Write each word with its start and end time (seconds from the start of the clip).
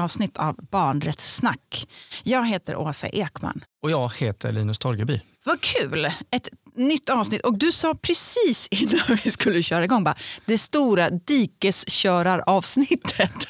avsnitt 0.00 0.36
av 0.36 0.56
Barnrättssnack. 0.70 1.88
Jag 2.22 2.48
heter 2.48 2.76
Åsa 2.76 3.08
Ekman. 3.08 3.60
Och 3.82 3.90
jag 3.90 4.12
heter 4.16 4.52
Linus 4.52 4.78
Torgeby. 4.78 5.20
Vad 5.44 5.60
kul! 5.60 6.06
Ett 6.30 6.48
nytt 6.76 7.10
avsnitt. 7.10 7.42
Och 7.42 7.58
du 7.58 7.72
sa 7.72 7.94
precis 7.94 8.68
innan 8.70 9.18
vi 9.24 9.30
skulle 9.30 9.62
köra 9.62 9.84
igång 9.84 10.04
bara, 10.04 10.14
det 10.44 10.58
stora 10.58 11.10
dikesköraravsnittet. 11.10 13.48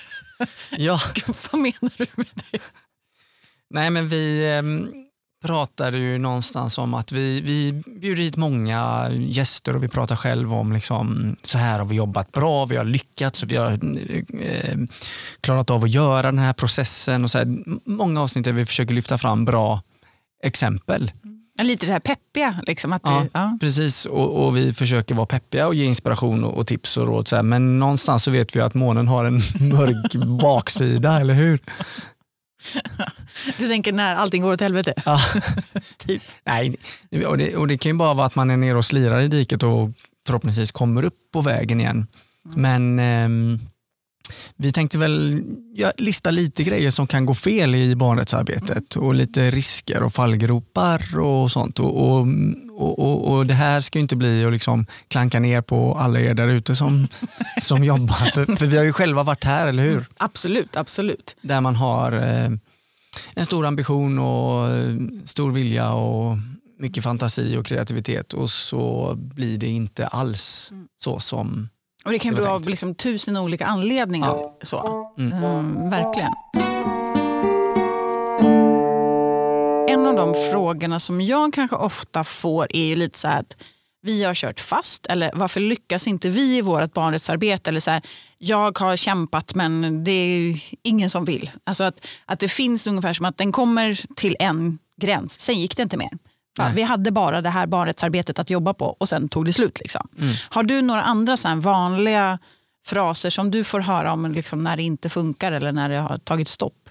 Ja. 0.71 1.01
Vad 1.53 1.61
menar 1.61 1.93
du 1.99 2.07
med 2.17 2.27
det? 2.35 2.59
Nej 3.71 3.91
men 3.91 4.09
vi 4.09 4.55
eh, 4.57 4.63
pratade 5.43 5.99
ju 5.99 6.19
någonstans 6.19 6.79
om 6.79 6.95
att 6.95 7.13
vi, 7.13 7.41
vi 7.41 7.83
bjuder 8.01 8.23
hit 8.23 8.37
många 8.37 9.11
gäster 9.11 9.77
och 9.77 9.83
vi 9.83 9.89
pratar 9.89 10.17
själv 10.17 10.55
om 10.55 10.73
liksom, 10.73 11.37
så 11.43 11.59
här 11.59 11.79
har 11.79 11.87
vi 11.87 11.95
jobbat 11.95 12.33
bra, 12.33 12.65
vi 12.65 12.77
har 12.77 12.85
lyckats 12.85 13.43
och 13.43 13.53
vi 13.53 13.57
har 13.57 13.73
eh, 14.43 14.77
klarat 15.41 15.71
av 15.71 15.85
att 15.85 15.91
göra 15.91 16.23
den 16.23 16.39
här 16.39 16.53
processen. 16.53 17.25
Och 17.25 17.31
så 17.31 17.39
här, 17.39 17.59
många 17.85 18.23
avsnitt 18.23 18.45
där 18.45 18.53
vi 18.53 18.65
försöker 18.65 18.95
lyfta 18.95 19.19
fram 19.19 19.45
bra 19.45 19.83
exempel. 20.43 21.13
Ja, 21.59 21.65
lite 21.65 21.87
det 21.87 21.93
här 21.93 22.01
peppiga. 22.01 22.61
Liksom, 22.67 22.93
att 22.93 23.03
Ja, 23.05 23.21
det, 23.21 23.29
ja. 23.33 23.59
Precis, 23.61 24.07
och, 24.07 24.47
och 24.47 24.57
vi 24.57 24.73
försöker 24.73 25.15
vara 25.15 25.27
peppiga 25.27 25.67
och 25.67 25.75
ge 25.75 25.85
inspiration 25.85 26.45
och, 26.45 26.59
och 26.59 26.67
tips 26.67 26.97
och 26.97 27.07
råd. 27.07 27.29
Så 27.29 27.37
här. 27.37 27.43
Men 27.43 27.79
någonstans 27.79 28.25
så 28.25 28.31
vet 28.31 28.57
vi 28.57 28.61
att 28.61 28.75
månen 28.75 29.09
har 29.09 29.25
en 29.25 29.35
mörk 29.61 30.15
baksida, 30.41 31.21
eller 31.21 31.35
hur? 31.35 31.61
Du 33.59 33.69
tänker 33.69 33.93
när 33.93 34.17
allting 34.17 34.43
går 34.43 34.53
åt 34.53 34.61
helvete? 34.61 34.95
Ja. 35.05 35.19
Typ. 35.97 36.23
Nej, 36.45 36.77
och 37.27 37.39
det, 37.39 37.57
och 37.57 37.69
det 37.69 37.79
kan 37.79 37.93
ju 37.93 37.99
bara 37.99 38.15
vara 38.15 38.27
att 38.27 38.35
man 38.35 38.51
är 38.51 38.57
nere 38.57 38.79
och 38.79 38.85
slirar 38.85 39.21
i 39.21 39.29
diket 39.29 39.63
och 39.63 39.91
förhoppningsvis 40.27 40.71
kommer 40.71 41.05
upp 41.05 41.19
på 41.33 41.41
vägen 41.41 41.81
igen. 41.81 42.07
Men 42.43 42.99
ehm, 42.99 43.59
vi 44.57 44.73
tänkte 44.73 44.99
väl 44.99 45.43
ja, 45.75 45.93
lista 45.97 46.31
lite 46.31 46.65
grejer 46.65 46.91
som 46.91 47.07
kan 47.07 47.27
gå 47.27 47.35
fel 47.35 47.75
i 47.75 47.97
barnrättsarbetet 47.97 48.97
och 48.97 49.15
lite 49.15 49.51
risker 49.51 50.03
och 50.03 50.13
fallgropar 50.13 51.19
och 51.19 51.51
sånt. 51.51 51.79
Och, 51.79 52.11
och, 52.11 52.27
och, 52.77 53.33
och, 53.33 53.47
det 53.47 53.55
här 53.55 53.81
ska 53.81 53.99
ju 53.99 54.03
inte 54.03 54.17
bli 54.17 54.45
att 54.45 54.53
liksom 54.53 54.87
klanka 55.09 55.41
ner 55.41 55.63
på 55.63 55.95
alla 55.95 56.21
er 56.21 56.35
där 56.35 56.49
ute 56.49 56.77
som, 56.77 57.09
som 57.61 57.85
jobbar. 57.85 58.31
För, 58.31 58.57
för 58.57 58.67
vi 58.67 58.77
har 58.77 58.85
ju 58.85 58.93
själva 58.93 59.23
varit 59.23 59.45
här, 59.45 59.67
eller 59.67 59.83
hur? 59.83 60.07
Absolut, 60.17 60.77
absolut. 60.77 61.37
Där 61.43 61.61
man 61.61 61.77
har 61.77 62.13
eh, 62.13 62.51
en 63.35 63.47
stor 63.47 63.67
ambition 63.67 64.19
och 64.19 64.69
eh, 64.69 64.97
stor 65.25 65.53
vilja 65.53 65.93
och 65.93 66.39
mycket 66.79 67.05
fantasi 67.05 67.57
och 67.57 67.67
kreativitet 67.67 68.33
och 68.33 68.51
så 68.51 69.15
blir 69.17 69.59
det 69.59 69.69
inte 69.69 70.07
alls 70.07 70.73
så 70.99 71.21
som... 71.21 71.69
Och 72.05 72.13
det 72.13 72.19
kan 72.19 72.35
var 72.35 72.43
vara 72.43 72.59
liksom 72.59 72.95
tusen 72.95 73.37
olika 73.37 73.67
anledningar. 73.67 74.37
Så. 74.63 75.11
Mm, 75.19 75.91
verkligen. 75.91 76.33
En 79.89 80.07
av 80.07 80.15
de 80.15 80.35
frågorna 80.53 81.01
som 81.01 81.21
jag 81.21 81.55
kanske 81.55 81.77
ofta 81.77 82.25
får 82.25 82.77
är 82.77 82.85
ju 82.85 82.97
lite 82.97 83.19
så 83.19 83.29
här 83.29 83.41
att 83.41 83.57
vi 84.03 84.25
har 84.25 84.35
kört 84.35 84.61
fast 84.61 85.07
eller 85.07 85.31
varför 85.35 85.61
lyckas 85.61 86.07
inte 86.07 86.29
vi 86.29 86.57
i 86.57 86.63
vårt 86.63 86.93
barnrättsarbete? 86.93 87.71
Eller 87.71 87.81
så 87.81 87.91
här, 87.91 88.03
jag 88.39 88.79
har 88.79 88.97
kämpat 88.97 89.55
men 89.55 90.05
det 90.05 90.11
är 90.11 90.63
ingen 90.83 91.11
som 91.11 91.25
vill. 91.25 91.51
Alltså 91.65 91.85
att, 91.85 92.07
att 92.25 92.41
det 92.41 92.49
finns 92.49 92.87
ungefär 92.87 93.15
som 93.15 93.27
att 93.27 93.39
den 93.39 93.53
kommer 93.53 94.15
till 94.17 94.37
en 94.39 94.79
gräns, 95.01 95.41
sen 95.41 95.61
gick 95.61 95.77
det 95.77 95.83
inte 95.83 95.97
mer. 95.97 96.11
Nej. 96.65 96.75
vi 96.75 96.83
hade 96.83 97.11
bara 97.11 97.43
det 97.43 97.51
här 97.51 97.67
barnrättsarbetet 97.67 98.39
att 98.39 98.51
jobba 98.51 98.75
på 98.75 98.97
och 98.99 99.09
sen 99.09 99.29
tog 99.29 99.47
det 99.47 99.53
slut. 99.53 99.79
Liksom. 99.81 100.09
Har 100.49 100.63
du 100.63 100.83
några 100.83 101.03
andra 101.03 101.37
så 101.37 101.55
vanliga 101.55 102.39
fraser 102.87 103.31
som 103.31 103.51
du 103.51 103.65
får 103.65 103.81
höra 103.81 104.13
om 104.13 104.33
liksom, 104.33 104.65
när 104.65 104.77
det 104.77 104.83
inte 104.83 105.09
funkar 105.09 105.53
eller 105.53 105.73
när 105.73 105.89
det 105.89 105.99
har 105.99 106.19
tagit 106.19 106.49
stopp? 106.49 106.89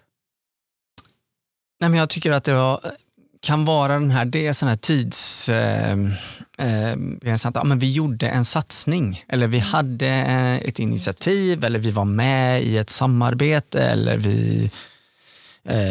Nej, 1.79 1.89
men 1.89 1.99
jag 1.99 2.09
tycker 2.09 2.31
att 2.31 2.43
det 2.43 2.53
var, 2.53 2.79
kan 3.41 3.65
vara 3.65 3.93
den 3.93 4.11
här, 4.11 4.25
det 4.25 4.47
är 4.47 4.53
sån 4.53 4.69
här 4.69 4.75
tids... 4.75 5.49
Eh, 5.49 5.97
eh, 6.57 6.95
ja, 7.53 7.63
men 7.63 7.79
vi 7.79 7.91
gjorde 7.91 8.29
en 8.29 8.45
satsning 8.45 9.23
eller 9.27 9.47
vi 9.47 9.59
hade 9.59 10.07
eh, 10.07 10.57
ett 10.57 10.79
initiativ 10.79 11.63
eller 11.63 11.79
vi 11.79 11.91
var 11.91 12.05
med 12.05 12.63
i 12.63 12.77
ett 12.77 12.89
samarbete 12.89 13.83
eller 13.83 14.17
vi, 14.17 14.71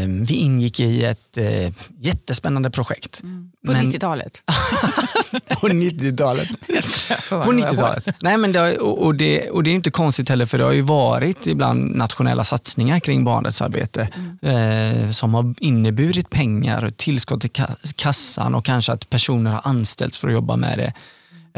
vi 0.07 0.35
ingick 0.35 0.81
i 0.81 1.05
ett 1.05 1.37
eh, 1.37 1.73
jättespännande 2.01 2.71
projekt. 2.71 3.21
På 3.67 3.73
Men- 3.73 3.87
90-talet? 3.93 4.43
På 5.61 5.69
90-talet. 5.69 6.49
Jag 6.69 6.85
skojar 6.85 7.21
bara. 7.31 7.45
På 7.45 7.53
90-talet. 7.53 8.09
Nej, 8.21 8.39
men 8.39 8.53
det, 8.53 8.79
och, 8.79 9.15
det, 9.15 9.51
och 9.51 9.63
det 9.63 9.71
är 9.71 9.75
inte 9.75 9.91
konstigt 9.91 10.29
heller 10.29 10.47
för 10.47 10.59
det 10.59 10.65
har 10.65 10.73
ju 10.73 10.81
varit 10.83 11.47
ibland 11.47 11.97
nationella 11.97 12.45
satsningar 12.45 13.01
kring 13.01 13.25
barnrättsarbete 13.25 14.09
eh, 14.43 15.11
som 15.11 15.35
har 15.35 15.55
inneburit 15.59 16.31
pengar, 16.31 16.85
och 16.85 16.97
tillskott 16.97 17.41
till 17.41 17.51
ka- 17.51 17.93
kassan 17.97 18.55
och 18.55 18.65
kanske 18.65 18.93
att 18.93 19.11
personer 19.11 19.51
har 19.51 19.61
anställts 19.65 20.19
för 20.19 20.29
att 20.29 20.35
jobba 20.35 20.57
med 20.57 20.79
det. 20.79 20.93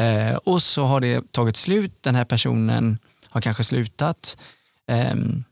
Eh, 0.03 0.37
och 0.37 0.63
så 0.63 0.85
har 0.85 1.01
det 1.01 1.33
tagit 1.33 1.57
slut, 1.57 1.93
den 2.01 2.15
här 2.15 2.25
personen 2.25 2.99
har 3.29 3.41
kanske 3.41 3.65
slutat. 3.65 4.39
Ehm, 4.89 5.45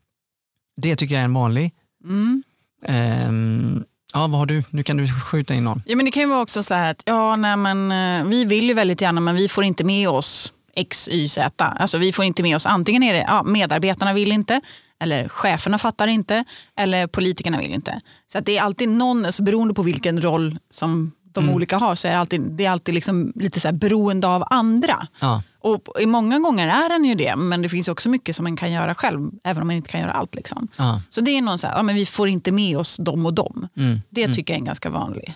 det 0.76 0.96
tycker 0.96 1.14
jag 1.14 1.20
är 1.20 1.24
en 1.24 1.34
vanlig. 1.34 1.70
Mm. 2.04 2.42
Ehm, 2.86 3.84
ja, 4.12 4.26
vad 4.26 4.38
har 4.38 4.46
du? 4.46 4.62
Nu 4.70 4.82
kan 4.82 4.96
du 4.96 5.08
skjuta 5.08 5.54
in 5.54 5.64
någon. 5.64 5.82
Ja, 5.86 5.96
men 5.96 6.04
det 6.04 6.10
kan 6.10 6.22
ju 6.22 6.28
vara 6.28 6.40
också 6.40 6.62
så 6.62 6.74
här 6.74 6.90
att 6.90 7.02
ja, 7.06 7.36
nej, 7.36 7.56
men, 7.56 7.92
eh, 7.92 8.26
vi 8.30 8.44
vill 8.44 8.68
ju 8.68 8.74
väldigt 8.74 9.00
gärna 9.00 9.20
men 9.20 9.36
vi 9.36 9.48
får 9.48 9.64
inte 9.64 9.84
med 9.84 10.08
oss 10.08 10.52
X, 10.74 11.08
Y, 11.08 11.28
Z. 11.28 11.64
Alltså, 11.64 11.98
vi 11.98 12.12
får 12.12 12.24
inte 12.24 12.42
med 12.42 12.56
oss, 12.56 12.66
antingen 12.66 13.02
är 13.02 13.12
det 13.12 13.24
ja, 13.28 13.42
medarbetarna 13.42 14.12
vill 14.12 14.32
inte, 14.32 14.60
eller 15.00 15.28
cheferna 15.28 15.78
fattar 15.78 16.06
inte, 16.06 16.44
eller 16.76 17.06
politikerna 17.06 17.58
vill 17.58 17.74
inte. 17.74 18.00
Så 18.32 18.38
att 18.38 18.46
det 18.46 18.58
är 18.58 18.62
alltid 18.62 18.88
någon, 18.88 19.24
alltså, 19.24 19.42
beroende 19.42 19.74
på 19.74 19.82
vilken 19.82 20.22
roll 20.22 20.58
som 20.70 21.12
de 21.32 21.50
olika 21.50 21.78
har, 21.78 21.94
så 21.94 22.08
är 22.08 22.12
det 22.12 22.18
alltid, 22.18 22.40
det 22.40 22.64
är 22.64 22.70
alltid 22.70 22.94
liksom 22.94 23.32
lite 23.34 23.60
så 23.60 23.68
här 23.68 23.72
beroende 23.72 24.28
av 24.28 24.44
andra. 24.50 25.06
Ja. 25.20 25.42
Och 25.60 25.88
i 26.00 26.06
många 26.06 26.38
gånger 26.38 26.68
är 26.68 26.88
den 26.88 27.04
ju 27.04 27.14
det, 27.14 27.36
men 27.36 27.62
det 27.62 27.68
finns 27.68 27.88
också 27.88 28.08
mycket 28.08 28.36
som 28.36 28.44
man 28.44 28.56
kan 28.56 28.72
göra 28.72 28.94
själv, 28.94 29.30
även 29.44 29.60
om 29.62 29.66
man 29.66 29.76
inte 29.76 29.90
kan 29.90 30.00
göra 30.00 30.12
allt. 30.12 30.34
Liksom. 30.34 30.68
Ja. 30.76 31.02
Så 31.10 31.20
det 31.20 31.30
är 31.30 31.42
någon 31.42 31.58
så 31.58 31.66
här, 31.66 31.76
ja, 31.76 31.82
men 31.82 31.94
vi 31.94 32.06
får 32.06 32.28
inte 32.28 32.52
med 32.52 32.78
oss 32.78 32.96
dem 32.96 33.26
och 33.26 33.34
dem. 33.34 33.68
Mm. 33.76 34.00
Det 34.10 34.34
tycker 34.34 34.54
jag 34.54 34.60
är 34.60 34.66
ganska 34.66 34.90
vanlig. 34.90 35.34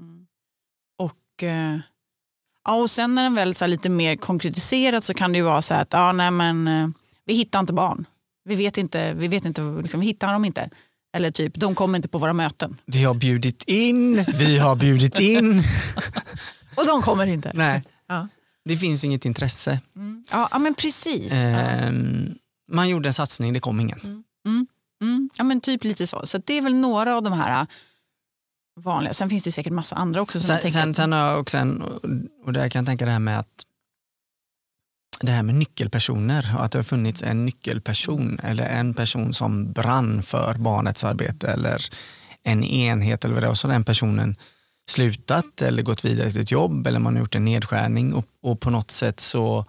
Mm. 0.00 0.26
Och, 0.98 1.42
eh, 1.42 1.78
ja, 2.64 2.74
och 2.74 2.90
sen 2.90 3.14
när 3.14 3.22
den 3.22 3.34
väl 3.34 3.54
så 3.54 3.64
här 3.64 3.68
lite 3.68 3.88
mer 3.88 4.16
konkretiserat 4.16 5.04
så 5.04 5.14
kan 5.14 5.32
det 5.32 5.38
ju 5.38 5.44
vara 5.44 5.62
så 5.62 5.74
här 5.74 5.82
att 5.82 5.92
ja, 5.92 6.12
nej, 6.12 6.30
men, 6.30 6.68
eh, 6.68 6.88
vi 7.26 7.34
hittar 7.34 7.60
inte 7.60 7.72
barn. 7.72 8.04
Vi 8.44 8.54
vet 8.54 8.78
inte, 8.78 9.12
vi 9.14 9.28
vet 9.28 9.44
inte 9.44 9.62
liksom, 9.82 10.00
vi 10.00 10.06
hittar 10.06 10.32
dem 10.32 10.44
inte. 10.44 10.70
Eller 11.16 11.30
typ, 11.30 11.54
de 11.54 11.74
kommer 11.74 11.96
inte 11.96 12.08
på 12.08 12.18
våra 12.18 12.32
möten. 12.32 12.76
Vi 12.86 13.04
har 13.04 13.14
bjudit 13.14 13.64
in, 13.66 14.24
vi 14.34 14.58
har 14.58 14.76
bjudit 14.76 15.18
in. 15.18 15.62
Och 16.76 16.86
de 16.86 17.02
kommer 17.02 17.26
inte. 17.26 17.50
Nej, 17.54 17.82
Ja. 18.06 18.28
Det 18.64 18.76
finns 18.76 19.04
inget 19.04 19.24
intresse. 19.24 19.80
Mm. 19.96 20.24
Ja, 20.30 20.58
men 20.58 20.74
precis. 20.74 21.32
Ehm, 21.32 22.34
man 22.72 22.88
gjorde 22.88 23.08
en 23.08 23.14
satsning, 23.14 23.52
det 23.52 23.60
kom 23.60 23.80
ingen. 23.80 24.24
Mm. 25.02 25.30
Ja, 25.36 25.44
men 25.44 25.60
typ 25.60 25.84
lite 25.84 26.06
så. 26.06 26.26
Så 26.26 26.38
det 26.38 26.54
är 26.54 26.62
väl 26.62 26.74
några 26.74 27.16
av 27.16 27.22
de 27.22 27.32
här 27.32 27.60
äh, 27.60 27.66
vanliga. 28.80 29.14
Sen 29.14 29.30
finns 29.30 29.42
det 29.42 29.52
säkert 29.52 29.72
massa 29.72 29.96
andra 29.96 30.20
också. 30.20 30.40
Som 30.40 30.46
Sen, 30.46 30.56
tänker, 30.56 30.70
sen, 30.70 30.94
sen 30.94 31.12
har 31.12 31.18
jag 31.18 31.40
också 31.40 31.58
en, 31.58 31.82
och 32.44 32.52
där 32.52 32.68
kan 32.68 32.80
jag 32.80 32.86
tänka 32.86 33.04
det 33.04 33.10
här 33.10 33.18
med 33.18 33.38
att 33.38 33.64
det 35.20 35.32
här 35.32 35.42
med 35.42 35.54
nyckelpersoner 35.54 36.54
och 36.58 36.64
att 36.64 36.72
det 36.72 36.78
har 36.78 36.84
funnits 36.84 37.22
en 37.22 37.44
nyckelperson 37.44 38.40
eller 38.42 38.66
en 38.66 38.94
person 38.94 39.34
som 39.34 39.72
brann 39.72 40.22
för 40.22 40.54
barnets 40.54 41.04
arbete 41.04 41.48
eller 41.48 41.86
en 42.42 42.64
enhet 42.64 43.24
eller 43.24 43.34
vad 43.34 43.42
det 43.42 43.48
och 43.48 43.58
så 43.58 43.68
den 43.68 43.84
personen 43.84 44.36
slutat 44.90 45.62
eller 45.62 45.82
gått 45.82 46.04
vidare 46.04 46.30
till 46.30 46.40
ett 46.40 46.50
jobb 46.50 46.86
eller 46.86 46.98
man 46.98 47.14
har 47.14 47.20
gjort 47.20 47.34
en 47.34 47.44
nedskärning 47.44 48.14
och, 48.14 48.26
och 48.42 48.60
på 48.60 48.70
något 48.70 48.90
sätt 48.90 49.20
så 49.20 49.66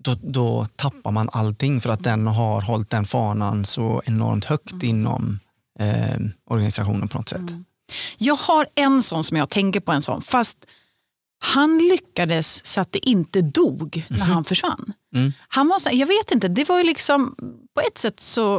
då, 0.00 0.16
då 0.22 0.66
tappar 0.76 1.10
man 1.10 1.28
allting 1.32 1.80
för 1.80 1.90
att 1.90 2.04
den 2.04 2.26
har 2.26 2.60
hållit 2.60 2.90
den 2.90 3.04
fanan 3.04 3.64
så 3.64 4.02
enormt 4.04 4.44
högt 4.44 4.82
inom 4.82 5.38
eh, 5.78 6.20
organisationen 6.44 7.08
på 7.08 7.18
något 7.18 7.28
sätt. 7.28 7.54
Jag 8.18 8.34
har 8.34 8.66
en 8.74 9.02
sån 9.02 9.24
som 9.24 9.36
jag 9.36 9.50
tänker 9.50 9.80
på, 9.80 9.92
en 9.92 10.02
sån, 10.02 10.22
fast 10.22 10.56
han 11.40 11.78
lyckades 11.78 12.66
så 12.66 12.80
att 12.80 12.92
det 12.92 13.08
inte 13.08 13.40
dog 13.42 14.06
när 14.08 14.24
han 14.24 14.44
försvann. 14.44 14.92
Mm. 15.14 15.32
Han 15.48 15.68
var 15.68 15.78
så, 15.78 15.88
jag 15.92 16.06
vet 16.06 16.30
inte, 16.30 16.48
det 16.48 16.68
var 16.68 16.78
ju 16.78 16.84
liksom 16.84 17.34
på 17.74 17.80
ett 17.80 17.98
sätt 17.98 18.20
så, 18.20 18.56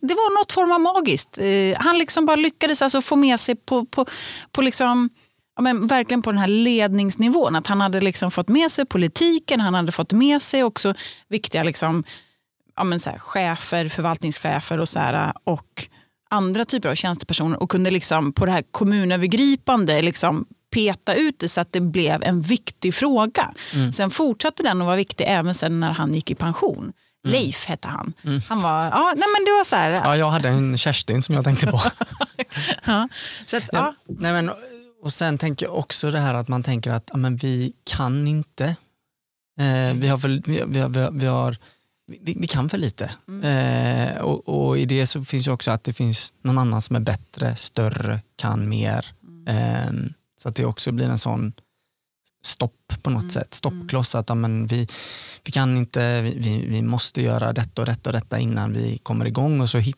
det 0.00 0.14
var 0.14 0.40
något 0.40 0.52
form 0.52 0.72
av 0.72 0.80
magiskt. 0.80 1.38
Eh, 1.38 1.78
han 1.78 1.98
liksom 1.98 2.26
bara 2.26 2.36
lyckades 2.36 2.82
alltså 2.82 3.02
få 3.02 3.16
med 3.16 3.40
sig 3.40 3.54
på, 3.56 3.84
på, 3.84 4.06
på 4.52 4.62
liksom, 4.62 5.10
ja 5.56 5.62
men 5.62 5.86
verkligen 5.86 6.22
på 6.22 6.30
den 6.30 6.40
här 6.40 6.48
ledningsnivån. 6.48 7.56
Att 7.56 7.66
han 7.66 7.80
hade 7.80 8.00
liksom 8.00 8.30
fått 8.30 8.48
med 8.48 8.70
sig 8.70 8.86
politiken, 8.86 9.60
han 9.60 9.74
hade 9.74 9.92
fått 9.92 10.12
med 10.12 10.42
sig 10.42 10.64
också 10.64 10.94
viktiga 11.28 11.62
liksom, 11.62 12.04
ja 12.76 12.84
men 12.84 13.00
så 13.00 13.10
här, 13.10 13.18
chefer, 13.18 13.88
förvaltningschefer 13.88 14.80
och, 14.80 14.88
så 14.88 14.98
här, 14.98 15.32
och 15.44 15.88
andra 16.30 16.64
typer 16.64 16.88
av 16.88 16.94
tjänstepersoner 16.94 17.62
och 17.62 17.70
kunde 17.70 17.90
liksom 17.90 18.32
på 18.32 18.46
det 18.46 18.52
här 18.52 18.64
kommunövergripande 18.70 20.02
liksom 20.02 20.46
peta 20.74 21.14
ut 21.14 21.38
det 21.38 21.48
så 21.48 21.60
att 21.60 21.72
det 21.72 21.80
blev 21.80 22.22
en 22.22 22.42
viktig 22.42 22.94
fråga. 22.94 23.52
Sen 23.92 24.10
fortsatte 24.10 24.62
den 24.62 24.80
att 24.80 24.86
vara 24.86 24.96
viktig 24.96 25.24
även 25.28 25.54
sen 25.54 25.80
när 25.80 25.90
han 25.92 26.14
gick 26.14 26.30
i 26.30 26.34
pension. 26.34 26.92
Leif 27.26 27.66
hette 27.66 27.88
han. 27.88 28.12
Han 28.48 28.62
var, 28.62 28.84
ja, 28.84 29.12
nej 29.16 29.28
men 29.36 29.44
det 29.44 29.50
var 29.58 29.64
så 29.64 29.76
här. 29.76 29.90
Ja, 29.90 30.16
jag 30.16 30.30
hade 30.30 30.48
en 30.48 30.78
Kerstin 30.78 31.22
som 31.22 31.34
jag 31.34 31.44
tänkte 31.44 31.66
på. 31.66 31.80
Ja, 32.84 33.08
så 33.46 33.56
att, 33.56 33.64
ja. 33.72 33.94
Nej, 34.08 34.32
men, 34.32 34.50
och 35.02 35.12
sen 35.12 35.38
tänker 35.38 35.66
jag 35.66 35.78
också 35.78 36.10
det 36.10 36.18
här 36.18 36.34
att 36.34 36.48
man 36.48 36.62
tänker 36.62 36.90
att 36.90 37.08
ja, 37.12 37.16
men 37.16 37.36
vi 37.36 37.72
kan 37.84 38.28
inte. 38.28 38.64
Eh, 39.60 39.94
vi, 39.94 40.08
har 40.08 40.18
för, 40.18 40.28
vi, 40.28 40.62
vi, 40.66 40.80
har- 40.80 40.88
vi, 40.88 41.00
har- 41.00 41.10
vi, 41.10 41.26
har, 41.26 41.56
vi, 42.22 42.36
vi 42.40 42.46
kan 42.46 42.68
för 42.68 42.78
lite. 42.78 43.04
Eh, 43.44 44.18
och, 44.22 44.48
och 44.68 44.78
i 44.78 44.84
det 44.84 45.06
så 45.06 45.24
finns 45.24 45.46
ju 45.48 45.52
också 45.52 45.70
att 45.70 45.84
det 45.84 45.92
finns 45.92 46.34
någon 46.42 46.58
annan 46.58 46.82
som 46.82 46.96
är 46.96 47.00
bättre, 47.00 47.56
större, 47.56 48.20
kan 48.36 48.68
mer. 48.68 49.06
Eh, 49.48 49.92
så 50.44 50.48
att 50.48 50.54
det 50.54 50.64
också 50.64 50.92
blir 50.92 51.06
en 51.06 51.18
sån 51.18 51.52
stopp 52.44 52.94
på 53.02 53.10
något 53.10 53.32
sätt, 53.32 53.54
stoppkloss. 53.54 54.14
Att 54.14 54.28
ja, 54.28 54.34
men 54.34 54.66
vi, 54.66 54.88
vi 55.44 55.52
kan 55.52 55.76
inte, 55.76 56.22
vi, 56.22 56.66
vi, 56.68 56.82
måste 56.82 57.22
göra 57.22 57.52
detta 57.52 57.82
och 57.82 57.86
detta 57.86 58.10
och 58.10 58.14
detta 58.14 58.38
innan 58.38 58.72
vi 58.72 58.98
kommer 58.98 59.26
igång 59.26 59.60
och 59.60 59.70
så 59.70 59.78
hit, 59.78 59.96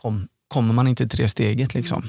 kom, 0.00 0.28
kommer 0.48 0.74
man 0.74 0.88
inte 0.88 1.08
till 1.08 1.18
det 1.18 1.28
steget. 1.28 1.74
Liksom. 1.74 2.08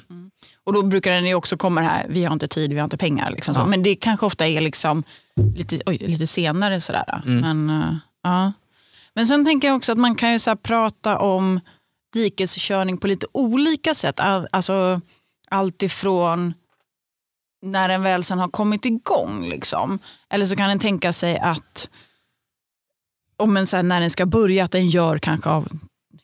Och 0.63 0.73
då 0.73 0.83
brukar 0.83 1.11
den 1.11 1.25
ju 1.25 1.35
också 1.35 1.57
komma 1.57 1.81
här, 1.81 2.05
vi 2.09 2.25
har 2.25 2.33
inte 2.33 2.47
tid, 2.47 2.73
vi 2.73 2.79
har 2.79 2.83
inte 2.83 2.97
pengar. 2.97 3.31
Liksom 3.31 3.55
så. 3.55 3.61
Ja. 3.61 3.65
Men 3.65 3.83
det 3.83 3.95
kanske 3.95 4.25
ofta 4.25 4.47
är 4.47 4.61
liksom 4.61 5.03
lite, 5.55 5.81
oj, 5.85 5.97
lite 5.97 6.27
senare. 6.27 6.81
Sådär. 6.81 7.21
Men, 7.25 7.69
eh, 7.69 7.95
ja. 8.23 8.53
Men 9.13 9.27
sen 9.27 9.45
tänker 9.45 9.67
jag 9.67 9.77
också 9.77 9.91
att 9.91 9.97
man 9.97 10.15
kan 10.15 10.31
ju 10.31 10.39
så 10.39 10.55
prata 10.55 11.19
om 11.19 11.59
dikeskörning 12.13 12.97
på 12.97 13.07
lite 13.07 13.27
olika 13.31 13.95
sätt. 13.95 14.19
All, 14.19 14.47
alltså, 14.51 15.01
allt 15.49 15.83
ifrån 15.83 16.53
när 17.63 17.89
den 17.89 18.03
väl 18.03 18.23
sen 18.23 18.39
har 18.39 18.47
kommit 18.47 18.85
igång. 18.85 19.45
Liksom. 19.45 19.99
Eller 20.29 20.45
så 20.45 20.55
kan 20.55 20.69
den 20.69 20.79
tänka 20.79 21.13
sig 21.13 21.39
att 21.39 21.89
om 23.37 23.57
en 23.57 23.67
så 23.67 23.75
här, 23.75 23.83
när 23.83 24.01
den 24.01 24.11
ska 24.11 24.25
börja, 24.25 24.65
att 24.65 24.71
den 24.71 24.89
gör 24.89 25.17
kanske 25.19 25.49
av 25.49 25.67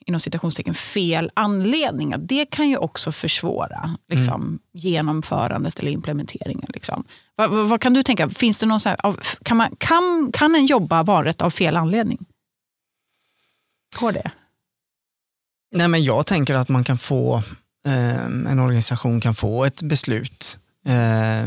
inom 0.06 0.20
citationstecken 0.20 0.74
fel 0.74 1.30
anledningar. 1.34 2.18
Det 2.18 2.46
kan 2.46 2.68
ju 2.68 2.76
också 2.76 3.12
försvåra 3.12 3.90
liksom, 4.08 4.58
genomförandet 4.72 5.78
eller 5.78 5.90
implementeringen. 5.90 6.70
Liksom. 6.74 7.04
Vad, 7.36 7.50
vad, 7.50 7.68
vad 7.68 7.80
kan 7.80 7.94
du 7.94 8.02
tänka? 8.02 8.28
Finns 8.28 8.58
det 8.58 8.66
någon 8.66 8.80
så 8.80 8.88
här, 8.88 8.98
kan, 9.42 9.56
man, 9.56 9.76
kan, 9.78 10.30
kan 10.32 10.54
en 10.54 10.66
jobba 10.66 11.04
barnrätt 11.04 11.42
av 11.42 11.50
fel 11.50 11.76
anledning? 11.76 12.26
Går 14.00 14.12
det? 14.12 14.30
Nej, 15.72 15.88
men 15.88 16.04
jag 16.04 16.26
tänker 16.26 16.54
att 16.54 16.68
man 16.68 16.84
kan 16.84 16.98
få, 16.98 17.36
eh, 17.86 18.24
en 18.24 18.58
organisation 18.58 19.20
kan 19.20 19.34
få 19.34 19.64
ett 19.64 19.82
beslut 19.82 20.58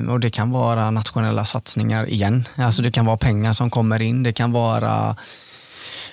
och 0.10 0.20
det 0.20 0.30
kan 0.30 0.52
vara 0.52 0.92
nationella 0.92 1.46
satsningar 1.46 2.10
igen. 2.10 2.44
Alltså 2.56 2.82
det 2.82 2.92
kan 2.92 3.06
vara 3.06 3.18
pengar 3.18 3.54
som 3.54 3.70
kommer 3.70 4.02
in, 4.02 4.24
det 4.24 4.34
kan 4.34 4.52
vara 4.52 5.16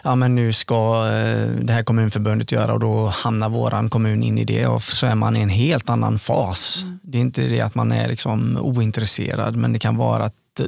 ja 0.02 0.16
men 0.16 0.34
nu 0.34 0.52
ska 0.52 1.08
eh, 1.08 1.50
det 1.50 1.72
här 1.72 1.82
kommunförbundet 1.82 2.52
göra 2.52 2.72
och 2.72 2.80
då 2.80 3.06
hamnar 3.06 3.48
våran 3.48 3.90
kommun 3.90 4.22
in 4.22 4.38
i 4.38 4.44
det 4.44 4.66
och 4.66 4.82
så 4.82 5.06
är 5.06 5.14
man 5.14 5.36
i 5.36 5.40
en 5.40 5.48
helt 5.48 5.90
annan 5.90 6.18
fas. 6.18 6.84
Det 7.02 7.18
är 7.18 7.22
inte 7.22 7.42
det 7.42 7.60
att 7.60 7.74
man 7.74 7.92
är 7.92 8.08
liksom 8.08 8.56
ointresserad 8.56 9.56
men 9.56 9.72
det 9.72 9.78
kan 9.78 9.96
vara 9.96 10.24
att 10.24 10.60
eh, 10.60 10.66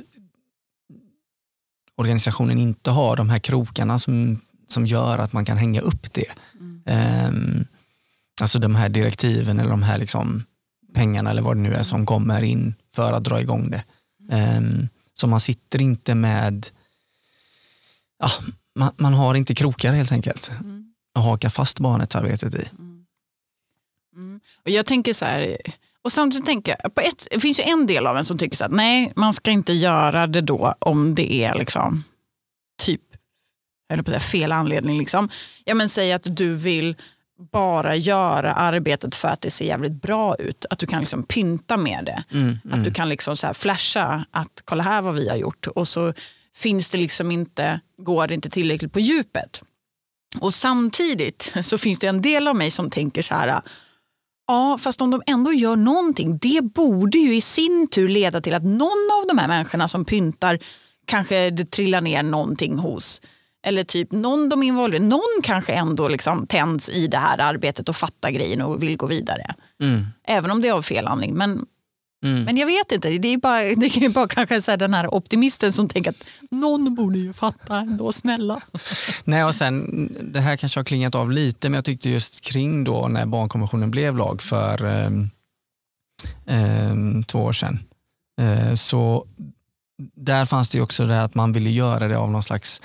organisationen 1.97 2.59
inte 2.59 2.91
har 2.91 3.17
de 3.17 3.31
här 3.31 3.39
krokarna 3.39 3.99
som, 3.99 4.41
som 4.69 4.87
gör 4.87 5.19
att 5.19 5.33
man 5.33 5.45
kan 5.45 5.57
hänga 5.57 5.81
upp 5.81 6.13
det. 6.13 6.33
Ehm, 6.87 7.65
alltså 8.41 8.59
de 8.59 8.75
här 8.75 8.89
direktiven 8.89 9.61
eller 9.61 9.71
de 9.71 9.83
här 9.83 9.99
liksom 9.99 10.45
pengarna 10.95 11.31
eller 11.31 11.43
vad 11.43 11.57
det 11.57 11.61
nu 11.61 11.75
är 11.75 11.83
som 11.83 12.07
kommer 12.07 12.43
in 12.43 12.75
för 12.95 13.13
att 13.13 13.25
dra 13.25 13.41
igång 13.41 13.71
det. 13.71 13.85
Ehm, 14.31 14.89
så 15.15 15.27
man 15.27 15.41
sitter 15.41 15.81
inte 15.81 16.15
med, 16.15 16.67
ja, 18.19 18.31
man, 18.75 18.95
man 18.97 19.15
har 19.15 19.35
inte 19.35 19.55
krokar 19.55 19.93
helt 19.93 20.13
enkelt 20.13 20.51
att 21.15 21.25
haka 21.25 21.51
fast 21.51 21.81
barnrättsarbetet 21.81 22.55
i. 22.55 22.69
Och 24.65 24.71
jag 24.71 24.87
tänker 24.87 25.15
så 25.15 25.25
här, 25.25 25.57
och 26.03 26.13
samtidigt 26.13 26.47
tänker 26.47 26.77
jag, 26.83 26.95
på 26.95 27.01
ett, 27.01 27.27
det 27.31 27.41
finns 27.41 27.61
ju 27.61 27.65
en 27.65 27.87
del 27.87 28.07
av 28.07 28.17
en 28.17 28.25
som 28.25 28.39
tycker 28.39 28.57
så 28.57 28.65
att 28.65 28.73
nej, 28.73 29.13
man 29.17 29.33
ska 29.33 29.51
inte 29.51 29.73
göra 29.73 30.27
det 30.27 30.41
då 30.41 30.75
om 30.79 31.15
det 31.15 31.33
är 31.33 31.55
liksom 31.55 32.05
typ, 32.83 33.01
eller 33.93 34.03
på 34.03 34.11
säga, 34.11 34.21
fel 34.21 34.53
anledning. 34.53 34.99
Liksom. 34.99 35.29
Ja, 35.65 35.75
men 35.75 35.89
säg 35.89 36.13
att 36.13 36.37
du 36.37 36.55
vill 36.55 36.97
bara 37.53 37.97
göra 37.97 38.53
arbetet 38.55 39.15
för 39.15 39.29
att 39.29 39.41
det 39.41 39.51
ser 39.51 39.65
jävligt 39.65 40.03
bra 40.03 40.37
ut. 40.37 40.67
Att 40.71 40.79
du 40.79 40.87
kan 40.87 41.01
liksom 41.01 41.23
pynta 41.23 41.77
med 41.77 42.05
det. 42.05 42.25
Mm, 42.39 42.59
Att 42.73 42.85
du 42.85 42.91
kan 42.91 43.09
liksom 43.09 43.37
så 43.37 43.55
flasha 43.55 44.25
att 44.31 44.63
kolla 44.65 44.83
här 44.83 45.03
vad 45.03 45.15
vi 45.15 45.29
har 45.29 45.37
gjort. 45.37 45.67
Och 45.67 45.89
så 45.89 46.13
finns 46.57 46.91
det 46.91 46.99
liksom 46.99 47.31
inte, 47.31 47.81
går 47.99 48.27
det 48.27 48.35
inte 48.35 48.51
tillräckligt 48.51 48.93
på 48.93 49.01
djupet. 49.01 49.63
Och 50.41 50.55
samtidigt 50.55 51.53
så 51.63 51.79
finns 51.79 51.99
det 51.99 52.07
en 52.07 52.23
del 52.23 52.49
av 52.49 52.57
mig 52.57 52.71
som 52.71 52.91
tänker 52.91 53.23
så 53.23 53.35
här, 53.35 53.61
ja 54.47 54.79
fast 54.79 55.01
om 55.01 55.11
de 55.11 55.23
ändå 55.27 55.53
gör 55.53 55.77
någonting, 55.77 56.39
det 56.39 56.61
borde 56.63 57.19
ju 57.19 57.37
i 57.37 57.41
sin 57.41 57.89
tur 57.89 58.09
leda 58.09 58.41
till 58.41 58.55
att 58.55 58.63
någon 58.65 59.09
av 59.21 59.27
de 59.29 59.39
här 59.39 59.49
människorna 59.49 59.89
som 59.89 60.05
pyntar 60.05 60.59
kanske 61.07 61.51
det 61.51 61.71
trillar 61.71 62.01
ner 62.01 62.23
någonting 62.23 62.79
hos. 62.79 63.23
Eller 63.63 63.85
typ 63.85 64.13
någon 64.13 64.49
de 64.49 64.63
involverar, 64.63 65.03
någon 65.03 65.43
kanske 65.43 65.73
ändå 65.73 66.09
liksom 66.09 66.47
tänds 66.47 66.91
i 66.91 67.07
det 67.07 67.19
här 67.19 67.39
arbetet 67.39 67.89
och 67.89 67.97
fattar 67.97 68.31
grejen 68.31 68.63
och 68.63 68.83
vill 68.83 68.97
gå 68.97 69.07
vidare. 69.07 69.55
Mm, 69.83 70.07
Även 70.25 70.51
om 70.51 70.63
det 70.63 70.69
är 70.69 70.73
av 70.73 70.83
fel 70.83 71.07
anledning. 71.07 71.39
Men, 71.39 71.67
mm. 72.25 72.45
men 72.45 72.57
jag 72.57 72.67
vet 72.67 72.93
inte, 72.93 73.09
det 73.19 73.29
är 73.29 73.37
bara, 73.37 73.63
det 73.77 73.97
är 73.97 74.09
bara 74.09 74.29
kanske 74.29 74.63
så 74.63 74.71
här 74.71 74.79
den 74.79 74.95
här 74.95 75.15
optimisten 75.15 75.73
som 75.73 75.89
tänker 75.89 76.11
att 76.11 76.41
någon 76.51 76.95
borde 76.95 77.19
ju 77.19 77.33
fatta 77.33 77.77
ändå, 77.77 78.13
snälla. 78.13 78.61
Nej, 79.25 79.45
och 79.45 79.55
sen, 79.55 80.09
det 80.21 80.41
här 80.41 80.57
kanske 80.57 80.81
har 80.81 80.85
klingat 80.85 81.15
av 81.15 81.31
lite, 81.31 81.69
men 81.69 81.75
jag 81.75 81.85
tyckte 81.85 82.11
just 82.11 82.41
kring 82.41 82.85
då 82.85 83.09
när 83.09 83.27
barnkonventionen 83.27 83.91
blev 83.91 84.17
lag 84.17 84.43
för 84.43 84.85
ehm, 84.85 85.31
ehm, 86.47 87.25
två 87.25 87.39
år 87.39 87.53
sedan. 87.53 87.79
Eh, 88.41 88.75
så 88.75 89.27
där 90.17 90.45
fanns 90.45 90.69
det 90.69 90.79
ju 90.79 90.83
också 90.85 91.07
det 91.07 91.23
att 91.23 91.35
man 91.35 91.53
ville 91.53 91.71
göra 91.71 92.09
det 92.09 92.19
av 92.19 92.31
någon 92.31 92.43
slags 92.43 92.83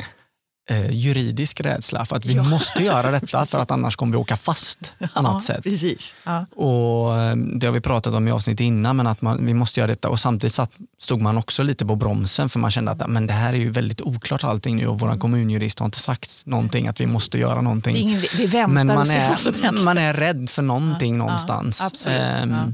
eh, 0.70 0.92
juridisk 0.92 1.62
rädsla 1.62 2.06
för 2.06 2.16
att 2.16 2.26
vi 2.26 2.34
Ja. 2.34 2.44
måste 2.44 2.84
göra 2.84 3.12
detta 3.12 3.46
för 3.46 3.60
att 3.60 3.72
annars 3.72 3.96
kommer 3.96 4.12
vi 4.12 4.18
åka 4.18 4.38
fast 4.38 4.94
på 5.16 5.22
något 5.22 5.44
sätt. 5.44 5.64
Precis. 5.64 6.16
Ja. 6.24 6.46
Och 6.56 7.18
eh, 7.20 7.36
Det 7.36 7.68
har 7.68 7.72
vi 7.74 7.82
pratat 7.82 8.14
om 8.14 8.28
i 8.28 8.32
avsnitt 8.32 8.60
innan, 8.60 8.96
men 8.96 9.08
att 9.08 9.22
man, 9.22 9.46
vi 9.46 9.54
måste 9.54 9.80
göra 9.80 9.88
detta. 9.88 10.10
Och 10.10 10.20
Samtidigt 10.20 10.54
satt, 10.54 10.72
stod 11.00 11.22
man 11.22 11.38
också 11.38 11.64
lite 11.64 11.86
på 11.86 11.96
bromsen 11.96 12.50
för 12.50 12.60
man 12.60 12.72
kände 12.72 12.92
att 12.92 13.10
men 13.10 13.28
det 13.28 13.34
här 13.34 13.54
är 13.54 13.58
ju 13.58 13.70
väldigt 13.70 14.02
oklart 14.02 14.44
allting 14.44 14.76
nu 14.78 14.88
och 14.88 15.00
vår 15.00 15.18
kommunjurist 15.20 15.80
har 15.80 15.86
inte 15.86 16.00
sagt 16.00 16.42
någonting 16.46 16.88
att 16.88 17.02
vi 17.02 17.06
måste 17.06 17.38
göra 17.38 17.62
någonting. 17.62 17.94
Det 17.94 18.00
är 18.00 18.02
ingen, 18.02 18.22
vi 18.38 18.46
väntar 18.46 18.74
Men 18.74 18.88
man 18.88 18.98
och 18.98 19.08
ser 19.08 19.30
vad 19.30 19.40
som 19.40 19.54
händer. 19.64 19.84
man 19.84 19.98
är 19.98 20.14
rädd 20.14 20.50
för 20.50 20.62
någonting 20.62 21.18
någonstans. 21.18 21.82
absolut. 21.82 22.20
Ehm, 22.22 22.52
Ja. 22.52 22.74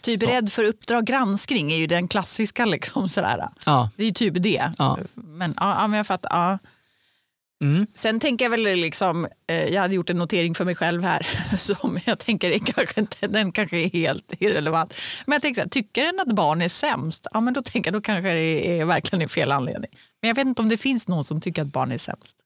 Typ 0.00 0.20
Så. 0.22 0.26
rädd 0.26 0.52
för 0.52 0.64
Uppdrag 0.64 1.04
granskning 1.04 1.72
är 1.72 1.76
ju 1.76 1.86
den 1.86 2.08
klassiska. 2.08 2.64
Liksom, 2.64 3.08
sådär. 3.08 3.48
ja. 3.66 3.90
Det 3.96 4.02
är 4.02 4.06
ju 4.06 4.12
typ 4.12 4.34
det. 4.42 4.72
Ja. 4.78 4.98
Men, 5.14 5.54
ja, 5.60 5.74
ja, 5.80 5.86
men 5.86 5.96
jag 5.96 6.06
fattar. 6.06 6.28
Ja. 6.50 6.58
Mm. 7.62 7.86
Sen 7.94 8.20
tänker 8.20 8.44
jag 8.44 8.50
väl 8.50 8.62
liksom, 8.62 9.26
eh, 9.46 9.64
jag 9.64 9.82
hade 9.82 9.94
gjort 9.94 10.10
en 10.10 10.16
notering 10.16 10.54
för 10.54 10.64
mig 10.64 10.74
själv 10.74 11.02
här 11.02 11.26
som 11.56 11.98
jag 12.04 12.18
tänker 12.18 12.50
är 12.50 12.58
kanske 12.58 13.00
inte, 13.00 13.26
den 13.26 13.52
kanske 13.52 13.76
är 13.76 13.90
helt 13.90 14.32
irrelevant. 14.38 14.94
Men 15.26 15.32
jag 15.32 15.42
tänker 15.42 15.60
så 15.60 15.64
här, 15.64 15.68
tycker 15.68 16.04
den 16.04 16.20
att 16.20 16.36
barn 16.36 16.62
är 16.62 16.68
sämst? 16.68 17.26
Ja 17.32 17.40
men 17.40 17.54
då 17.54 17.62
tänker 17.62 17.92
jag 17.92 18.00
då 18.00 18.04
kanske 18.04 18.34
det 18.34 18.80
är 18.80 18.84
verkligen 18.84 19.22
är 19.22 19.26
fel 19.26 19.52
anledning. 19.52 19.90
Men 20.22 20.28
jag 20.28 20.34
vet 20.34 20.46
inte 20.46 20.62
om 20.62 20.68
det 20.68 20.76
finns 20.76 21.08
någon 21.08 21.24
som 21.24 21.40
tycker 21.40 21.62
att 21.62 21.72
barn 21.72 21.92
är 21.92 21.98
sämst. 21.98 22.36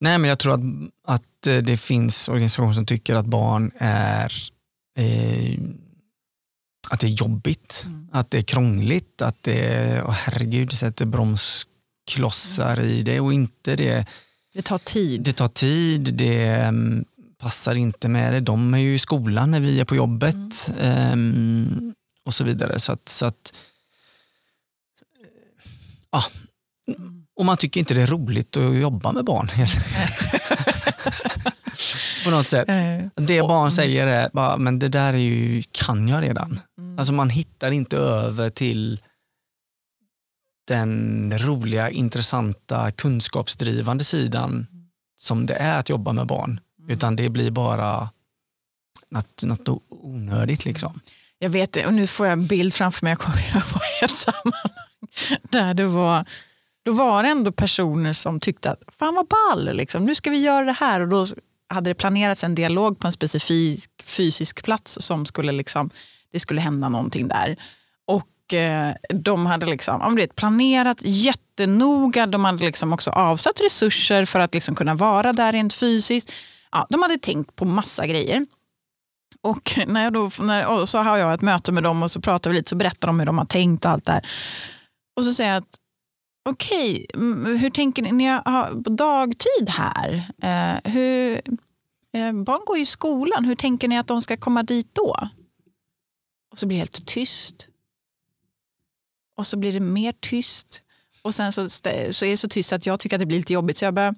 Nej, 0.00 0.18
men 0.18 0.28
jag 0.28 0.38
tror 0.38 0.54
att, 0.54 0.60
att 1.06 1.46
eh, 1.46 1.56
det 1.56 1.76
finns 1.76 2.28
organisationer 2.28 2.72
som 2.72 2.86
tycker 2.86 3.14
att 3.14 3.26
barn 3.26 3.70
är 3.78 4.32
eh, 4.98 5.58
att 6.90 7.00
det 7.00 7.06
är 7.06 7.10
jobbigt, 7.10 7.86
att 8.12 8.30
det 8.30 8.38
är 8.38 8.42
krångligt, 8.42 9.22
att 9.22 9.42
det 9.42 9.66
är, 9.66 10.04
åh 10.04 10.10
herregud, 10.10 10.68
det 10.68 10.76
sätter 10.76 11.06
bromsklossar 12.04 12.80
i 12.80 13.02
det 13.02 13.20
och 13.20 13.32
inte 13.32 13.76
det. 13.76 14.06
Det 14.54 14.62
tar 14.62 14.78
tid. 14.78 15.20
Det 15.20 15.32
tar 15.32 15.48
tid, 15.48 16.14
det 16.14 16.46
mm, 16.46 17.04
passar 17.38 17.74
inte 17.74 18.08
med 18.08 18.32
det. 18.32 18.40
De 18.40 18.74
är 18.74 18.78
ju 18.78 18.94
i 18.94 18.98
skolan 18.98 19.50
när 19.50 19.60
vi 19.60 19.80
är 19.80 19.84
på 19.84 19.96
jobbet 19.96 20.70
ehm, 20.80 21.94
och 22.26 22.34
så 22.34 22.44
vidare. 22.44 22.80
Så 22.80 22.92
att, 22.92 23.08
så 23.08 23.26
att 23.26 23.52
eh, 25.20 25.28
ja. 26.12 26.24
Och 27.36 27.44
man 27.44 27.56
tycker 27.56 27.80
inte 27.80 27.94
det 27.94 28.02
är 28.02 28.06
roligt 28.06 28.56
att 28.56 28.76
jobba 28.76 29.12
med 29.12 29.24
barn. 29.24 29.48
på 32.24 32.30
något 32.30 32.48
sätt. 32.48 32.68
Det 33.14 33.40
barn 33.40 33.72
säger 33.72 34.06
är 34.06 34.30
bara, 34.32 34.56
men 34.56 34.78
det 34.78 34.88
där 34.88 35.12
är 35.14 35.18
ju, 35.18 35.62
kan 35.72 36.08
jag 36.08 36.22
redan. 36.22 36.60
Mm. 36.78 36.98
Alltså 36.98 37.12
man 37.12 37.30
hittar 37.30 37.70
inte 37.70 37.96
över 37.96 38.50
till 38.50 39.00
den 40.64 41.38
roliga, 41.38 41.90
intressanta, 41.90 42.90
kunskapsdrivande 42.90 44.04
sidan 44.04 44.66
som 45.18 45.46
det 45.46 45.54
är 45.54 45.78
att 45.78 45.88
jobba 45.88 46.12
med 46.12 46.26
barn. 46.26 46.60
Utan 46.88 47.16
det 47.16 47.28
blir 47.28 47.50
bara 47.50 48.10
något, 49.10 49.42
något 49.42 49.82
onödigt. 49.88 50.64
Liksom. 50.64 51.00
Jag 51.38 51.50
vet 51.50 51.72
det, 51.72 51.86
och 51.86 51.94
nu 51.94 52.06
får 52.06 52.26
jag 52.26 52.32
en 52.32 52.46
bild 52.46 52.74
framför 52.74 53.06
mig. 53.06 53.10
Jag 53.10 53.18
kommer 53.18 53.60
på 53.72 53.80
ett 54.02 54.16
sammanhang 54.16 54.78
där 55.42 55.74
det 55.74 55.86
var 55.86 56.24
då 56.84 56.92
var 56.92 57.22
det 57.22 57.28
ändå 57.28 57.52
personer 57.52 58.12
som 58.12 58.40
tyckte 58.40 58.70
att 58.70 58.82
fan 58.98 59.14
vad 59.14 59.26
ball, 59.26 59.76
liksom. 59.76 60.04
nu 60.04 60.14
ska 60.14 60.30
vi 60.30 60.42
göra 60.42 60.64
det 60.64 60.72
här. 60.72 61.00
Och 61.00 61.08
då 61.08 61.26
hade 61.68 61.90
det 61.90 61.94
planerats 61.94 62.44
en 62.44 62.54
dialog 62.54 62.98
på 62.98 63.06
en 63.06 63.12
specifik 63.12 63.90
fysisk 64.04 64.64
plats 64.64 64.98
som 65.00 65.26
skulle 65.26 65.52
liksom, 65.52 65.90
det 66.32 66.40
skulle 66.40 66.60
hända 66.60 66.88
någonting 66.88 67.28
där. 67.28 67.56
Och 68.44 68.54
eh, 68.54 68.94
de 69.08 69.46
hade 69.46 69.66
liksom, 69.66 70.02
om 70.02 70.16
det 70.16 70.36
planerat 70.36 70.98
jättenoga, 71.00 72.26
de 72.26 72.44
hade 72.44 72.64
liksom 72.64 72.92
också 72.92 73.10
avsatt 73.10 73.60
resurser 73.60 74.24
för 74.24 74.40
att 74.40 74.54
liksom 74.54 74.74
kunna 74.74 74.94
vara 74.94 75.32
där 75.32 75.52
rent 75.52 75.74
fysiskt. 75.74 76.32
Ja, 76.72 76.86
de 76.90 77.02
hade 77.02 77.18
tänkt 77.18 77.56
på 77.56 77.64
massa 77.64 78.06
grejer. 78.06 78.46
Och 79.40 79.78
när 79.86 80.04
jag 80.04 80.12
då, 80.12 80.30
när, 80.40 80.86
så 80.86 80.98
har 80.98 81.16
jag 81.16 81.34
ett 81.34 81.40
möte 81.40 81.72
med 81.72 81.82
dem 81.82 82.02
och 82.02 82.10
så 82.10 82.20
pratar 82.20 82.50
vi 82.50 82.56
lite 82.56 82.68
så 82.68 82.76
berättar 82.76 83.08
de 83.08 83.18
hur 83.18 83.26
de 83.26 83.38
har 83.38 83.44
tänkt 83.44 83.84
och 83.84 83.90
allt 83.90 84.04
det 84.04 84.12
här. 84.12 84.26
Och 85.16 85.24
så 85.24 85.34
säger 85.34 85.50
jag 85.50 85.58
att 85.58 85.78
okej, 86.48 87.06
okay, 87.14 87.56
hur 87.56 87.70
tänker 87.70 88.02
ni? 88.02 88.12
Ni 88.12 88.26
har 88.26 88.90
dagtid 88.90 89.68
här. 89.68 90.22
Eh, 90.42 90.92
hur, 90.92 91.40
eh, 92.12 92.32
barn 92.32 92.60
går 92.66 92.78
i 92.78 92.86
skolan. 92.86 93.44
Hur 93.44 93.54
tänker 93.54 93.88
ni 93.88 93.98
att 93.98 94.06
de 94.06 94.22
ska 94.22 94.36
komma 94.36 94.62
dit 94.62 94.88
då? 94.92 95.28
Och 96.52 96.58
så 96.58 96.66
blir 96.66 96.76
det 96.76 96.80
helt 96.80 97.06
tyst. 97.06 97.68
Och 99.36 99.46
så 99.46 99.56
blir 99.56 99.72
det 99.72 99.80
mer 99.80 100.14
tyst. 100.20 100.82
Och 101.22 101.34
sen 101.34 101.52
så, 101.52 101.70
så 101.70 101.88
är 101.88 102.30
det 102.30 102.36
så 102.36 102.48
tyst 102.48 102.72
att 102.72 102.86
jag 102.86 103.00
tycker 103.00 103.16
att 103.16 103.20
det 103.20 103.26
blir 103.26 103.38
lite 103.38 103.52
jobbigt. 103.52 103.78
Så 103.78 103.84
jag 103.84 103.94
bara, 103.94 104.14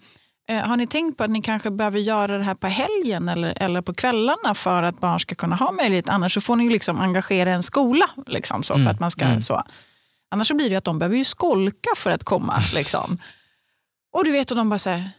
eh, 0.49 0.59
har 0.59 0.77
ni 0.77 0.87
tänkt 0.87 1.19
på 1.19 1.25
att 1.25 1.31
ni 1.31 1.43
kanske 1.43 1.71
behöver 1.71 1.99
göra 1.99 2.39
det 2.39 2.45
här 2.45 2.55
på 2.55 2.67
helgen 2.67 3.29
eller, 3.29 3.63
eller 3.63 3.83
på 3.83 3.95
kvällarna 3.95 4.55
för 4.55 4.83
att 4.83 5.01
barn 5.01 5.21
ska 5.21 5.35
kunna 5.35 5.57
ha 5.57 5.73
möjlighet? 5.73 6.09
Annars 6.09 6.35
så 6.35 6.41
får 6.41 6.57
ni 6.57 6.71
liksom 6.71 7.01
engagera 7.01 7.53
en 7.53 7.63
skola. 7.63 8.11
Liksom, 8.27 8.63
så, 8.63 8.75
mm. 8.75 8.85
för 8.85 8.91
att 8.91 9.01
man 9.01 9.11
ska, 9.11 9.25
mm. 9.25 9.43
så. 9.43 9.63
Annars 10.31 10.49
så 10.49 10.55
blir 10.55 10.71
det 10.71 10.77
att 10.77 10.85
de 10.85 10.99
behöver 10.99 11.17
ju 11.17 11.25
skolka 11.25 11.91
för 11.97 12.11
att 12.11 12.25
komma. 12.25 12.61
Liksom. 12.75 13.19
Och 14.13 14.25
du 14.25 14.33
vet, 14.33 14.51
och 14.51 14.57
de 14.57 14.69
bara 14.69 14.79
säger, 14.79 15.11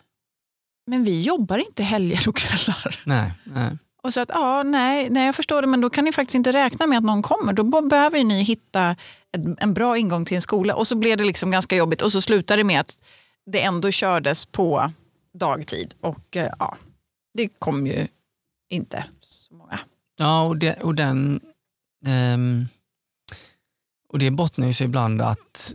men 0.87 1.03
vi 1.03 1.21
jobbar 1.21 1.57
inte 1.57 1.83
helger 1.83 2.29
och 2.29 2.35
kvällar. 2.35 2.99
Nej, 3.05 3.31
nej. 3.43 3.77
Och 4.07 4.13
så 4.13 4.21
att, 4.21 4.29
ja, 4.29 4.63
nej, 4.63 5.09
nej, 5.09 5.25
jag 5.25 5.35
förstår 5.35 5.61
det, 5.61 5.67
men 5.67 5.81
då 5.81 5.89
kan 5.89 6.03
ni 6.05 6.11
faktiskt 6.11 6.35
inte 6.35 6.51
räkna 6.51 6.87
med 6.87 6.97
att 6.97 7.03
någon 7.03 7.21
kommer. 7.21 7.53
Då 7.53 7.81
behöver 7.81 8.23
ni 8.23 8.43
hitta 8.43 8.95
en 9.57 9.73
bra 9.73 9.97
ingång 9.97 10.25
till 10.25 10.35
en 10.35 10.41
skola. 10.41 10.75
Och 10.75 10.87
så 10.87 10.95
blev 10.95 11.17
det 11.17 11.23
liksom 11.23 11.51
ganska 11.51 11.75
jobbigt 11.75 12.01
och 12.01 12.11
så 12.11 12.21
slutade 12.21 12.59
det 12.59 12.63
med 12.63 12.79
att 12.79 12.97
det 13.45 13.63
ändå 13.63 13.91
kördes 13.91 14.45
på 14.45 14.91
dagtid. 15.33 15.93
Och 16.01 16.35
eh, 16.35 16.51
ja, 16.59 16.77
det 17.33 17.47
kom 17.47 17.87
ju 17.87 18.07
inte 18.69 19.05
så 19.21 19.53
många. 19.53 19.79
Ja, 20.17 20.43
och, 20.47 20.57
det, 20.57 20.73
och 20.73 20.95
den... 20.95 21.39
Um 22.05 22.67
och 24.09 24.19
det 24.19 24.31
bottnar 24.31 24.71
sig 24.71 24.85
ibland 24.85 25.21
att, 25.21 25.73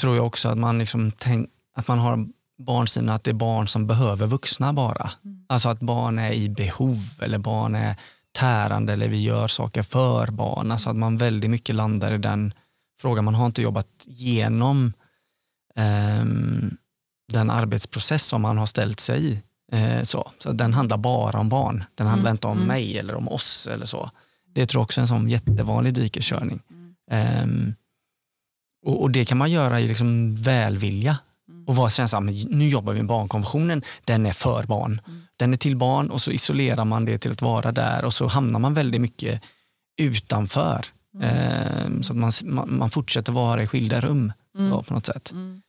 tror 0.00 0.16
jag 0.16 0.26
också, 0.26 0.48
att 0.48 0.58
man, 0.58 0.78
liksom 0.78 1.12
tänk, 1.18 1.50
att 1.74 1.88
man 1.88 1.98
har 1.98 2.26
barnsyn 2.58 3.08
att 3.08 3.24
det 3.24 3.30
är 3.30 3.34
barn 3.34 3.68
som 3.68 3.86
behöver 3.86 4.26
vuxna 4.26 4.72
bara. 4.72 5.10
Mm. 5.24 5.44
Alltså 5.48 5.68
att 5.68 5.80
barn 5.80 6.18
är 6.18 6.32
i 6.32 6.48
behov 6.48 6.98
eller 7.22 7.38
barn 7.38 7.74
är 7.74 7.96
tärande 8.32 8.92
eller 8.92 9.08
vi 9.08 9.22
gör 9.22 9.48
saker 9.48 9.82
för 9.82 10.26
barn. 10.26 10.72
Alltså 10.72 10.90
att 10.90 10.96
man 10.96 11.16
väldigt 11.16 11.50
mycket 11.50 11.74
landar 11.74 12.12
i 12.12 12.18
den 12.18 12.54
frågan. 13.00 13.24
Man 13.24 13.34
har 13.34 13.46
inte 13.46 13.62
jobbat 13.62 13.88
igenom 14.06 14.92
um, 16.20 16.76
den 17.32 17.50
arbetsprocess 17.50 18.24
som 18.24 18.42
man 18.42 18.58
har 18.58 18.66
ställt 18.66 19.00
sig 19.00 19.24
i. 19.24 19.42
Uh, 19.74 20.02
så. 20.02 20.30
så 20.38 20.52
den 20.52 20.74
handlar 20.74 20.96
bara 20.96 21.40
om 21.40 21.48
barn. 21.48 21.84
Den 21.94 22.06
handlar 22.06 22.30
mm. 22.30 22.36
inte 22.36 22.46
om 22.46 22.56
mm. 22.56 22.68
mig 22.68 22.98
eller 22.98 23.14
om 23.14 23.28
oss. 23.28 23.66
eller 23.66 23.86
så. 23.86 24.10
Det 24.54 24.66
tror 24.66 24.80
jag 24.80 24.84
också 24.84 25.00
är 25.00 25.02
en 25.02 25.08
sån 25.08 25.28
jättevanlig 25.28 25.94
dikeskörning. 25.94 26.60
Mm. 27.10 27.42
Um, 27.42 27.74
och, 28.86 29.02
och, 29.02 29.10
det 29.10 29.24
kan 29.24 29.38
man 29.38 29.50
göra 29.50 29.80
i 29.80 29.88
liksom 29.88 30.36
välvilja. 30.36 31.18
Mm. 31.64 31.68
Och 31.68 31.76
vara 31.76 31.90
så 31.90 32.20
nu 32.20 32.68
jobbar 32.68 32.92
vi 32.92 32.98
med 32.98 33.06
barnkonventionen, 33.06 33.82
den 34.04 34.26
är 34.26 34.32
för 34.32 34.64
barn. 34.64 35.00
Mm. 35.06 35.22
Den 35.36 35.52
är 35.52 35.56
till 35.56 35.76
barn 35.76 36.10
och 36.10 36.20
så 36.20 36.30
isolerar 36.30 36.84
man 36.84 37.04
det 37.04 37.18
till 37.18 37.32
att 37.32 37.42
vara 37.42 37.72
där 37.72 38.04
och 38.04 38.14
så 38.14 38.26
hamnar 38.26 38.58
man 38.58 38.74
väldigt 38.74 39.00
mycket 39.00 39.42
utanför. 39.96 40.86
Mm. 41.14 41.86
Um, 41.86 42.02
så 42.02 42.12
att 42.12 42.18
man, 42.18 42.32
man, 42.44 42.78
man, 42.78 42.90
fortsätter 42.90 43.32
vara 43.32 43.62
i 43.62 43.66
skilda 43.66 44.00
rum 44.00 44.32
mm. 44.58 44.70
då, 44.70 44.82
på 44.82 44.94
något 44.94 45.06
sätt. 45.06 45.32
Mm. 45.32 45.62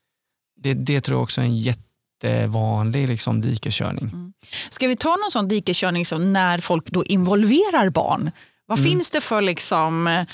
Det, 0.61 0.73
det 0.73 1.01
tror 1.01 1.15
jag 1.15 1.23
också 1.23 1.41
är 1.41 1.45
en 1.45 1.57
jättevanlig 1.57 3.07
liksom, 3.07 3.41
dikeskörning. 3.41 4.03
Mm. 4.03 4.33
Ska 4.69 4.87
vi 4.87 4.95
ta 4.95 5.09
någon 5.09 5.31
sån 5.31 5.47
dikeskörning 5.47 6.05
som 6.05 6.33
när 6.33 6.57
folk 6.57 6.91
då 6.91 7.05
involverar 7.05 7.89
barn? 7.89 8.31
Vad 8.67 8.83
finns 8.83 9.09
det 9.09 9.21
för 9.21 9.41
liksom 9.41 10.25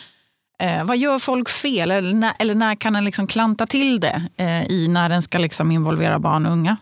Eh, 0.62 0.84
vad 0.84 0.98
gör 0.98 1.20
folk 1.20 1.50
fel 1.50 1.92
eller 1.92 2.14
när, 2.14 2.34
eller 2.40 2.56
när 2.56 2.76
kan 2.76 2.96
en 2.96 3.06
liksom 3.06 3.28
klanta 3.28 3.68
till 3.68 4.00
det 4.00 4.24
eh, 4.38 4.64
i 4.64 4.88
när 4.88 5.10
den 5.10 5.24
ska 5.24 5.38
liksom 5.38 5.72
involvera 5.72 6.20
barn 6.20 6.46
och 6.46 6.52
unga? 6.52 6.78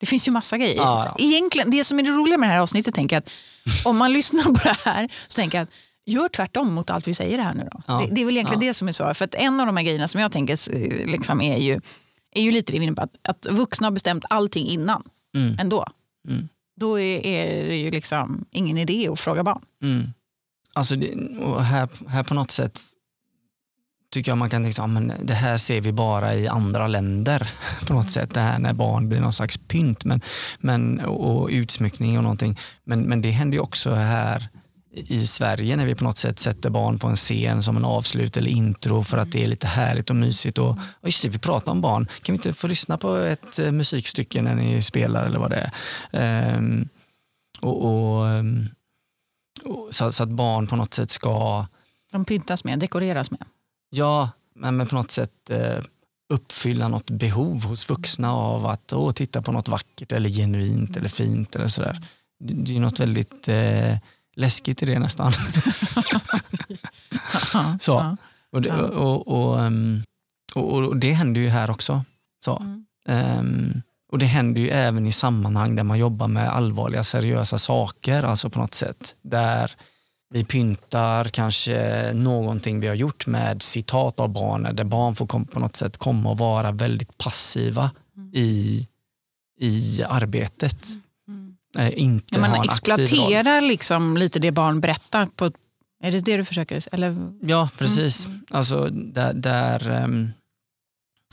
Det 0.00 0.06
finns 0.06 0.28
ju 0.28 0.32
massa 0.32 0.58
grejer. 0.58 0.76
Ja, 0.76 1.04
ja. 1.06 1.24
Egentligen, 1.24 1.70
det 1.70 1.84
som 1.84 1.98
är 1.98 2.02
det 2.02 2.10
roliga 2.10 2.38
med 2.38 2.48
det 2.48 2.52
här 2.52 2.60
avsnittet 2.60 2.94
tänker 2.94 3.16
jag 3.16 3.20
att 3.20 3.30
om 3.86 3.96
man 3.98 4.12
lyssnar 4.12 4.42
på 4.42 4.60
det 4.64 4.76
här 4.84 5.08
så 5.28 5.36
tänker 5.36 5.58
jag 5.58 5.62
att 5.62 5.70
gör 6.06 6.28
tvärtom 6.28 6.74
mot 6.74 6.90
allt 6.90 7.08
vi 7.08 7.14
säger 7.14 7.38
här 7.38 7.54
nu. 7.54 7.68
Då. 7.72 7.82
Ja. 7.86 7.94
Det, 7.94 8.14
det, 8.14 8.20
är 8.20 8.24
väl 8.24 8.36
egentligen 8.36 8.60
det 8.60 8.74
som 8.74 8.88
är 8.88 8.92
svaret. 8.92 9.16
För 9.16 9.24
att 9.24 9.34
en 9.34 9.60
av 9.60 9.66
de 9.66 9.76
här 9.76 9.84
grejerna 9.84 10.08
som 10.08 10.20
jag 10.20 10.32
tänker 10.32 10.72
liksom 11.06 11.40
är, 11.40 11.56
ju, 11.56 11.80
är 12.32 12.42
ju 12.42 12.52
lite 12.52 12.72
det 12.72 12.92
på 12.92 13.02
att, 13.02 13.28
att 13.28 13.46
vuxna 13.50 13.86
har 13.86 13.92
bestämt 13.92 14.24
allting 14.30 14.66
innan 14.66 15.02
mm. 15.34 15.58
ändå. 15.58 15.86
Mm. 16.28 16.48
Då 16.76 17.00
är, 17.00 17.26
är 17.26 17.68
det 17.68 17.76
ju 17.76 17.90
liksom 17.90 18.44
ingen 18.50 18.78
idé 18.78 19.08
att 19.08 19.20
fråga 19.20 19.42
barn. 19.44 19.62
Mm. 19.82 20.12
Alltså 20.72 20.94
här, 21.60 21.88
här 22.08 22.22
på 22.22 22.34
något 22.34 22.50
sätt 22.50 22.80
tycker 24.10 24.30
jag 24.30 24.38
man 24.38 24.50
kan 24.50 24.62
liksom, 24.62 24.96
ah, 24.96 25.00
tänka 25.00 25.14
att 25.14 25.26
det 25.26 25.34
här 25.34 25.56
ser 25.56 25.80
vi 25.80 25.92
bara 25.92 26.34
i 26.34 26.48
andra 26.48 26.86
länder. 26.86 27.50
på 27.86 27.92
något 27.92 28.10
sätt. 28.10 28.34
Det 28.34 28.40
här 28.40 28.58
när 28.58 28.72
barn 28.72 29.08
blir 29.08 29.20
någon 29.20 29.32
slags 29.32 29.58
pynt 29.58 30.04
men, 30.04 30.20
men, 30.58 31.00
och 31.00 31.48
utsmyckning 31.48 32.16
och 32.16 32.22
någonting. 32.22 32.58
Men, 32.84 33.02
men 33.02 33.22
det 33.22 33.30
händer 33.30 33.56
ju 33.56 33.60
också 33.60 33.94
här 33.94 34.48
i 34.92 35.26
Sverige 35.26 35.76
när 35.76 35.86
vi 35.86 35.94
på 35.94 36.04
något 36.04 36.18
sätt 36.18 36.38
sätter 36.38 36.70
barn 36.70 36.98
på 36.98 37.06
en 37.06 37.16
scen 37.16 37.62
som 37.62 37.76
en 37.76 37.84
avslut 37.84 38.36
eller 38.36 38.50
intro 38.50 39.04
för 39.04 39.18
att 39.18 39.32
det 39.32 39.44
är 39.44 39.48
lite 39.48 39.66
härligt 39.66 40.10
och 40.10 40.16
mysigt. 40.16 40.58
Och, 40.58 40.70
och 40.70 41.08
just 41.08 41.22
det, 41.22 41.28
vi 41.28 41.38
pratar 41.38 41.72
om 41.72 41.80
barn. 41.80 42.06
Kan 42.06 42.32
vi 42.32 42.36
inte 42.36 42.52
få 42.52 42.66
lyssna 42.66 42.98
på 42.98 43.16
ett 43.16 43.58
eh, 43.58 43.72
musikstycke 43.72 44.42
när 44.42 44.54
ni 44.54 44.82
spelar 44.82 45.26
eller 45.26 45.38
vad 45.38 45.50
det 45.50 45.70
är? 46.10 46.56
Um, 46.56 46.88
och, 47.60 47.84
och 47.84 48.24
um, 48.24 48.68
så, 49.90 50.12
så, 50.12 50.22
att 50.22 50.28
barn 50.28 50.66
på 50.66 50.76
något 50.76 50.94
sätt 50.94 51.10
ska... 51.10 51.66
De 52.12 52.24
pyntas 52.24 52.64
med, 52.64 52.78
dekoreras 52.78 53.30
med. 53.30 53.44
Ja, 53.90 54.30
men, 54.54 54.76
men 54.76 54.86
på 54.86 54.94
något 54.94 55.10
sätt 55.10 55.50
eh, 55.50 55.78
uppfylla 56.32 56.88
något 56.88 57.10
behov 57.10 57.64
hos 57.64 57.90
vuxna 57.90 58.32
av 58.32 58.66
att 58.66 58.92
åh, 58.92 59.12
titta 59.12 59.42
på 59.42 59.52
något 59.52 59.68
vackert 59.68 60.12
eller 60.12 60.28
genuint 60.28 60.96
eller 60.96 61.08
fint 61.08 61.56
eller 61.56 61.68
sådär. 61.68 62.06
Det, 62.44 62.54
det 62.54 62.76
är 62.76 62.80
något 62.80 63.00
väldigt 63.00 63.48
eh, 63.48 63.96
läskigt 64.36 64.82
i 64.82 64.86
det 64.86 64.98
nästan. 64.98 65.32
så. 67.80 68.16
Och 68.52 68.62
det, 68.62 68.82
och, 68.82 69.58
um, 69.58 70.02
och, 70.54 70.72
och, 70.72 70.96
det 70.96 71.12
händer 71.12 71.40
ju 71.40 71.48
här 71.48 71.70
också. 71.70 72.04
Så. 72.44 72.56
Mm. 72.56 72.86
Um, 73.38 73.82
och 74.10 74.18
det 74.18 74.26
händer 74.26 74.60
ju 74.60 74.68
även 74.68 75.06
i 75.06 75.12
sammanhang 75.12 75.76
där 75.76 75.84
man 75.84 75.98
jobbar 75.98 76.28
med 76.28 76.48
allvarliga 76.48 77.04
seriösa 77.04 77.58
saker, 77.58 78.22
alltså 78.22 78.50
på 78.50 78.58
något 78.58 78.74
sätt. 78.74 79.14
Där 79.22 79.72
vi 80.30 80.44
pyntar 80.44 81.24
kanske 81.24 82.12
någonting 82.12 82.80
vi 82.80 82.88
har 82.88 82.94
gjort 82.94 83.26
med 83.26 83.62
citat 83.62 84.18
av 84.18 84.28
barn, 84.28 84.76
där 84.76 84.84
barn 84.84 85.14
får 85.14 85.26
på 85.26 85.60
något 85.60 85.76
sätt 85.76 85.96
komma 85.96 86.30
och 86.30 86.38
vara 86.38 86.72
väldigt 86.72 87.18
passiva 87.18 87.90
mm. 88.16 88.30
i, 88.34 88.88
i 89.60 90.02
arbetet. 90.08 90.86
Mm. 91.28 91.56
Mm. 91.78 91.92
inte 91.96 92.26
ja, 92.34 92.40
man 92.40 92.64
exploaterar 92.64 93.60
liksom 93.60 94.16
lite 94.16 94.38
det 94.38 94.52
barn 94.52 94.80
berättar. 94.80 95.26
På, 95.26 95.50
är 96.02 96.12
det 96.12 96.20
det 96.20 96.36
du 96.36 96.44
försöker? 96.44 96.84
Eller? 96.92 97.32
Ja, 97.42 97.68
precis. 97.78 98.26
Mm. 98.26 98.40
Alltså, 98.50 98.88
där, 98.90 99.32
där 99.32 100.04
um, 100.04 100.32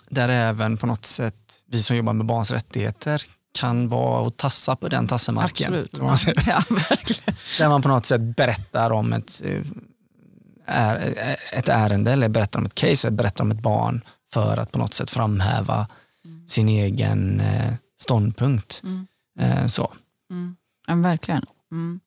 där 0.09 0.29
även 0.29 0.77
på 0.77 0.87
något 0.87 1.05
sätt 1.05 1.35
vi 1.67 1.81
som 1.81 1.95
jobbar 1.95 2.13
med 2.13 2.25
barns 2.25 2.51
rättigheter 2.51 3.21
kan 3.59 3.87
vara 3.87 4.21
och 4.21 4.37
tassa 4.37 4.75
på 4.75 4.87
den 4.87 5.07
tassemarken. 5.07 5.73
Absolut. 5.73 6.01
Man 6.01 6.17
ja, 6.47 6.63
där 7.57 7.69
man 7.69 7.81
på 7.81 7.87
något 7.87 8.05
sätt 8.05 8.21
berättar 8.21 8.91
om 8.91 9.13
ett, 9.13 9.41
är, 10.65 11.15
ett 11.53 11.69
ärende 11.69 12.11
eller 12.11 12.29
berättar 12.29 12.59
om 12.59 12.65
ett 12.65 12.75
case, 12.75 13.07
eller 13.07 13.17
berättar 13.17 13.43
om 13.43 13.51
ett 13.51 13.61
barn 13.61 14.01
för 14.33 14.57
att 14.57 14.71
på 14.71 14.79
något 14.79 14.93
sätt 14.93 15.09
framhäva 15.09 15.87
mm. 16.25 16.47
sin 16.47 16.69
egen 16.69 17.39
eh, 17.39 17.73
ståndpunkt. 17.99 18.81
Mm. 18.83 19.07
Eh, 19.39 19.67
så. 19.67 19.93
Mm. 20.31 20.55
Ja, 20.87 20.95
verkligen. 20.95 21.45
Mm. 21.71 21.99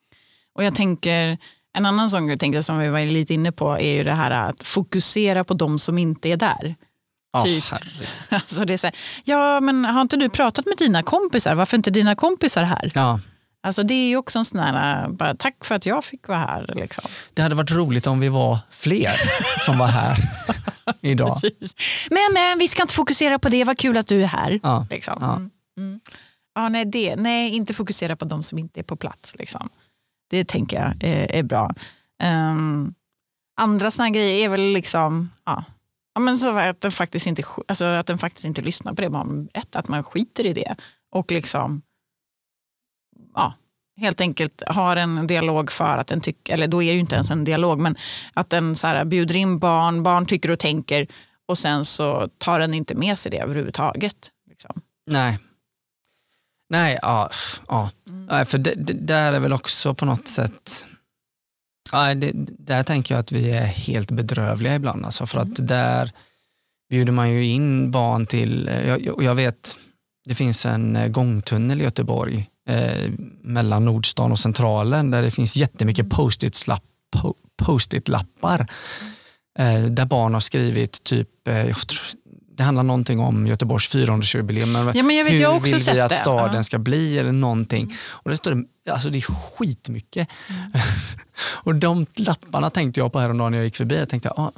Och 0.54 0.64
jag 0.64 0.75
tänker, 0.75 1.38
en 1.73 1.87
annan 1.87 2.11
sak 2.11 2.23
jag 2.23 2.40
tänkte 2.40 2.62
som 2.62 2.78
vi 2.78 2.88
var 2.88 3.00
lite 3.00 3.35
inne 3.35 3.52
på 3.52 3.78
är 3.78 3.97
ju 3.97 4.04
det 4.04 4.12
här 4.12 4.30
att 4.30 4.62
fokusera 4.62 5.45
på 5.45 5.54
de 5.54 5.78
som 5.78 5.99
inte 5.99 6.28
är 6.28 6.37
där. 6.37 6.76
Typ. 7.44 7.72
Oh, 7.72 7.78
alltså 8.28 8.64
det 8.64 8.72
är 8.72 8.76
så 8.78 8.87
här, 8.87 8.96
ja, 9.25 9.60
men 9.60 9.84
har 9.84 10.00
inte 10.00 10.16
du 10.16 10.28
pratat 10.28 10.66
med 10.66 10.76
dina 10.78 11.02
kompisar? 11.02 11.54
Varför 11.54 11.75
är 11.75 11.78
inte 11.78 11.90
dina 11.90 12.14
kompisar 12.14 12.62
här? 12.62 12.92
Ja. 12.94 13.20
Alltså 13.62 13.82
det 13.82 13.94
är 13.94 14.08
ju 14.08 14.16
också 14.16 14.38
en 14.38 14.44
sån 14.44 14.60
här, 14.60 15.08
bara, 15.08 15.34
tack 15.34 15.64
för 15.64 15.75
att 15.75 15.87
jag 15.87 16.04
fick 16.04 16.28
vara 16.28 16.38
här. 16.38 16.72
Liksom. 16.75 17.04
Det 17.34 17.42
hade 17.42 17.54
varit 17.54 17.70
roligt 17.70 18.06
om 18.06 18.20
vi 18.20 18.28
var 18.28 18.58
fler 18.70 19.12
som 19.60 19.78
var 19.78 19.87
här. 19.87 20.16
idag. 21.00 21.40
Precis. 21.40 22.08
Men, 22.10 22.32
men 22.34 22.58
vi 22.58 22.68
ska 22.68 22.82
inte 22.82 22.94
fokusera 22.94 23.38
på 23.38 23.49
det, 23.49 23.64
vad 23.64 23.78
kul 23.78 23.96
att 23.96 24.06
du 24.06 24.22
är 24.22 24.26
här. 24.26 24.60
Ja, 24.62 24.87
Liksom. 24.90 25.18
ja. 25.20 25.37
Mm. 25.37 25.50
Mm. 25.78 26.00
Ja, 26.54 26.68
nej, 26.68 26.84
det, 26.84 27.16
nej, 27.16 27.54
inte 27.56 27.75
fokusera 27.75 28.16
på 28.16 28.25
de 28.25 28.42
som 28.42 28.58
inte 28.58 28.80
är 28.80 28.84
på 28.84 28.96
plats. 28.96 29.37
Liksom. 29.38 29.68
Det 30.30 30.44
tänker 30.44 30.80
jag 30.80 31.04
är, 31.10 31.32
är 31.32 31.42
bra. 31.42 31.75
Ehm, 32.22 32.94
andra 33.60 33.90
såna 33.90 34.10
grejer 34.10 34.44
är 34.44 34.49
väl 34.49 34.72
liksom, 34.72 35.30
ja. 35.46 35.64
Ja, 36.20 36.24
men 36.24 36.38
så 36.38 36.58
att, 36.58 36.80
den 36.80 36.92
faktiskt 36.92 37.26
inte, 37.26 37.42
alltså, 37.68 37.84
att 37.84 38.06
den 38.06 38.18
faktiskt 38.18 38.44
inte 38.44 38.62
lyssnar 38.62 38.94
på 38.94 39.02
det 39.02 39.10
man 39.10 39.46
berättar, 39.46 39.80
att 39.80 39.88
man 39.88 40.04
skiter 40.04 40.46
i 40.46 40.52
det. 40.52 40.76
Och 41.10 41.32
liksom, 41.32 41.82
ja, 43.34 43.54
helt 43.96 44.20
enkelt 44.20 44.62
har 44.66 44.96
en 44.96 45.26
dialog 45.26 45.72
för 45.72 45.98
att 45.98 46.06
den 46.06 46.20
tycker, 46.20 46.54
eller 46.54 46.66
då 46.68 46.82
är 46.82 46.86
det 46.86 46.94
ju 46.94 47.00
inte 47.00 47.14
ens 47.14 47.30
en 47.30 47.44
dialog, 47.44 47.78
men 47.78 47.96
att 48.34 48.50
den 48.50 48.76
så 48.76 48.86
här, 48.86 49.04
bjuder 49.04 49.36
in 49.36 49.58
barn, 49.58 50.02
barn 50.02 50.26
tycker 50.26 50.50
och 50.50 50.58
tänker 50.58 51.06
och 51.46 51.58
sen 51.58 51.84
så 51.84 52.28
tar 52.38 52.60
den 52.60 52.74
inte 52.74 52.94
med 52.94 53.18
sig 53.18 53.30
det 53.30 53.38
överhuvudtaget. 53.38 54.30
Liksom. 54.50 54.80
Nej. 55.06 55.38
Nej, 56.68 56.98
ja. 57.02 57.30
ja. 57.68 57.90
Mm. 58.06 58.26
Nej, 58.26 58.44
för 58.44 58.58
det, 58.58 58.74
det, 58.74 58.92
där 58.92 59.32
är 59.32 59.38
väl 59.40 59.52
också 59.52 59.94
på 59.94 60.04
något 60.04 60.28
sätt, 60.28 60.86
ja, 61.92 62.14
det, 62.14 62.32
där 62.59 62.82
tänker 62.82 63.14
jag 63.14 63.20
att 63.20 63.32
vi 63.32 63.50
är 63.50 63.64
helt 63.64 64.11
bedrövliga 64.11 64.75
ibland. 64.75 65.04
Alltså, 65.04 65.26
för 65.26 65.40
Mm. 65.40 65.52
att 65.52 65.68
där 65.68 66.12
bjuder 66.90 67.12
man 67.12 67.30
ju 67.30 67.44
in 67.44 67.90
barn 67.90 68.26
till, 68.26 68.68
eh, 68.68 68.88
jag, 68.88 69.23
jag- 69.23 69.35
vet, 69.35 69.76
det 70.25 70.35
finns 70.35 70.66
en 70.66 70.97
eh, 70.97 71.09
gångtunnel 71.09 71.80
i 71.80 71.85
Göteborg 71.85 72.47
eh, 72.68 73.11
mellan 73.42 73.85
Nordstan 73.85 74.32
och 74.32 74.38
Centralen 74.38 75.11
där 75.11 75.23
det 75.23 75.30
finns 75.30 75.56
jättemycket 75.56 76.02
Mm. 76.04 76.11
post-it-lapp, 76.11 76.82
po, 77.16 77.35
post-it-lappar 77.62 78.66
eh, 79.59 79.82
där 79.85 80.04
barn 80.06 80.35
har 80.35 80.40
skrivit 80.40 81.04
typ, 81.04 81.49
eh, 81.49 81.66
det 82.60 82.64
handlar 82.64 82.82
någonting 82.82 83.20
om 83.20 83.46
Göteborgs 83.46 83.94
400-årsjubileum. 83.94 84.66
men 84.72 84.96
Ja, 84.96 85.02
men 85.02 85.16
jag 85.16 85.24
vet, 85.24 85.32
hur 85.32 85.38
jag 85.40 85.56
också 85.56 85.76
vill 85.76 85.94
vi 85.94 86.00
att 86.00 86.08
det. 86.08 86.14
staden 86.16 86.54
Ja. 86.56 86.62
ska 86.62 86.78
bli 86.78 87.18
eller 87.18 87.32
någonting. 87.32 87.92
Och 88.08 88.30
det, 88.30 88.36
står, 88.36 88.54
det- 88.54 88.92
alltså 88.92 89.10
det 89.10 89.18
är 89.18 89.22
skitmycket. 89.22 90.28
Mm. 90.48 90.70
och 91.64 91.74
de 91.74 92.06
lapparna 92.16 92.70
tänkte 92.70 93.00
jag 93.00 93.12
på 93.12 93.18
häromdagen 93.20 93.52
när 93.52 93.58
jag 93.58 93.64
gick 93.64 93.76
förbi. 93.76 93.98
Jag 93.98 94.08
tänkte, 94.08 94.30
ah, 94.30 94.52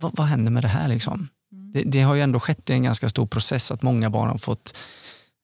vad, 0.00 0.16
vad 0.16 0.26
händer 0.26 0.50
med 0.52 0.62
det 0.64 0.68
här? 0.68 0.88
Liksom? 0.88 1.28
Mm. 1.52 1.72
Det, 1.72 1.82
det 1.82 2.00
har 2.02 2.14
ju 2.14 2.20
ändå 2.20 2.40
skett 2.40 2.70
i 2.70 2.72
en 2.72 2.82
ganska 2.82 3.08
stor 3.08 3.26
process 3.26 3.70
att 3.70 3.82
många 3.82 4.10
barn 4.10 4.28
har 4.28 4.38
fått 4.38 4.76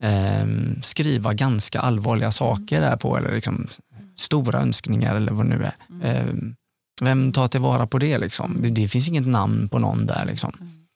ehm, 0.02 0.82
skriva 0.82 1.34
ganska 1.34 1.80
allvarliga 1.80 2.30
saker 2.30 2.80
där 2.80 2.96
på 2.96 3.16
eller 3.18 3.34
liksom, 3.34 3.68
stora 4.16 4.60
önskningar 4.60 5.14
eller 5.14 5.32
vad 5.32 5.46
det 5.46 5.56
nu 5.56 5.64
är. 5.64 5.74
Mm. 5.90 6.06
Ehm, 6.28 6.54
vem 7.02 7.32
tar 7.32 7.48
tillvara 7.48 7.86
på 7.86 7.98
det? 7.98 8.18
Liksom? 8.18 8.56
Det, 8.62 8.70
det 8.70 8.88
finns 8.88 9.08
inget 9.08 9.26
namn 9.26 9.68
på 9.68 9.78
någon 9.78 10.06
där. 10.06 10.24
Liksom. 10.24 10.52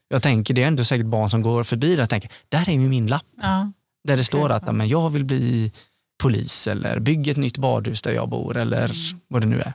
Jag 0.08 0.22
tänker, 0.22 0.54
det 0.54 0.62
är 0.62 0.66
ändå 0.66 0.84
säkert 0.84 1.06
barn 1.06 1.30
som 1.30 1.42
går 1.42 1.64
förbi 1.64 1.96
där 1.96 2.02
och 2.02 2.10
tänker, 2.10 2.30
där 2.48 2.68
är 2.68 2.72
ju 2.72 2.78
min 2.78 3.06
lapp. 3.06 3.24
Ja. 3.42 3.72
Där 4.08 4.16
det 4.16 4.24
står 4.24 4.50
att 4.52 4.74
men 4.74 4.88
jag 4.88 5.10
vill 5.10 5.24
bli 5.24 5.72
polis 6.22 6.66
eller 6.66 6.98
bygga 6.98 7.30
ett 7.32 7.36
nytt 7.38 7.58
badhus 7.58 8.02
där 8.02 8.12
jag 8.12 8.28
bor 8.28 8.56
eller 8.56 8.84
Mm. 8.84 9.20
vad 9.28 9.42
det 9.42 9.46
nu 9.46 9.60
är. 9.60 9.72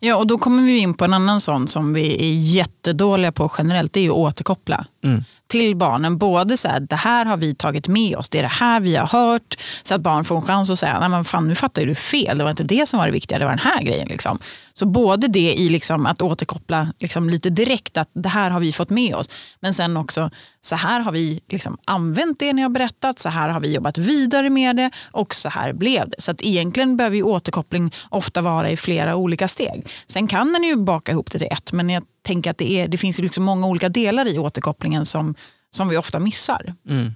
ja, 0.00 0.16
och 0.16 0.26
då 0.26 0.38
kommer 0.38 0.62
vi 0.62 0.78
in 0.78 0.94
på 0.94 1.04
en 1.04 1.14
annan 1.14 1.40
sån 1.40 1.68
som 1.68 1.92
vi 1.92 2.14
är 2.30 2.32
jättedåliga 2.54 3.32
på 3.32 3.52
generellt, 3.58 3.92
det 3.92 4.00
är 4.00 4.10
att 4.10 4.16
återkoppla. 4.16 4.86
Mm 5.04 5.24
till 5.48 5.76
barnen. 5.76 6.18
Både 6.18 6.56
så 6.56 6.68
här, 6.68 6.80
det 6.80 6.96
här 6.96 7.24
har 7.24 7.36
vi 7.36 7.54
tagit 7.54 7.88
med 7.88 8.16
oss, 8.16 8.28
det 8.28 8.38
är 8.38 8.42
det 8.42 8.48
här 8.48 8.80
vi 8.80 8.96
har 8.96 9.06
hört. 9.06 9.56
Så 9.82 9.94
att 9.94 10.00
barn 10.00 10.24
får 10.24 10.36
en 10.36 10.42
chans 10.42 10.70
att 10.70 10.78
säga, 10.78 11.00
nej 11.00 11.08
men 11.08 11.24
fan 11.24 11.48
nu 11.48 11.54
fattar 11.54 11.86
du 11.86 11.94
fel, 11.94 12.38
det 12.38 12.44
var 12.44 12.50
inte 12.50 12.62
det 12.62 12.88
som 12.88 12.98
var 12.98 13.06
det 13.06 13.12
viktiga, 13.12 13.38
det 13.38 13.44
var 13.44 13.52
den 13.52 13.58
här 13.58 13.82
grejen. 13.82 14.08
Liksom. 14.08 14.38
Så 14.74 14.86
både 14.86 15.28
det 15.28 15.54
i 15.54 15.68
liksom 15.68 16.06
att 16.06 16.22
återkoppla 16.22 16.92
liksom 16.98 17.30
lite 17.30 17.50
direkt, 17.50 17.96
att 17.96 18.10
det 18.14 18.28
här 18.28 18.50
har 18.50 18.60
vi 18.60 18.72
fått 18.72 18.90
med 18.90 19.14
oss. 19.14 19.28
Men 19.60 19.74
sen 19.74 19.96
också, 19.96 20.30
så 20.60 20.76
här 20.76 21.00
har 21.00 21.12
vi 21.12 21.40
liksom 21.48 21.78
använt 21.84 22.38
det 22.38 22.52
ni 22.52 22.62
har 22.62 22.68
berättat, 22.68 23.18
så 23.18 23.28
här 23.28 23.48
har 23.48 23.60
vi 23.60 23.74
jobbat 23.74 23.98
vidare 23.98 24.50
med 24.50 24.76
det 24.76 24.90
och 25.10 25.34
så 25.34 25.48
här 25.48 25.72
blev 25.72 26.08
det. 26.08 26.22
Så 26.22 26.30
att 26.30 26.42
egentligen 26.42 26.96
behöver 26.96 27.16
ju 27.16 27.22
återkoppling 27.22 27.94
ofta 28.08 28.40
vara 28.40 28.70
i 28.70 28.76
flera 28.76 29.16
olika 29.16 29.48
steg. 29.48 29.88
Sen 30.06 30.26
kan 30.26 30.52
den 30.52 30.62
ju 30.62 30.76
baka 30.76 31.12
ihop 31.12 31.30
det 31.30 31.38
till 31.38 31.48
ett, 31.50 31.72
men 31.72 31.90
jag 31.90 32.02
tänker 32.28 32.50
att 32.50 32.58
det, 32.58 32.70
är, 32.70 32.88
det 32.88 32.98
finns 32.98 33.18
liksom 33.18 33.44
många 33.44 33.66
olika 33.66 33.88
delar 33.88 34.28
i 34.28 34.38
återkopplingen 34.38 35.06
som, 35.06 35.34
som 35.70 35.88
vi 35.88 35.96
ofta 35.96 36.18
missar. 36.18 36.74
Mm. 36.88 37.14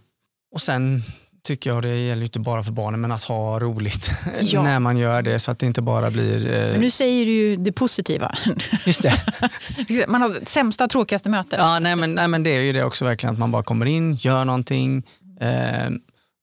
Och 0.54 0.60
sen 0.62 1.02
tycker 1.44 1.70
jag 1.70 1.82
det 1.82 1.96
gäller 1.96 2.22
inte 2.22 2.40
bara 2.40 2.62
för 2.62 2.72
barnen 2.72 3.00
men 3.00 3.12
att 3.12 3.22
ha 3.22 3.60
roligt 3.60 4.10
Ja. 4.40 4.62
när 4.62 4.80
man 4.80 4.96
gör 4.96 5.22
det 5.22 5.38
så 5.38 5.50
att 5.50 5.58
det 5.58 5.66
inte 5.66 5.82
bara 5.82 6.10
blir... 6.10 6.46
Eh, 6.52 6.80
nu 6.80 6.90
säger 6.90 7.26
du 7.26 7.32
ju 7.32 7.56
det 7.56 7.72
positiva. 7.72 8.34
just 8.86 9.02
det. 9.02 10.08
Man 10.08 10.22
har 10.22 10.44
sämsta, 10.44 10.88
tråkigaste 10.88 11.28
mötet. 11.28 11.58
Ja, 11.58 11.78
nej, 11.78 11.96
men, 11.96 12.14
nej, 12.14 12.28
men 12.28 12.42
det 12.42 12.50
är 12.50 12.60
ju 12.60 12.72
det 12.72 12.84
också 12.84 13.04
verkligen 13.04 13.32
att 13.32 13.38
man 13.38 13.50
bara 13.50 13.62
kommer 13.62 13.86
in, 13.86 14.14
gör 14.14 14.44
någonting. 14.44 15.02
Eh, 15.40 15.90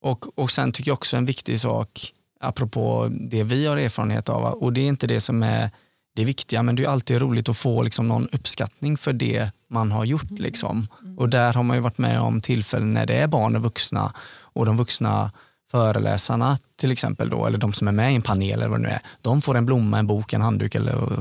och, 0.03 0.39
och 0.39 0.51
sen 0.51 0.71
tycker 0.71 0.91
jag 0.91 0.97
också 0.97 1.17
en 1.17 1.25
viktig 1.25 1.59
sak, 1.59 2.13
apropå 2.39 3.09
det 3.31 3.43
vi 3.43 3.65
har 3.65 3.77
erfarenhet 3.77 4.29
av, 4.29 4.43
och 4.43 4.73
det 4.73 4.81
är 4.81 4.87
inte 4.87 5.07
det 5.07 5.21
som 5.21 5.43
är 5.43 5.71
det 6.15 6.25
viktiga, 6.25 6.63
men 6.63 6.75
det 6.75 6.83
är 6.83 6.87
alltid 6.87 7.21
roligt 7.21 7.49
att 7.49 7.57
få 7.57 7.81
liksom 7.81 8.07
någon 8.07 8.27
uppskattning 8.31 8.97
för 8.97 9.13
det 9.13 9.51
man 9.67 9.91
har 9.91 10.05
gjort. 10.05 10.31
Liksom. 10.31 10.87
Och 11.17 11.29
där 11.29 11.53
har 11.53 11.63
man 11.63 11.77
ju 11.77 11.81
varit 11.81 11.97
med 11.97 12.21
om 12.21 12.41
tillfällen 12.41 12.93
när 12.93 13.05
det 13.05 13.13
är 13.13 13.27
barn 13.27 13.55
och 13.55 13.61
vuxna 13.63 14.13
och 14.41 14.65
de 14.65 14.77
vuxna 14.77 15.31
föreläsarna 15.71 16.59
till 16.75 16.91
exempel, 16.91 17.29
då, 17.29 17.45
eller 17.45 17.57
de 17.57 17.73
som 17.73 17.87
är 17.87 17.91
med 17.91 18.11
i 18.11 18.15
en 18.15 18.21
panel 18.21 18.51
eller 18.51 18.67
vad 18.67 18.79
det 18.79 18.83
nu 18.83 18.89
är, 18.89 19.01
de 19.21 19.41
får 19.41 19.57
en 19.57 19.65
blomma, 19.65 19.99
en 19.99 20.07
bok, 20.07 20.33
en 20.33 20.41
handduk 20.41 20.75
eller 20.75 20.93
eh, 20.93 21.19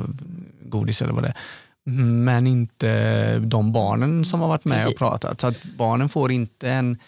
godis 0.63 1.03
eller 1.03 1.13
vad 1.13 1.23
det 1.23 1.29
är. 1.29 1.37
Men 2.01 2.47
inte 2.47 3.39
de 3.39 3.73
barnen 3.73 4.25
som 4.25 4.41
har 4.41 4.49
varit 4.49 4.65
med 4.65 4.87
och 4.87 4.97
pratat. 4.97 5.41
Så 5.41 5.47
att 5.47 5.65
barnen 5.65 6.09
får 6.09 6.33
inte 6.33 6.71
en 6.71 6.99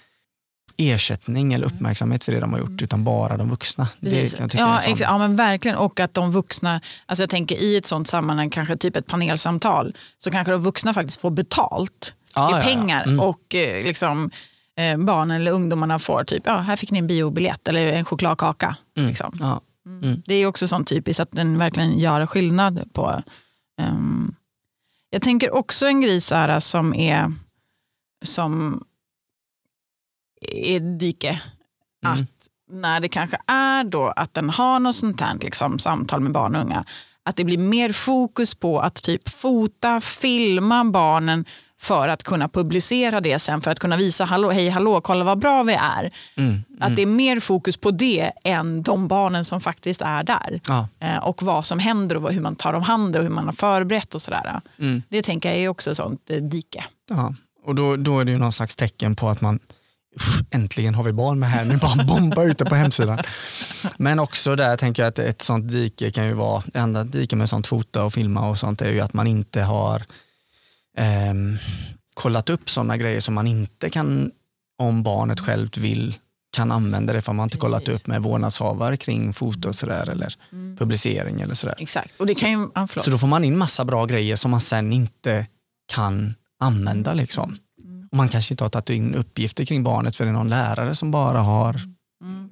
ersättning 0.80 1.52
eller 1.52 1.66
uppmärksamhet 1.66 2.24
för 2.24 2.32
det 2.32 2.40
de 2.40 2.52
har 2.52 2.60
gjort, 2.60 2.82
utan 2.82 3.04
bara 3.04 3.36
de 3.36 3.50
vuxna. 3.50 3.88
Precis. 4.00 4.32
Det 4.34 4.54
Ja, 4.54 4.78
sån- 4.80 4.96
ja, 4.98 5.18
men 5.18 5.36
verkligen. 5.36 5.76
Och 5.76 6.00
att 6.00 6.14
de 6.14 6.32
vuxna, 6.32 6.80
alltså 7.06 7.22
jag 7.22 7.30
tänker 7.30 7.56
i 7.56 7.76
ett 7.76 7.86
sånt 7.86 8.08
sammanhang, 8.08 8.50
kanske 8.50 8.76
typ 8.76 8.96
ett 8.96 9.06
panelsamtal, 9.06 9.94
så 10.18 10.30
kanske 10.30 10.52
de 10.52 10.62
vuxna 10.62 10.94
faktiskt 10.94 11.20
får 11.20 11.30
betalt 11.30 12.14
Ja, 12.34 12.48
i 12.48 12.52
ja, 12.52 12.58
ja. 12.58 12.64
pengar 12.64 13.02
Mm. 13.04 13.20
och 13.20 13.54
eh, 13.54 13.84
liksom, 13.84 14.30
eh, 14.76 14.98
barnen 14.98 15.36
eller 15.40 15.52
ungdomarna 15.52 15.98
får 15.98 16.24
typ, 16.24 16.42
ja, 16.46 16.56
här 16.56 16.76
fick 16.76 16.90
ni 16.90 16.98
en 16.98 17.06
biobiljett 17.06 17.68
eller 17.68 17.92
en 17.92 18.04
chokladkaka. 18.04 18.76
Mm. 18.96 19.08
Liksom. 19.08 19.36
Ja. 19.40 19.60
Mm. 19.86 20.22
Det 20.26 20.34
är 20.34 20.46
också 20.46 20.68
sånt 20.68 20.88
typiskt 20.88 21.20
att 21.20 21.30
den 21.32 21.58
verkligen 21.58 21.98
gör 21.98 22.26
skillnad 22.26 22.92
på. 22.92 23.22
ehm, 23.80 24.34
jag 25.10 25.22
tänker 25.22 25.54
också 25.54 25.86
en 25.86 26.00
grej 26.00 26.20
som 26.60 26.94
är 26.94 27.32
som 28.24 28.84
är 30.48 30.80
dike. 30.98 31.40
Mm. 32.04 32.14
Att 32.14 32.28
när 32.70 33.00
det 33.00 33.08
kanske 33.08 33.38
är 33.46 33.84
då 33.84 34.12
att 34.16 34.34
den 34.34 34.50
har 34.50 34.78
något 34.80 34.96
sånt 34.96 35.20
här 35.20 35.36
liksom, 35.40 35.78
samtal 35.78 36.20
med 36.20 36.32
barn 36.32 36.56
och 36.56 36.62
unga, 36.62 36.84
att 37.22 37.36
det 37.36 37.44
blir 37.44 37.58
mer 37.58 37.92
fokus 37.92 38.54
på 38.54 38.80
att 38.80 39.02
typ 39.02 39.28
fota, 39.28 40.00
filma 40.00 40.84
barnen 40.84 41.44
för 41.80 42.08
att 42.08 42.22
kunna 42.22 42.48
publicera 42.48 43.20
det 43.20 43.38
sen, 43.38 43.60
för 43.60 43.70
att 43.70 43.78
kunna 43.78 43.96
visa 43.96 44.24
hallå, 44.24 44.50
hej 44.50 44.68
hallå, 44.68 45.00
kolla 45.00 45.24
vad 45.24 45.38
bra 45.38 45.62
vi 45.62 45.74
är. 45.74 46.10
Mm. 46.36 46.62
Att 46.80 46.96
det 46.96 47.02
är 47.02 47.06
mer 47.06 47.40
fokus 47.40 47.76
på 47.76 47.90
det 47.90 48.32
än 48.44 48.82
de 48.82 49.08
barnen 49.08 49.44
som 49.44 49.60
faktiskt 49.60 50.00
är 50.02 50.22
där. 50.22 50.60
Ja. 50.68 50.88
Eh, 51.00 51.16
och 51.16 51.42
vad 51.42 51.66
som 51.66 51.78
händer 51.78 52.16
och 52.16 52.32
hur 52.32 52.40
man 52.40 52.56
tar 52.56 52.72
om 52.72 52.82
hand 52.82 53.16
och 53.16 53.22
hur 53.22 53.30
man 53.30 53.44
har 53.44 53.52
förberett 53.52 54.14
och 54.14 54.22
sådär. 54.22 54.60
Mm. 54.78 55.02
Det 55.08 55.22
tänker 55.22 55.48
jag 55.48 55.58
är 55.58 55.68
också 55.68 55.90
ett 55.90 55.96
sånt 55.96 56.30
eh, 56.30 56.36
dike. 56.42 56.84
Ja. 57.10 57.34
Och 57.64 57.74
då, 57.74 57.96
då 57.96 58.18
är 58.20 58.24
det 58.24 58.30
ju 58.32 58.38
någon 58.38 58.52
slags 58.52 58.76
tecken 58.76 59.16
på 59.16 59.28
att 59.28 59.40
man 59.40 59.54
"Uff, 59.56 59.60
äntligen 60.50 60.94
har 60.94 61.02
vi 61.02 61.12
barn 61.12 61.38
med 61.38 61.50
här, 61.50 61.64
nu 61.64 61.76
bara 61.76 62.04
bomba 62.04 62.44
ute 62.44 62.64
på 62.64 62.74
hemsidan. 62.74 63.18
Men 63.96 64.18
också 64.18 64.56
där 64.56 64.76
tänker 64.76 65.02
jag 65.02 65.08
att 65.08 65.18
ett 65.18 65.42
sånt 65.42 65.68
dike 65.68 66.10
kan 66.10 66.26
ju 66.26 66.32
vara, 66.32 66.62
det 66.66 66.78
enda 66.78 67.04
dike 67.04 67.36
med 67.36 67.48
sånt 67.48 67.66
fota 67.66 68.04
och 68.04 68.12
filma 68.12 68.48
och 68.48 68.58
sånt 68.58 68.82
är 68.82 68.90
ju 68.90 69.00
att 69.00 69.12
man 69.12 69.26
inte 69.26 69.62
har 69.62 70.02
ehm, 70.96 71.56
kollat 72.14 72.50
upp 72.50 72.70
sådana 72.70 72.96
grejer 72.96 73.20
som 73.20 73.34
man 73.34 73.46
inte 73.46 73.90
kan, 73.90 74.30
om 74.78 75.02
barnet 75.02 75.40
självt 75.40 75.76
vill, 75.76 76.14
kan 76.52 76.72
använda 76.72 77.12
det 77.12 77.20
för 77.20 77.32
man 77.32 77.44
inte 77.44 77.56
kollat 77.56 77.84
Precis. 77.84 78.00
upp 78.00 78.06
med 78.06 78.22
vårdnadshavare 78.22 78.96
kring 78.96 79.32
foto 79.32 79.68
och 79.68 79.74
sådär 79.74 80.10
eller 80.10 80.34
publicering 80.78 81.40
eller 81.40 81.54
sådär. 81.54 81.74
Exakt. 81.78 82.20
Och 82.20 82.26
det 82.26 82.34
kan 82.34 82.50
ju, 82.50 82.68
förlåt. 82.74 83.04
Så 83.04 83.10
då 83.10 83.18
får 83.18 83.26
man 83.26 83.44
in 83.44 83.58
massa 83.58 83.84
bra 83.84 84.06
grejer 84.06 84.36
som 84.36 84.50
man 84.50 84.60
sen 84.60 84.92
inte 84.92 85.46
kan 85.92 86.34
använda. 86.60 87.14
Liksom. 87.14 87.58
Och 88.10 88.16
man 88.16 88.28
kanske 88.28 88.54
inte 88.54 88.64
har 88.64 88.68
tagit 88.68 88.90
in 88.90 89.14
uppgifter 89.14 89.64
kring 89.64 89.82
barnet 89.82 90.16
för 90.16 90.24
det 90.24 90.30
är 90.30 90.32
någon 90.32 90.48
lärare 90.48 90.94
som 90.94 91.10
bara 91.10 91.40
har 91.40 91.80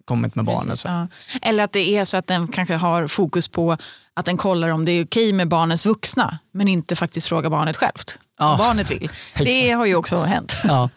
kommit 0.05 0.35
med 0.35 0.45
barnet. 0.45 0.69
Precis, 0.69 0.85
ja. 0.85 1.09
Eller 1.43 1.65
att 1.65 1.73
det 1.73 1.97
är 1.97 2.05
så 2.05 2.17
att 2.17 2.27
den 2.27 2.49
kanske 2.49 2.75
har 2.75 3.07
fokus 3.07 3.49
på 3.49 3.77
att 4.15 4.27
den 4.27 4.37
kollar 4.37 4.69
om 4.69 4.85
det 4.85 4.93
är 4.93 5.05
okej 5.05 5.33
med 5.33 5.49
barnets 5.49 5.87
vuxna 5.87 6.39
men 6.53 6.69
inte 6.69 6.97
faktiskt 6.97 7.29
frågar 7.29 7.51
barnet 7.51 7.77
självt. 7.77 8.19
Ja. 8.39 8.53
Om 8.53 8.59
barnet 8.59 8.91
vill. 8.91 9.11
Det 9.39 9.71
har 9.71 9.87
ju 9.87 9.95
också 9.95 10.23
hänt. 10.23 10.57
Ja. 10.65 10.91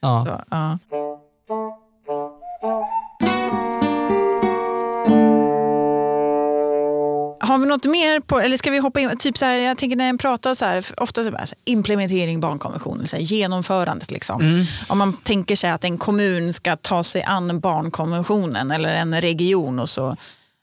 Ja. 0.00 0.24
Så, 0.24 0.56
har 7.50 7.58
vi 7.58 7.66
något 7.66 7.84
mer 7.84 8.20
på, 8.20 8.40
eller 8.40 8.56
ska 8.56 8.70
vi 8.70 8.78
hoppa 8.78 9.00
in, 9.00 9.16
typ 9.16 9.38
så 9.38 9.44
här, 9.44 9.56
jag 9.56 9.78
tänker 9.78 9.96
när 9.96 10.08
en 10.08 10.18
pratar 10.18 10.54
så 10.54 10.64
här, 10.64 10.86
ofta 10.96 11.24
så 11.24 11.30
här, 11.30 11.48
implementering 11.64 12.40
barnkonventionen, 12.40 13.06
så 13.06 13.16
här, 13.16 13.22
genomförandet 13.22 14.10
liksom. 14.10 14.40
Mm. 14.40 14.64
Om 14.88 14.98
man 14.98 15.12
tänker 15.12 15.56
sig 15.56 15.70
att 15.70 15.84
en 15.84 15.98
kommun 15.98 16.52
ska 16.52 16.76
ta 16.76 17.04
sig 17.04 17.22
an 17.22 17.60
barnkonventionen 17.60 18.70
eller 18.70 18.88
en 18.88 19.20
region 19.20 19.78
och 19.78 19.88
så, 19.88 20.16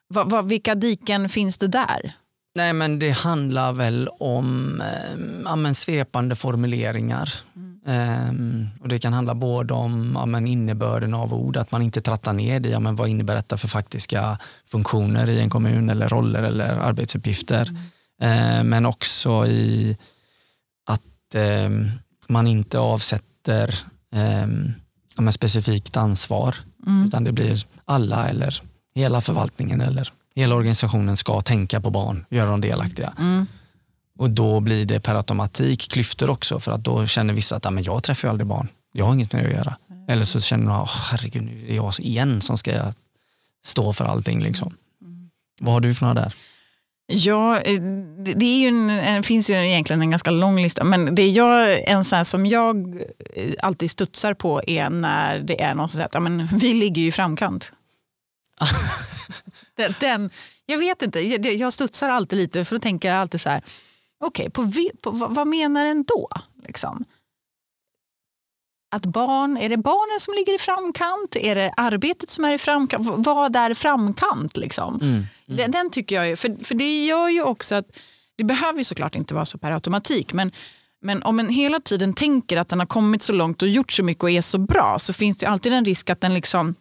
vad, 0.08 0.30
vad, 0.30 0.47
vilka 0.47 0.76
diken 0.76 1.30
finns 1.30 1.58
det 1.58 1.67
där? 1.67 2.13
Nej 2.56 2.73
men 2.73 3.00
det 3.00 3.12
handlar 3.12 3.73
väl 3.73 4.10
om 4.19 4.82
eh, 4.82 5.65
ja, 5.65 5.73
svepande 5.73 6.36
formuleringar. 6.36 7.34
Ehm, 7.88 8.67
och 8.82 8.88
Det 8.88 9.00
kan 9.00 9.13
handla 9.13 9.36
både 9.36 9.73
om 9.73 10.12
ja, 10.15 10.26
men 10.26 10.47
innebörden 10.47 11.13
av 11.13 11.34
ord, 11.34 11.58
att 11.58 11.71
man 11.71 11.82
inte 11.82 12.02
trattar 12.02 12.34
ner 12.34 12.60
det. 12.60 12.69
Ja, 12.69 12.80
men 12.80 12.95
vad 12.95 13.10
innebär 13.10 13.36
detta 13.36 13.58
för 13.58 13.67
faktiska 13.67 14.38
funktioner 14.65 15.30
i 15.30 15.39
en 15.39 15.50
kommun 15.50 15.89
eller 15.89 16.10
roller 16.10 16.43
eller 16.43 16.65
arbetsuppgifter. 16.65 17.69
Ehm, 18.21 18.69
men 18.69 18.86
också 18.86 19.45
i 19.47 19.97
att 20.89 21.36
ehm, 21.36 21.88
man 22.28 22.47
inte 22.47 22.80
avsätter 22.80 23.76
ehm, 24.15 24.73
ja, 25.15 25.21
men 25.21 25.34
specifikt 25.34 25.97
ansvar. 25.97 26.56
Utan 27.08 27.23
det 27.23 27.32
blir 27.32 27.65
alla 27.86 28.28
eller 28.30 28.62
hela 28.95 29.21
förvaltningen 29.21 29.82
eller 29.82 30.12
hela 30.36 30.56
organisationen 30.56 31.17
ska 31.17 31.41
tänka 31.41 31.82
på 31.82 31.89
barn, 31.89 32.26
göra 32.30 32.50
dem 32.50 32.62
delaktiga. 32.62 33.13
Och 34.17 34.30
då 34.30 34.60
blir 34.60 34.86
det 34.86 34.99
per 34.99 35.15
automatik 35.15 35.91
klyftor 35.91 36.30
också 36.30 36.60
för 36.60 36.71
att 36.71 36.84
då 36.84 37.08
känner 37.08 37.34
vissa 37.34 37.56
att 37.56 37.65
ah, 37.65 37.71
men 37.71 37.84
jag 37.84 38.03
träffar 38.03 38.27
ju 38.27 38.30
aldrig 38.30 38.47
barn, 38.47 38.67
jag 38.93 39.06
har 39.06 39.13
inget 39.13 39.34
med 39.34 39.43
det 39.43 39.49
att 39.49 39.56
göra. 39.56 39.77
Eller 40.08 40.23
så 40.23 40.39
känner 40.39 40.65
man, 40.65 40.84
oh, 40.84 40.91
herregud 41.12 41.43
nu 41.43 41.63
är 41.63 41.67
det 41.67 41.75
jag 41.75 41.99
igen 41.99 42.41
som 42.41 42.58
ska 42.58 42.93
stå 43.65 43.93
för 43.93 44.06
allting. 44.06 44.43
Liksom. 44.43 44.73
Vad 45.60 45.73
har 45.73 45.82
du 45.82 45.95
för 45.95 46.06
några 46.06 46.21
där? 46.21 46.34
Ja, 47.13 47.60
eh, 47.60 47.82
det 48.36 48.45
ju 48.45 48.67
en, 48.67 49.23
finns 49.23 49.49
ju 49.49 49.53
egentligen 49.53 50.01
en 50.01 50.12
ganska 50.12 50.32
lång 50.32 50.62
lista. 50.62 50.84
Men 50.84 51.15
det 51.15 51.30
jag, 51.30 51.84
en 51.89 52.03
sån 52.03 52.25
som 52.25 52.45
jag 52.45 53.01
eh, 53.36 53.53
alltid 53.60 53.91
studsar 53.91 54.34
på 54.34 54.62
är 54.67 54.89
när 54.89 55.39
det 55.39 55.62
är 55.62 55.75
någon 55.75 55.89
som 55.89 55.97
säger 55.97 56.17
att 56.17 56.23
men, 56.23 56.47
vi 56.47 56.73
ligger 56.73 57.01
ju 57.01 57.08
i 57.08 57.12
framkant. 57.12 57.71
den, 59.75 59.93
den, 59.99 60.30
jag 60.65 60.77
vet 60.77 61.01
inte, 61.01 61.19
jag, 61.19 61.45
jag 61.45 61.73
studsar 61.73 62.10
alltid 62.10 62.39
lite 62.39 62.65
för 62.65 62.75
då 62.75 62.80
tänker 62.80 63.10
jag 63.10 63.17
alltid 63.17 63.41
så 63.41 63.49
här, 63.49 63.62
okej, 64.25 64.49
på, 64.49 64.62
vi- 64.62 64.91
på, 65.01 65.12
vad, 65.12 65.47
menar 65.47 65.86
den 65.86 66.03
då? 66.03 66.30
Liksom? 66.63 67.06
Att 68.95 69.06
barn, 69.06 69.58
är 69.58 69.69
det 69.69 69.77
barnen 69.77 70.19
som 70.19 70.34
ligger 70.34 70.56
i 70.56 70.58
framkant? 70.58 71.36
Är 71.36 71.56
det 71.56 71.73
arbetet 71.77 72.30
som 72.30 72.45
är 72.45 72.53
i 72.53 72.58
framkant? 72.58 73.08
Vad 73.27 73.56
är 73.56 73.73
framkant? 73.73 74.58
Liksom? 74.58 74.99
Mm. 75.01 75.23
Den, 75.45 75.71
den 75.71 75.89
tycker 75.89 76.15
jag, 76.15 76.27
ju- 76.27 76.36
för, 76.36 76.63
för 76.63 76.75
det 76.75 77.06
gör 77.06 77.30
ju 77.30 77.41
också 77.43 77.75
att, 77.75 77.86
det 78.36 78.43
behöver 78.43 78.77
ju 78.77 78.84
såklart 78.84 79.15
inte 79.15 79.34
vara 79.34 79.45
så 79.45 79.58
per 79.58 79.71
automatik, 79.71 80.34
men, 80.34 80.51
men 81.01 81.23
om 81.23 81.39
en 81.39 81.49
hela 81.49 81.80
tiden 81.80 82.13
tänker 82.13 82.58
att 82.58 82.69
den 82.69 82.80
har 82.80 82.86
kommit 82.86 83.23
så 83.23 83.34
långt 83.34 83.62
och 83.62 83.67
gjort 83.67 83.91
så 83.91 84.03
mycket 84.03 84.23
och 84.23 84.32
är 84.32 84.41
så 84.41 84.58
bra 84.58 84.99
så 84.99 85.13
finns 85.13 85.38
det 85.38 85.45
alltid 85.45 85.73
en 85.73 85.86
risk 85.86 86.10
att 86.10 86.21
den 86.21 86.34
liksom 86.34 86.75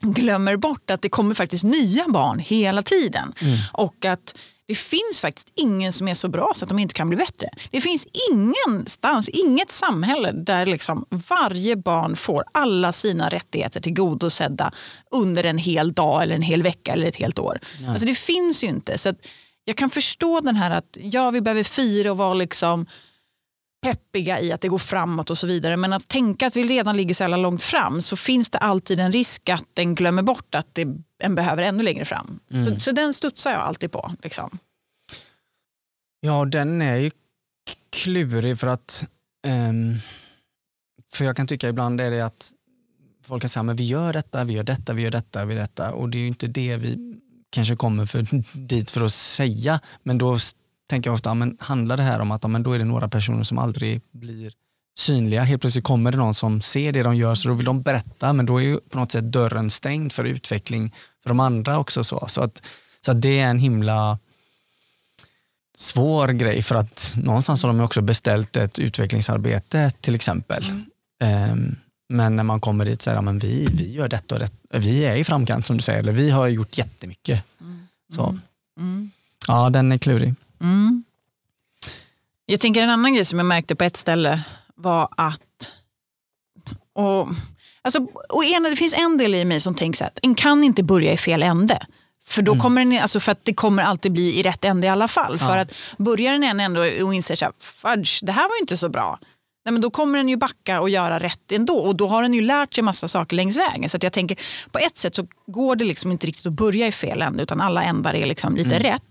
glömmer 0.00 0.56
bort 0.56 0.90
att 0.90 1.02
det 1.02 1.08
kommer 1.08 1.34
faktiskt 1.34 1.64
nya 1.64 2.04
barn 2.08 2.38
hela 2.38 2.82
tiden. 2.82 3.32
Och 3.72 4.04
att 4.04 4.38
det 4.70 4.74
finns 4.74 5.20
faktiskt 5.20 5.48
ingen 5.54 5.92
som 5.92 6.08
är 6.08 6.14
så 6.14 6.28
bra 6.28 6.52
så 6.54 6.64
att 6.64 6.68
de 6.68 6.78
inte 6.78 6.94
kan 6.94 7.08
bli 7.08 7.16
bättre. 7.16 7.48
Det 7.70 7.80
finns 7.80 8.06
ingenstans, 8.30 9.28
inget 9.28 9.70
samhälle 9.70 10.32
där 10.32 10.66
liksom 10.66 11.06
varje 11.10 11.76
barn 11.76 12.16
får 12.16 12.44
alla 12.52 12.92
sina 12.92 13.28
rättigheter 13.28 13.80
tillgodosedda 13.80 14.72
under 15.10 15.44
en 15.44 15.58
hel 15.58 15.92
dag, 15.92 16.22
eller 16.22 16.34
en 16.34 16.42
hel 16.42 16.62
vecka 16.62 16.92
eller 16.92 17.06
ett 17.06 17.16
helt 17.16 17.38
år. 17.38 17.60
Alltså 17.88 18.06
det 18.06 18.14
finns 18.14 18.64
ju 18.64 18.68
inte. 18.68 18.98
Så 18.98 19.14
jag 19.64 19.76
kan 19.76 19.90
förstå 19.90 20.40
den 20.40 20.56
här 20.56 20.70
att 20.70 20.96
ja, 21.00 21.30
vi 21.30 21.40
behöver 21.40 21.64
fira 21.64 22.10
och 22.10 22.16
vara 22.16 22.34
liksom 22.34 22.86
peppiga 23.80 24.40
i 24.40 24.52
att 24.52 24.60
det 24.60 24.68
går 24.68 24.78
framåt 24.78 25.30
och 25.30 25.38
så 25.38 25.46
vidare. 25.46 25.76
Men 25.76 25.92
att 25.92 26.08
tänka 26.08 26.46
att 26.46 26.56
vi 26.56 26.64
redan 26.64 26.96
ligger 26.96 27.14
så 27.14 27.22
jävla 27.22 27.36
långt 27.36 27.62
fram 27.62 28.02
så 28.02 28.16
finns 28.16 28.50
det 28.50 28.58
alltid 28.58 29.00
en 29.00 29.12
risk 29.12 29.48
att 29.48 29.64
den 29.74 29.94
glömmer 29.94 30.22
bort 30.22 30.54
att 30.54 30.74
det, 30.74 30.86
en 31.22 31.34
behöver 31.34 31.62
ännu 31.62 31.82
längre 31.82 32.04
fram. 32.04 32.40
Så, 32.66 32.80
så 32.80 32.92
den 32.92 33.14
studsar 33.14 33.52
jag 33.52 33.60
alltid 33.60 33.92
på. 33.92 34.12
Liksom. 34.22 34.58
Ja, 36.20 36.44
den 36.44 36.82
är 36.82 36.96
ju 36.96 37.10
klurig 37.90 38.58
för 38.58 38.66
att 38.66 39.06
ehm, 39.46 39.94
för 41.12 41.24
jag 41.24 41.36
kan 41.36 41.46
tycka 41.46 41.68
ibland 41.68 42.00
är 42.00 42.10
det 42.10 42.20
att 42.20 42.52
folk 43.26 43.42
kan 43.42 43.48
säga 43.48 43.62
men 43.62 43.76
vi 43.76 43.86
gör 43.86 44.12
detta, 44.12 44.44
vi 44.44 44.52
gör 44.52 44.64
detta, 44.64 44.92
vi 44.92 45.02
gör 45.02 45.10
detta, 45.10 45.44
vi 45.44 45.54
gör 45.54 45.60
detta 45.60 45.92
och 45.92 46.08
det 46.08 46.18
är 46.18 46.20
ju 46.20 46.26
inte 46.26 46.46
det 46.46 46.76
vi 46.76 47.20
kanske 47.50 47.76
kommer 47.76 48.06
för, 48.06 48.26
dit 48.66 48.90
för 48.90 49.00
att 49.00 49.12
säga 49.12 49.80
men 50.02 50.18
då 50.18 50.38
tänker 50.90 51.10
jag 51.10 51.14
ofta, 51.14 51.34
men 51.34 51.56
handlar 51.60 51.96
det 51.96 52.02
här 52.02 52.20
om 52.20 52.30
att 52.30 52.50
men 52.50 52.62
då 52.62 52.72
är 52.72 52.78
det 52.78 52.84
några 52.84 53.08
personer 53.08 53.42
som 53.42 53.58
aldrig 53.58 54.00
blir 54.12 54.52
synliga. 54.98 55.42
Helt 55.42 55.60
plötsligt 55.60 55.84
kommer 55.84 56.12
det 56.12 56.18
någon 56.18 56.34
som 56.34 56.60
ser 56.60 56.92
det 56.92 57.02
de 57.02 57.16
gör 57.16 57.34
så 57.34 57.48
då 57.48 57.54
vill 57.54 57.66
de 57.66 57.82
berätta 57.82 58.32
men 58.32 58.46
då 58.46 58.58
är 58.58 58.64
ju 58.64 58.80
på 58.90 58.98
något 58.98 59.12
sätt 59.12 59.32
dörren 59.32 59.70
stängd 59.70 60.12
för 60.12 60.24
utveckling 60.24 60.94
för 61.22 61.30
de 61.30 61.40
andra 61.40 61.78
också. 61.78 62.04
Så, 62.04 62.24
så, 62.28 62.42
att, 62.42 62.66
så 63.04 63.10
att 63.12 63.22
det 63.22 63.40
är 63.40 63.50
en 63.50 63.58
himla 63.58 64.18
svår 65.74 66.28
grej 66.28 66.62
för 66.62 66.74
att 66.74 67.14
någonstans 67.16 67.62
har 67.62 67.68
de 67.68 67.80
också 67.80 68.02
beställt 68.02 68.56
ett 68.56 68.78
utvecklingsarbete 68.78 69.92
till 70.00 70.14
exempel. 70.14 70.64
Ehm, 71.22 71.76
men 72.08 72.36
när 72.36 72.44
man 72.44 72.60
kommer 72.60 72.84
dit 72.84 73.02
så 73.02 73.10
är 73.10 73.14
det, 73.14 73.22
men 73.22 73.38
vi, 73.38 73.68
vi 73.72 73.92
gör 73.92 74.08
detta 74.08 74.34
och 74.34 74.40
detta. 74.40 74.78
Vi 74.78 75.04
är 75.04 75.16
i 75.16 75.24
framkant 75.24 75.66
som 75.66 75.76
du 75.76 75.82
säger, 75.82 75.98
eller 75.98 76.12
vi 76.12 76.30
har 76.30 76.48
gjort 76.48 76.78
jättemycket. 76.78 77.44
Så. 78.16 78.38
Mm. 78.78 79.10
Ja, 79.48 79.70
den 79.70 79.92
är 79.92 79.98
klurig. 79.98 80.34
Mm. 80.60 81.04
Jag 82.46 82.60
tänker 82.60 82.82
en 82.82 82.90
annan 82.90 83.14
grej 83.14 83.24
som 83.24 83.38
jag 83.38 83.46
märkte 83.46 83.74
på 83.74 83.84
ett 83.84 83.96
ställe 83.96 84.40
var 84.74 85.08
att 85.16 85.40
och, 86.92 87.28
alltså, 87.82 88.06
och 88.28 88.44
ena, 88.44 88.68
det 88.68 88.76
finns 88.76 88.94
en 88.94 89.18
del 89.18 89.34
i 89.34 89.44
mig 89.44 89.60
som 89.60 89.74
tänker 89.74 89.96
så 89.96 90.04
här, 90.04 90.10
att 90.10 90.18
en 90.22 90.34
kan 90.34 90.64
inte 90.64 90.82
börja 90.82 91.12
i 91.12 91.16
fel 91.16 91.42
ände. 91.42 91.86
För, 92.24 92.42
då 92.42 92.56
kommer 92.56 92.84
den, 92.84 93.02
alltså 93.02 93.20
för 93.20 93.32
att 93.32 93.44
det 93.44 93.54
kommer 93.54 93.82
alltid 93.82 94.12
bli 94.12 94.38
i 94.38 94.42
rätt 94.42 94.64
ände 94.64 94.86
i 94.86 94.90
alla 94.90 95.08
fall. 95.08 95.38
För 95.38 95.56
att 95.56 95.94
börjar 95.98 96.32
den 96.32 96.44
en 96.44 96.60
ände 96.60 97.02
och 97.02 97.14
inser 97.14 97.62
fudge, 97.62 98.20
det 98.22 98.32
här 98.32 98.48
var 98.48 98.60
inte 98.60 98.76
så 98.76 98.88
bra. 98.88 99.18
Nej, 99.64 99.72
men 99.72 99.80
då 99.82 99.90
kommer 99.90 100.18
den 100.18 100.28
ju 100.28 100.36
backa 100.36 100.80
och 100.80 100.90
göra 100.90 101.18
rätt 101.18 101.52
ändå. 101.52 101.78
Och 101.78 101.96
då 101.96 102.06
har 102.06 102.22
den 102.22 102.34
ju 102.34 102.40
lärt 102.40 102.74
sig 102.74 102.84
massa 102.84 103.08
saker 103.08 103.36
längs 103.36 103.56
vägen. 103.56 103.90
Så 103.90 103.96
att 103.96 104.02
jag 104.02 104.12
tänker, 104.12 104.38
på 104.70 104.78
ett 104.78 104.96
sätt 104.96 105.14
så 105.14 105.26
går 105.46 105.76
det 105.76 105.84
liksom 105.84 106.10
inte 106.10 106.26
riktigt 106.26 106.46
att 106.46 106.52
börja 106.52 106.86
i 106.86 106.92
fel 106.92 107.22
ände 107.22 107.42
utan 107.42 107.60
alla 107.60 107.82
ändar 107.82 108.14
är 108.14 108.26
liksom 108.26 108.56
lite 108.56 108.78
rätt. 108.78 109.02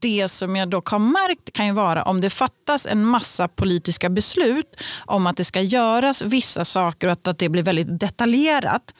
Det 0.00 0.28
som 0.28 0.56
jag 0.56 0.68
dock 0.68 0.88
har 0.88 0.98
märkt 0.98 1.52
kan 1.52 1.66
ju 1.66 1.72
vara 1.72 2.02
om 2.02 2.20
det 2.20 2.30
fattas 2.30 2.86
en 2.86 3.04
massa 3.04 3.48
politiska 3.48 4.08
beslut 4.10 4.76
om 5.04 5.26
att 5.26 5.36
det 5.36 5.44
ska 5.44 5.60
göras 5.60 6.22
vissa 6.22 6.64
saker 6.64 7.06
och 7.06 7.12
att, 7.12 7.28
att 7.28 7.38
det 7.38 7.48
blir 7.48 7.62
väldigt 7.62 8.00
detaljerat 8.00 8.94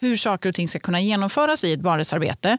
hur 0.00 0.16
saker 0.16 0.48
och 0.48 0.54
ting 0.54 0.68
ska 0.68 0.78
kunna 0.78 1.00
genomföras 1.00 1.64
i 1.64 1.72
ett 1.72 1.80
barnrättsarbete. 1.80 2.58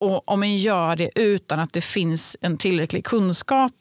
Och 0.00 0.28
om 0.28 0.40
man 0.40 0.56
gör 0.56 0.96
det 0.96 1.10
utan 1.14 1.60
att 1.60 1.72
det 1.72 1.80
finns 1.80 2.36
en 2.40 2.58
tillräcklig 2.58 3.04
kunskap 3.04 3.72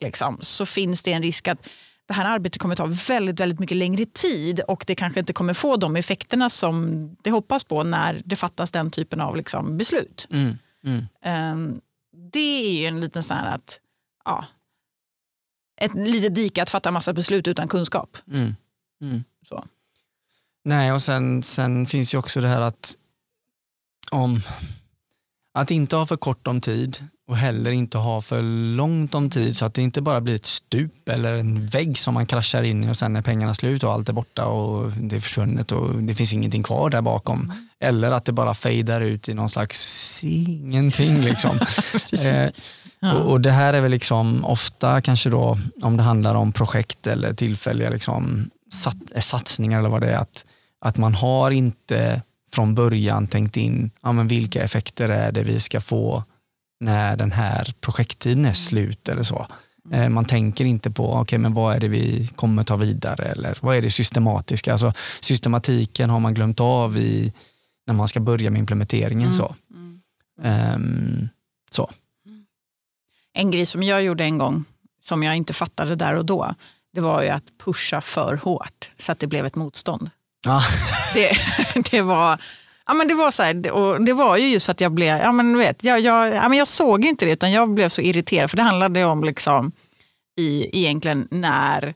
liksom, 0.00 0.38
så 0.40 0.66
finns 0.66 1.02
det 1.02 1.12
en 1.12 1.22
risk 1.22 1.48
att 1.48 1.68
det 2.08 2.14
här 2.14 2.24
arbetet 2.24 2.62
kommer 2.62 2.76
ta 2.76 2.86
väldigt, 2.86 3.40
väldigt 3.40 3.60
mycket 3.60 3.76
längre 3.76 4.04
tid 4.04 4.60
och 4.60 4.84
det 4.86 4.94
kanske 4.94 5.20
inte 5.20 5.32
kommer 5.32 5.54
få 5.54 5.76
de 5.76 5.96
effekterna 5.96 6.50
som 6.50 7.08
det 7.22 7.30
hoppas 7.30 7.64
på 7.64 7.82
när 7.82 8.22
det 8.24 8.36
fattas 8.36 8.70
den 8.70 8.90
typen 8.90 9.20
av 9.20 9.36
liksom, 9.36 9.76
beslut. 9.76 10.28
Mm. 10.30 10.58
Mm. 10.84 11.06
Ehm, 11.22 11.80
det 12.32 12.38
är 12.38 12.80
ju 12.80 12.86
en 12.86 13.00
liten 13.00 13.22
sån 13.22 13.36
här 13.36 13.54
att, 13.54 13.80
ja, 14.24 14.44
ett 15.80 15.94
litet 15.94 16.34
dike 16.34 16.62
att 16.62 16.70
fatta 16.70 16.90
massa 16.90 17.12
beslut 17.12 17.48
utan 17.48 17.68
kunskap. 17.68 18.16
Mm. 18.26 18.56
Mm. 19.00 19.24
Så. 19.48 19.64
Nej, 20.64 20.92
och 20.92 21.02
sen, 21.02 21.42
sen 21.42 21.86
finns 21.86 22.14
ju 22.14 22.18
också 22.18 22.40
det 22.40 22.48
här 22.48 22.60
att 22.60 22.96
om 24.10 24.40
att 25.54 25.70
inte 25.70 25.96
ha 25.96 26.06
för 26.06 26.16
kort 26.16 26.46
om 26.46 26.60
tid 26.60 26.98
och 27.28 27.36
heller 27.36 27.70
inte 27.70 27.98
ha 27.98 28.20
för 28.20 28.42
långt 28.76 29.14
om 29.14 29.30
tid 29.30 29.56
så 29.56 29.64
att 29.64 29.74
det 29.74 29.82
inte 29.82 30.00
bara 30.00 30.20
blir 30.20 30.34
ett 30.34 30.44
stup 30.44 31.08
eller 31.08 31.34
en 31.34 31.66
vägg 31.66 31.98
som 31.98 32.14
man 32.14 32.26
kraschar 32.26 32.62
in 32.62 32.84
i 32.84 32.90
och 32.90 32.96
sen 32.96 33.16
är 33.16 33.22
pengarna 33.22 33.54
slut 33.54 33.84
och 33.84 33.92
allt 33.92 34.08
är 34.08 34.12
borta 34.12 34.44
och 34.44 34.92
det 34.92 35.16
är 35.16 35.20
försvunnet 35.20 35.72
och 35.72 35.94
det 35.94 36.14
finns 36.14 36.32
ingenting 36.32 36.62
kvar 36.62 36.90
där 36.90 37.02
bakom. 37.02 37.52
Eller 37.80 38.12
att 38.12 38.24
det 38.24 38.32
bara 38.32 38.54
fejdar 38.54 39.00
ut 39.00 39.28
i 39.28 39.34
någon 39.34 39.48
slags 39.48 40.20
ingenting. 40.24 41.20
Liksom. 41.20 41.60
eh, 42.24 42.50
och, 43.14 43.30
och 43.30 43.40
Det 43.40 43.50
här 43.50 43.72
är 43.72 43.80
väl 43.80 43.90
liksom 43.90 44.44
ofta 44.44 45.00
kanske 45.00 45.30
då 45.30 45.58
om 45.82 45.96
det 45.96 46.02
handlar 46.02 46.34
om 46.34 46.52
projekt 46.52 47.06
eller 47.06 47.32
tillfälliga 47.32 47.90
liksom, 47.90 48.50
sat, 48.72 48.96
eh, 49.14 49.20
satsningar 49.20 49.78
eller 49.78 49.88
vad 49.88 50.00
det 50.00 50.10
är 50.10 50.18
att, 50.18 50.46
att 50.80 50.96
man 50.96 51.14
har 51.14 51.50
inte 51.50 52.22
från 52.52 52.74
början 52.74 53.26
tänkt 53.26 53.56
in 53.56 53.90
ja, 54.02 54.12
men 54.12 54.28
vilka 54.28 54.62
effekter 54.62 55.08
är 55.08 55.32
det 55.32 55.42
vi 55.42 55.60
ska 55.60 55.80
få 55.80 56.24
när 56.80 57.16
den 57.16 57.32
här 57.32 57.74
projekttiden 57.80 58.44
är 58.44 58.52
slut 58.52 59.08
eller 59.08 59.22
så. 59.22 59.46
Eh, 59.92 60.08
Man 60.08 60.24
tänker 60.24 60.64
inte 60.64 60.90
på 60.90 61.14
okay, 61.14 61.38
men 61.38 61.54
vad 61.54 61.76
är 61.76 61.80
det 61.80 61.88
vi 61.88 62.28
kommer 62.36 62.64
ta 62.64 62.76
vidare 62.76 63.24
eller 63.24 63.58
vad 63.60 63.76
är 63.76 63.82
det 63.82 63.90
systematiska. 63.90 64.72
Alltså, 64.72 64.92
systematiken 65.20 66.10
har 66.10 66.20
man 66.20 66.34
glömt 66.34 66.60
av 66.60 66.96
i, 66.98 67.32
när 67.86 67.94
man 67.94 68.08
ska 68.08 68.20
börja 68.20 68.50
med 68.50 68.58
implementeringen. 68.58 69.32
Så. 69.32 69.54
Ehm, 70.42 71.28
så. 71.70 71.90
en 73.34 73.50
grej 73.50 73.66
som 73.66 73.82
jag 73.82 74.02
gjorde 74.02 74.24
en 74.24 74.38
gång 74.38 74.64
som 75.04 75.22
jag 75.22 75.36
inte 75.36 75.52
fattade 75.52 75.94
där 75.96 76.14
och 76.14 76.24
då. 76.24 76.54
Det 76.92 77.00
var 77.00 77.22
ju 77.22 77.28
att 77.28 77.44
pusha 77.64 78.00
för 78.00 78.36
hårt 78.36 78.90
så 78.98 79.12
att 79.12 79.18
det 79.18 79.26
blev 79.26 79.46
ett 79.46 79.54
motstånd. 79.54 80.10
Ja. 80.44 80.62
Det, 81.14 81.30
det 81.90 82.02
var... 82.02 82.40
Ja, 82.88 82.94
men 82.94 83.08
det, 83.08 83.14
var 83.14 83.30
så 83.30 83.42
här, 83.42 83.70
och 83.70 84.04
det 84.04 84.12
var 84.12 84.36
ju 84.36 84.48
just 84.48 84.66
för 84.66 84.72
att 84.72 84.80
jag 84.80 84.92
blev, 84.92 85.18
ja, 85.18 85.32
men 85.32 85.58
vet, 85.58 85.84
jag, 85.84 86.00
jag, 86.00 86.34
ja, 86.34 86.48
men 86.48 86.58
jag 86.58 86.68
såg 86.68 87.04
inte 87.04 87.24
det 87.24 87.32
utan 87.32 87.52
jag 87.52 87.70
blev 87.70 87.88
så 87.88 88.00
irriterad 88.00 88.50
för 88.50 88.56
det 88.56 88.62
handlade 88.62 89.04
om 89.04 89.24
liksom 89.24 89.72
i, 90.38 90.78
egentligen 90.78 91.28
när 91.30 91.94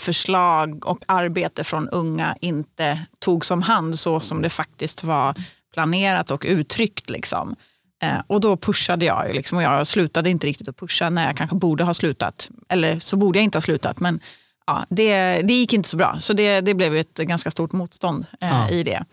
förslag 0.00 0.86
och 0.86 1.04
arbete 1.08 1.64
från 1.64 1.88
unga 1.88 2.36
inte 2.40 3.00
togs 3.18 3.50
om 3.50 3.62
hand 3.62 3.98
så 3.98 4.20
som 4.20 4.42
det 4.42 4.50
faktiskt 4.50 5.04
var 5.04 5.34
planerat 5.74 6.30
och 6.30 6.44
uttryckt. 6.48 7.10
Liksom. 7.10 7.56
Eh, 8.02 8.20
och 8.26 8.40
då 8.40 8.56
pushade 8.56 9.04
jag 9.04 9.28
ju 9.28 9.34
liksom, 9.34 9.58
och 9.58 9.64
jag 9.64 9.86
slutade 9.86 10.30
inte 10.30 10.46
riktigt 10.46 10.68
att 10.68 10.76
pusha 10.76 11.10
när 11.10 11.26
jag 11.26 11.36
kanske 11.36 11.56
borde 11.56 11.84
ha 11.84 11.94
slutat. 11.94 12.50
Eller 12.68 12.98
så 12.98 13.16
borde 13.16 13.38
jag 13.38 13.44
inte 13.44 13.58
ha 13.58 13.62
slutat 13.62 14.00
men 14.00 14.20
ja, 14.66 14.86
det, 14.88 15.42
det 15.42 15.54
gick 15.54 15.72
inte 15.72 15.88
så 15.88 15.96
bra. 15.96 16.16
Så 16.20 16.32
det, 16.32 16.60
det 16.60 16.74
blev 16.74 16.96
ett 16.96 17.14
ganska 17.18 17.50
stort 17.50 17.72
motstånd 17.72 18.26
eh, 18.40 18.48
Ja. 18.48 18.68
i 18.70 18.82
det. 18.82 19.04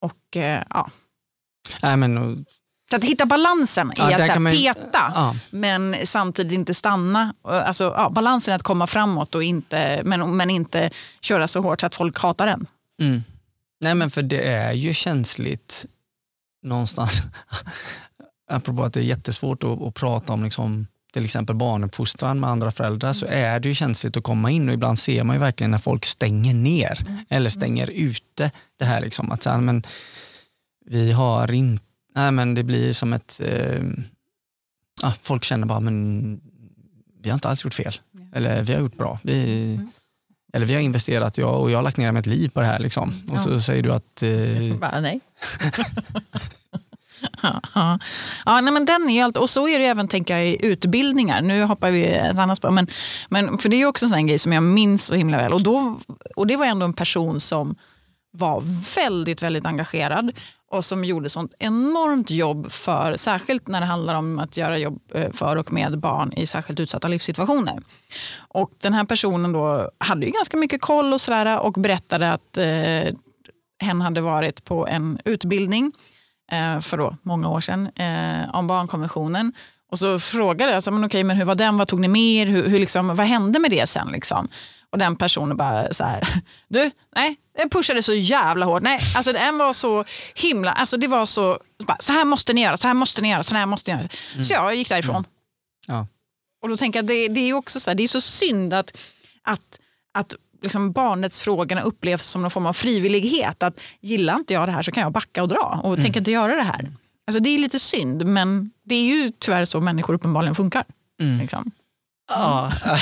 Och 0.00 0.36
eh, 0.36 0.62
ja. 0.70 0.90
Nej, 1.82 1.96
men, 1.96 2.18
och- 2.18 2.38
Så 2.90 2.96
att 2.96 3.04
hitta 3.04 3.26
balansen 3.26 3.88
i 3.90 3.94
Ja, 3.96 4.04
att 4.04 4.10
där 4.18 4.26
så 4.26 4.32
här, 4.32 4.38
man 4.38 4.52
peta 4.52 5.12
ja. 5.14 5.34
men 5.50 5.96
samtidigt 6.06 6.52
inte 6.52 6.74
stanna. 6.74 7.34
Alltså, 7.42 7.84
ja, 7.96 8.10
balansen 8.10 8.54
att 8.54 8.62
komma 8.62 8.86
framåt 8.86 9.34
och 9.34 9.42
inte, 9.44 10.02
men, 10.04 10.36
men 10.36 10.50
inte 10.50 10.90
köra 11.20 11.48
så 11.48 11.60
hårt 11.60 11.80
så 11.80 11.86
att 11.86 11.94
folk 11.94 12.18
hatar 12.18 12.46
en. 12.46 12.66
Mm. 13.02 13.22
Nej 13.80 13.94
men 13.94 14.10
för 14.10 14.22
det 14.22 14.42
är 14.44 14.72
ju 14.72 14.94
känsligt 14.94 15.86
någonstans. 16.62 17.22
Apropå 18.50 18.82
att 18.84 18.92
det 18.94 19.00
är 19.00 19.04
jättesvårt 19.04 19.64
att, 19.64 19.82
att 19.82 19.94
prata 19.94 20.32
om 20.32 20.44
liksom, 20.44 20.86
till 21.12 21.24
exempel 21.24 21.56
barnuppfostran 21.56 22.40
med 22.40 22.50
andra 22.50 22.70
föräldrar 22.70 23.12
så 23.12 23.26
är 23.26 23.60
det 23.60 23.68
ju 23.68 23.74
känsligt 23.74 24.16
att 24.16 24.22
komma 24.22 24.50
in 24.50 24.68
och 24.68 24.74
ibland 24.74 24.98
ser 24.98 25.24
man 25.24 25.36
ju 25.36 25.40
verkligen 25.40 25.70
när 25.70 25.78
folk 25.78 26.04
stänger 26.04 26.54
ner 26.54 26.98
eller 27.28 27.50
stänger 27.50 27.90
ute 27.90 28.50
det 28.78 28.84
här 28.84 29.00
liksom 29.00 29.30
att 29.30 29.42
så 29.42 29.50
här, 29.50 29.60
men 29.60 29.82
vi 30.86 31.12
har 31.12 31.52
inte, 31.52 31.84
nej 32.14 32.32
men 32.32 32.54
det 32.54 32.62
blir 32.62 32.92
som 32.92 33.12
ett, 33.12 33.40
eh, 33.44 33.82
ja, 35.02 35.12
folk 35.22 35.44
känner 35.44 35.66
bara 35.66 35.80
men 35.80 36.40
vi 37.22 37.30
har 37.30 37.34
inte 37.34 37.48
alls 37.48 37.64
gjort 37.64 37.74
fel 37.74 37.92
eller 38.34 38.62
vi 38.62 38.72
har 38.72 38.80
gjort 38.80 38.96
bra. 38.96 39.20
Vi, 39.22 39.80
eller 40.52 40.66
vi 40.66 40.74
har 40.74 40.80
investerat 40.80 41.38
jag, 41.38 41.60
och 41.60 41.70
jag 41.70 41.78
har 41.78 41.82
lagt 41.82 41.96
ner 41.96 42.12
mitt 42.12 42.26
liv 42.26 42.48
på 42.48 42.60
det 42.60 42.66
här. 42.66 42.78
Liksom. 42.78 43.12
Och 43.30 43.40
så 43.40 43.60
säger 43.60 43.82
du 43.82 43.92
att... 43.92 44.22
Eh, 44.22 44.76
Bara, 44.78 45.00
nej. 45.00 45.20
ja, 47.42 47.60
ja. 47.74 47.98
ja, 48.44 48.60
nej, 48.60 48.72
men 48.72 48.84
den 48.84 49.10
är 49.10 49.24
allt, 49.24 49.36
och 49.36 49.50
så 49.50 49.68
är 49.68 49.78
det 49.78 49.86
även 49.86 50.08
tänker 50.08 50.36
jag, 50.36 50.46
i 50.46 50.66
utbildningar. 50.66 51.42
Nu 51.42 51.64
hoppar 51.64 51.90
vi 51.90 52.04
ett 52.04 52.38
annat 52.38 52.58
spår. 52.58 52.70
Men, 52.70 52.86
men, 53.28 53.58
för 53.58 53.68
det 53.68 53.82
är 53.82 53.86
också 53.86 54.06
en 54.06 54.10
sån 54.10 54.26
grej 54.26 54.38
som 54.38 54.52
jag 54.52 54.62
minns 54.62 55.06
så 55.06 55.14
himla 55.14 55.36
väl. 55.36 55.52
Och, 55.52 55.62
då, 55.62 55.98
och 56.36 56.46
det 56.46 56.56
var 56.56 56.66
ändå 56.66 56.86
en 56.86 56.92
person 56.92 57.40
som 57.40 57.76
var 58.32 58.62
väldigt, 58.96 59.42
väldigt 59.42 59.66
engagerad 59.66 60.32
och 60.70 60.84
som 60.84 61.04
gjorde 61.04 61.28
sånt 61.28 61.54
enormt 61.58 62.30
jobb 62.30 62.72
för, 62.72 63.16
särskilt 63.16 63.68
när 63.68 63.80
det 63.80 63.86
handlar 63.86 64.14
om 64.14 64.38
att 64.38 64.56
göra 64.56 64.78
jobb 64.78 65.00
eh, 65.14 65.32
för 65.32 65.56
och 65.56 65.72
med 65.72 65.98
barn 65.98 66.32
i 66.32 66.46
särskilt 66.46 66.80
utsatta 66.80 67.08
livssituationer. 67.08 67.82
Och 68.38 68.70
den 68.80 68.94
här 68.94 69.04
personen 69.04 69.52
då 69.52 69.90
hade 69.98 70.26
ju 70.26 70.32
ganska 70.32 70.56
mycket 70.56 70.80
koll 70.80 71.12
och 71.12 71.20
sådär 71.20 71.58
och 71.58 71.72
berättade 71.72 72.32
att 72.32 72.56
eh, 72.56 73.14
hen 73.82 74.00
hade 74.00 74.20
varit 74.20 74.64
på 74.64 74.86
en 74.86 75.18
utbildning 75.24 75.84
eh, 75.86 75.92
för 76.80 76.96
då 76.96 77.16
många 77.22 77.48
år 77.48 77.60
sedan 77.60 77.90
eh, 77.96 78.54
om 78.54 78.66
barnkonventionen. 78.66 79.52
Och 79.90 79.98
så 79.98 80.18
frågade 80.18 80.72
jag, 80.72 80.82
så, 80.82 80.90
men 80.90 81.04
okej, 81.04 81.24
men 81.24 81.36
hur 81.36 81.44
var 81.44 81.54
den, 81.54 81.78
vad 81.78 81.88
tog 81.88 82.00
ni 82.00 82.08
med 82.08 82.22
er, 82.22 82.46
hur, 82.46 82.68
hur 82.68 82.78
liksom, 82.78 83.16
vad 83.16 83.26
hände 83.26 83.58
med 83.58 83.70
det 83.70 83.86
sen? 83.86 84.08
Liksom? 84.12 84.48
Och 84.90 84.98
den 84.98 85.16
personen 85.16 85.56
bara 85.56 85.92
så 85.94 86.04
här, 86.04 86.42
du, 86.68 86.90
nej, 87.16 87.36
den 87.56 87.70
pushade 87.70 88.02
så 88.02 88.12
jävla 88.12 88.66
hårt. 88.66 88.82
Nej, 88.82 89.00
alltså 89.16 89.32
den 89.32 89.58
var 89.58 89.72
så 89.72 90.04
himla, 90.34 90.72
alltså 90.72 90.96
det 90.96 91.06
var 91.06 91.26
så, 91.26 91.58
bara, 91.86 91.96
så 92.00 92.12
här 92.12 92.24
måste 92.24 92.52
ni 92.52 92.62
göra, 92.62 92.76
så 92.76 92.86
här 92.86 92.94
måste 92.94 93.22
ni 93.22 93.30
göra, 93.30 93.42
så 93.42 93.54
här 93.54 93.66
måste 93.66 93.94
ni 93.94 93.98
göra. 93.98 94.44
Så 94.44 94.54
jag 94.54 94.74
gick 94.74 94.88
därifrån. 94.88 95.24
ja. 95.86 96.06
Och 96.62 96.68
då 96.68 96.76
tänker 96.76 96.98
jag 96.98 97.06
det, 97.06 97.28
det 97.28 97.40
är 97.40 97.54
också 97.54 97.80
så 97.80 97.90
här, 97.90 97.94
det 97.94 98.02
är 98.02 98.08
så 98.08 98.20
synd 98.20 98.74
att, 98.74 98.96
att, 99.42 99.80
att 100.14 100.34
liksom 100.62 100.92
barnets-frågorna 100.92 101.82
upplevs 101.82 102.26
som 102.26 102.42
någon 102.42 102.50
form 102.50 102.66
av 102.66 102.72
frivillighet. 102.72 103.62
Att 103.62 103.80
gillar 104.00 104.34
inte 104.34 104.54
jag 104.54 104.68
det 104.68 104.72
här 104.72 104.82
så 104.82 104.92
kan 104.92 105.02
jag 105.02 105.12
backa 105.12 105.42
och 105.42 105.48
dra 105.48 105.80
och 105.82 105.96
tänker 105.96 106.20
inte 106.20 106.30
göra 106.30 106.56
det 106.56 106.62
här. 106.62 106.90
Alltså 107.26 107.40
det 107.40 107.50
är 107.50 107.58
lite 107.58 107.78
synd 107.78 108.26
men 108.26 108.70
det 108.84 108.94
är 108.94 109.04
ju 109.04 109.32
tyvärr 109.38 109.64
så 109.64 109.80
människor 109.80 110.14
uppenbarligen 110.14 110.54
funkar. 110.54 110.84
Liksom. 111.40 111.70
Ja. 112.28 112.72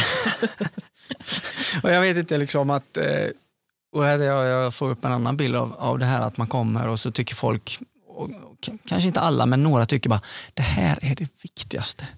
och 1.83 1.90
jag 1.90 2.01
vet 2.01 2.16
inte 2.16 2.38
liksom 2.38 2.71
att, 2.71 2.97
eh, 2.97 3.31
och 3.92 4.07
jag, 4.07 4.75
får 4.75 4.90
upp 4.90 5.05
en 5.05 5.12
annan 5.12 5.37
bild 5.37 5.57
av, 5.57 5.75
av 5.79 5.99
det 5.99 6.07
här 6.07 6.21
att 6.21 6.37
man 6.37 6.47
kommer 6.47 6.88
och 6.88 7.01
så 7.01 7.11
tycker 7.11 7.35
folk, 7.35 7.79
och, 8.09 8.25
och, 8.25 8.71
kanske 8.88 9.07
inte 9.07 9.21
alla 9.21 9.47
men 9.47 9.62
några 9.62 9.87
tycker 9.87 10.11
bara 10.11 10.23
det 10.55 10.62
här 10.62 10.99
är 11.03 11.14
det 11.14 11.29
viktigaste. 11.42 12.09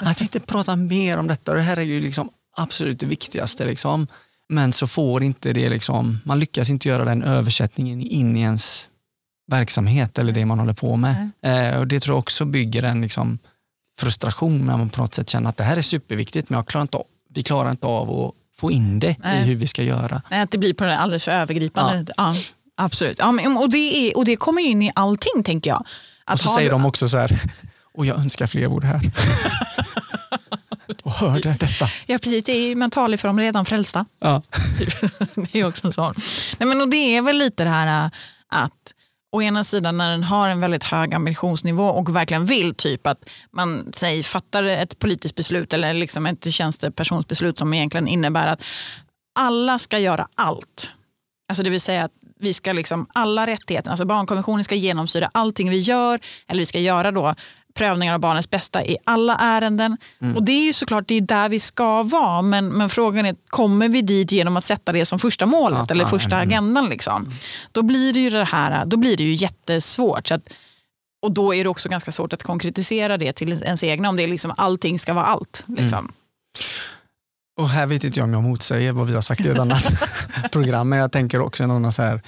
Att 0.00 0.20
inte 0.20 0.40
pratar 0.40 0.76
mer 0.76 1.18
om 1.18 1.26
detta 1.26 1.54
det 1.54 1.60
här 1.60 1.76
är 1.76 1.82
ju 1.82 2.00
liksom 2.00 2.30
absolut 2.56 3.00
det 3.00 3.06
viktigaste. 3.06 3.64
Liksom. 3.64 4.06
Men 4.48 4.72
så 4.72 4.86
får 4.86 5.22
inte 5.22 5.52
det 5.52 5.68
liksom, 5.68 6.20
man 6.24 6.38
lyckas 6.38 6.70
inte 6.70 6.88
göra 6.88 7.04
den 7.04 7.22
översättningen 7.22 8.00
in 8.00 8.36
i 8.36 8.40
ens 8.40 8.88
verksamhet 9.50 10.18
eller 10.18 10.32
det 10.32 10.44
man 10.46 10.58
håller 10.58 10.72
på 10.72 10.96
med. 10.96 11.30
Eh, 11.42 11.78
och 11.78 11.86
det 11.86 12.00
tror 12.00 12.14
jag 12.14 12.18
också 12.18 12.44
bygger 12.44 12.82
en 12.82 13.00
liksom, 13.00 13.38
frustration 14.00 14.66
när 14.66 14.76
man 14.76 14.88
på 14.90 15.02
något 15.02 15.14
sätt 15.14 15.30
känner 15.30 15.48
att 15.50 15.56
det 15.56 15.64
här 15.64 15.76
är 15.76 15.80
superviktigt 15.80 16.50
men 16.50 16.56
jag 16.56 16.66
klarar 16.66 16.82
inte, 16.82 16.96
av- 16.96 17.06
vi 17.34 17.42
klarar 17.42 17.70
inte 17.70 17.86
av 17.86 18.10
att 18.10 18.34
få 18.56 18.70
in 18.70 19.00
det 19.00 19.16
Nej. 19.22 19.42
i 19.42 19.44
hur 19.44 19.54
vi 19.54 19.66
ska 19.66 19.82
göra. 19.82 20.22
Nej, 20.30 20.40
att 20.42 20.50
det 20.50 20.58
blir 20.58 20.74
på 20.74 20.84
det 20.84 20.98
alldeles 20.98 21.24
för 21.24 21.32
övergripande. 21.32 22.12
Ja. 22.16 22.34
absolut. 22.76 23.18
Ja, 23.18 23.32
men, 23.32 23.56
och, 23.56 23.70
det 23.70 23.78
är, 24.10 24.16
och 24.16 24.24
det 24.24 24.36
kommer 24.36 24.62
in 24.62 24.82
i 24.82 24.90
allting 24.94 25.42
tänker 25.44 25.70
jag. 25.70 25.84
Att 26.24 26.34
Och 26.34 26.40
så 26.40 26.48
säger 26.48 26.68
du- 26.68 26.72
de 26.72 26.86
också 26.86 27.08
så 27.08 27.18
här, 27.18 27.40
och 27.94 28.06
jag 28.06 28.18
önskar 28.18 28.46
fler 28.46 28.66
vore 28.66 28.86
här. 28.86 29.00
och 31.08 31.14
hörde 31.14 31.56
detta. 31.60 31.88
Ja 32.06 32.18
precis, 32.18 32.44
det 32.44 32.52
är 32.52 32.76
mentaler 32.76 33.16
för 33.16 33.28
de 33.28 33.40
redan 33.40 33.64
frälsta. 33.64 34.06
Ja. 34.18 34.42
det 35.34 35.60
är 35.60 35.68
också 35.68 35.86
en 35.86 35.92
sån. 35.92 36.14
Nej, 36.58 36.68
men, 36.68 36.80
och 36.80 36.88
det 36.88 37.16
är 37.16 37.22
väl 37.22 37.38
lite 37.38 37.64
det 37.64 37.70
här 37.70 38.04
äh, 38.04 38.10
att 38.48 38.94
å 39.32 39.42
ena 39.42 39.64
sidan 39.64 39.96
när 39.96 40.10
den 40.10 40.24
har 40.24 40.48
en 40.48 40.60
väldigt 40.60 40.84
hög 40.84 41.14
ambitionsnivå 41.14 41.84
och 41.84 42.16
verkligen 42.16 42.46
vill 42.46 42.74
typ 42.74 43.06
att 43.06 43.30
man 43.50 43.92
säg, 43.92 44.22
fattar 44.22 44.62
ett 44.62 44.98
politiskt 44.98 45.34
beslut 45.34 45.72
eller 45.72 45.94
liksom 45.94 46.26
ett 46.26 46.52
tjänstepersonsbeslut 46.54 47.58
som 47.58 47.74
egentligen 47.74 48.08
innebär 48.08 48.46
att 48.46 48.64
alla 49.38 49.78
ska 49.78 49.98
göra 49.98 50.28
allt. 50.34 50.90
Alltså 51.48 51.62
det 51.62 51.70
vill 51.70 51.80
säga 51.80 52.04
att 52.04 52.12
vi 52.40 52.54
ska 52.54 52.72
liksom 52.72 53.06
alla 53.12 53.46
rättigheter, 53.46 53.90
alltså 53.90 54.06
barnkonventionen 54.06 54.64
ska 54.64 54.74
genomsyra 54.74 55.30
allting 55.34 55.70
vi 55.70 55.78
gör 55.78 56.20
eller 56.46 56.60
vi 56.60 56.66
ska 56.66 56.78
göra 56.78 57.12
då 57.12 57.34
prövningar 57.78 58.14
av 58.14 58.20
barnets 58.20 58.50
bästa 58.50 58.84
i 58.84 58.96
alla 59.04 59.36
ärenden. 59.36 59.96
Och 60.36 60.42
det 60.42 60.52
är 60.52 60.64
ju 60.64 60.72
såklart 60.72 61.08
det 61.08 61.14
är 61.14 61.20
där 61.20 61.48
vi 61.48 61.60
ska 61.60 62.02
vara 62.02 62.42
men, 62.42 62.68
men 62.68 62.88
frågan 62.88 63.26
är, 63.26 63.36
kommer 63.48 63.88
vi 63.88 64.02
dit 64.02 64.32
genom 64.32 64.56
att 64.56 64.64
sätta 64.64 64.92
det 64.92 65.06
som 65.06 65.18
första 65.18 65.46
målet 65.46 65.78
Ja, 65.78 65.86
eller 65.90 66.04
ja, 66.04 66.10
första 66.10 66.36
mm. 66.36 66.48
agendan? 66.48 66.88
Liksom. 66.88 67.32
Då 67.72 67.82
blir 67.82 68.12
det 68.12 68.20
ju 68.20 68.30
det 68.30 68.44
här, 68.44 68.84
då 68.84 68.96
blir 68.96 69.16
det 69.16 69.22
ju 69.22 69.34
jättesvårt. 69.34 70.26
Så 70.26 70.34
att, 70.34 70.42
och 71.22 71.32
då 71.32 71.54
är 71.54 71.64
det 71.64 71.70
också 71.70 71.88
ganska 71.88 72.12
svårt 72.12 72.32
att 72.32 72.42
konkretisera 72.42 73.16
det 73.16 73.32
till 73.32 73.62
ens 73.62 73.84
egna 73.84 74.08
om 74.08 74.16
det 74.16 74.22
är 74.22 74.28
liksom 74.28 74.54
allting 74.56 74.98
ska 74.98 75.14
vara 75.14 75.26
allt. 75.26 75.64
Liksom. 75.66 76.12
Och 77.60 77.68
här 77.68 77.86
vet 77.86 78.04
inte 78.04 78.18
jag 78.18 78.24
om 78.24 78.32
jag 78.32 78.42
motsäger 78.42 78.92
vad 78.92 79.06
vi 79.06 79.14
har 79.14 79.22
sagt 79.22 79.40
i 79.40 79.48
ett 79.48 79.58
annat 79.58 80.02
program, 80.52 80.88
men 80.88 80.98
jag 80.98 81.12
tänker 81.12 81.40
också 81.40 81.64
en 81.64 81.70
annan 81.70 81.92
så 81.92 82.02
här 82.02 82.22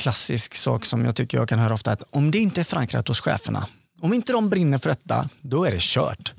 klassisk 0.00 0.54
sak 0.54 0.84
som 0.84 1.04
jag 1.04 1.16
tycker 1.16 1.38
jag 1.38 1.48
kan 1.48 1.58
höra 1.58 1.74
ofta, 1.74 1.92
att 1.92 2.02
om 2.10 2.30
det 2.30 2.38
inte 2.38 2.60
är 2.60 2.64
förankrat 2.64 3.08
hos 3.08 3.20
cheferna, 3.20 3.66
om 4.02 4.12
inte 4.14 4.32
de 4.32 4.48
brinner 4.50 4.78
för 4.78 4.88
detta, 4.90 5.28
då 5.40 5.64
är 5.64 5.72
det 5.72 5.80
kört. 5.80 6.32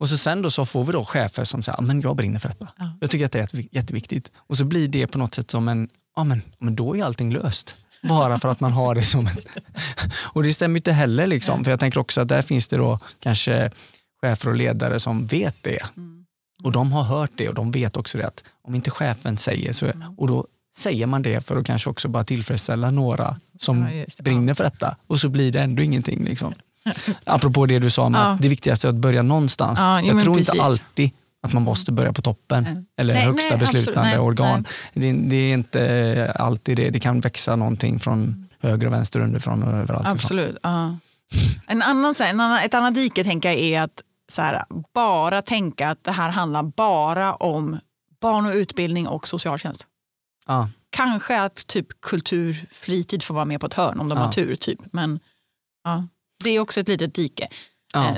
Och 0.00 0.08
så 0.08 0.18
sen 0.18 0.42
då 0.42 0.50
så 0.50 0.64
får 0.64 0.84
vi 0.84 0.92
då 0.92 1.04
chefer 1.04 1.44
som 1.44 1.62
säger, 1.62 1.78
"Ja, 1.78 1.82
men 1.82 2.00
jag 2.00 2.16
brinner 2.16 2.38
för 2.38 2.48
detta. 2.48 2.68
Ja. 2.78 2.96
Jag 3.00 3.10
tycker 3.10 3.26
att 3.26 3.32
det 3.32 3.38
är 3.38 3.42
jätte- 3.42 3.76
jätteviktigt. 3.76 4.32
Och 4.36 4.58
så 4.58 4.64
blir 4.64 4.88
det 4.88 5.06
på 5.06 5.18
något 5.18 5.34
sätt 5.34 5.50
som 5.50 5.68
en, 5.68 5.88
ja 6.16 6.24
men, 6.24 6.42
då 6.76 6.96
är 6.96 7.04
allting 7.04 7.32
löst. 7.32 7.76
Bara 8.02 8.38
för 8.38 8.48
att 8.48 8.60
man 8.60 8.72
har 8.72 8.94
det 8.94 9.02
som 9.02 9.26
ett... 9.26 9.46
Och 10.32 10.42
det 10.42 10.54
stämmer 10.54 10.76
inte 10.76 10.92
heller 10.92 11.26
liksom, 11.26 11.64
för 11.64 11.70
jag 11.70 11.80
tänker 11.80 12.00
också 12.00 12.20
att 12.20 12.28
där 12.28 12.42
finns 12.42 12.68
det 12.68 12.76
då 12.76 12.98
kanske 13.20 13.70
chefer 14.20 14.48
och 14.48 14.54
ledare 14.56 15.00
som 15.00 15.26
vet 15.26 15.56
det. 15.60 15.78
Och 16.64 16.72
de 16.72 16.92
har 16.92 17.02
hört 17.02 17.30
det 17.36 17.48
och 17.48 17.54
de 17.54 17.70
vet 17.70 17.96
också 17.96 18.18
det 18.18 18.26
att 18.26 18.44
om 18.62 18.74
inte 18.74 18.90
chefen 18.90 19.36
säger 19.36 19.72
så, 19.72 19.92
och 20.16 20.28
då 20.28 20.46
säger 20.76 21.06
man 21.06 21.22
det 21.22 21.46
för 21.46 21.56
att 21.56 21.66
kanske 21.66 21.90
också 21.90 22.08
bara 22.08 22.24
tillfredsställa 22.24 22.90
några 22.90 23.40
som 23.60 23.88
Ja, 23.88 24.04
brinner 24.22 24.54
för 24.54 24.64
detta 24.64 24.96
och 25.06 25.20
så 25.20 25.28
blir 25.28 25.52
det 25.52 25.60
ändå 25.60 25.82
ingenting. 25.82 26.24
Liksom. 26.24 26.54
Apropå 27.24 27.66
det 27.66 27.78
du 27.78 27.90
sa 27.90 28.02
om 28.02 28.14
Ja. 28.14 28.20
att 28.20 28.42
det 28.42 28.48
viktigaste 28.48 28.86
är 28.86 28.88
att 28.88 28.94
börja 28.94 29.22
någonstans. 29.22 29.78
Ja, 29.78 30.00
jag 30.02 30.22
tror 30.22 30.36
precis. 30.36 30.54
inte 30.54 30.64
alltid 30.64 31.10
att 31.42 31.52
man 31.52 31.62
måste 31.62 31.92
börja 31.92 32.12
på 32.12 32.22
toppen 32.22 32.62
Nej. 32.64 32.84
eller 32.96 33.14
Nej, 33.14 33.22
högsta 33.24 33.54
nej, 33.54 33.62
absolut. 33.62 33.72
beslutande 33.84 34.10
Nej, 34.10 34.18
organ. 34.18 34.64
Det, 34.94 35.12
det 35.12 35.36
är 35.36 35.54
inte 35.54 36.32
alltid 36.38 36.76
det. 36.76 36.90
Det 36.90 37.00
kan 37.00 37.20
växa 37.20 37.56
någonting 37.56 38.00
från 38.00 38.48
höger 38.60 38.86
och 38.86 38.92
vänster, 38.92 39.20
underifrån 39.20 39.62
och 39.62 39.74
överallt. 39.74 40.08
Absolut. 40.08 40.56
Ja. 40.62 40.96
En 41.66 41.82
annan, 41.82 42.14
en 42.20 42.40
annan, 42.40 42.58
ett 42.58 42.74
annat 42.74 42.94
dike 42.94 43.24
tänker 43.24 43.48
jag 43.48 43.58
är 43.58 43.82
att 43.82 44.02
här, 44.38 44.64
bara 44.94 45.42
tänka 45.42 45.90
att 45.90 46.04
det 46.04 46.12
här 46.12 46.30
handlar 46.30 46.62
bara 46.62 47.34
om 47.34 47.78
barn 48.20 48.46
och 48.46 48.54
utbildning 48.54 49.08
och 49.08 49.28
socialtjänst. 49.28 49.86
Ja. 50.46 50.68
Kanske 50.90 51.40
att 51.40 51.66
typ 51.66 51.86
kultur, 52.00 52.66
fritid 52.72 53.22
får 53.22 53.34
vara 53.34 53.44
med 53.44 53.60
på 53.60 53.66
ett 53.66 53.74
hörn 53.74 54.00
om 54.00 54.08
de 54.08 54.18
Ja. 54.18 54.24
har 54.24 54.32
tur. 54.32 54.54
Typ. 54.56 54.78
Men 54.92 55.20
ja, 55.84 56.04
det 56.44 56.50
är 56.50 56.60
också 56.60 56.80
ett 56.80 56.88
litet 56.88 57.14
dike. 57.14 57.48
Ja. 57.92 58.08
Eh, 58.08 58.16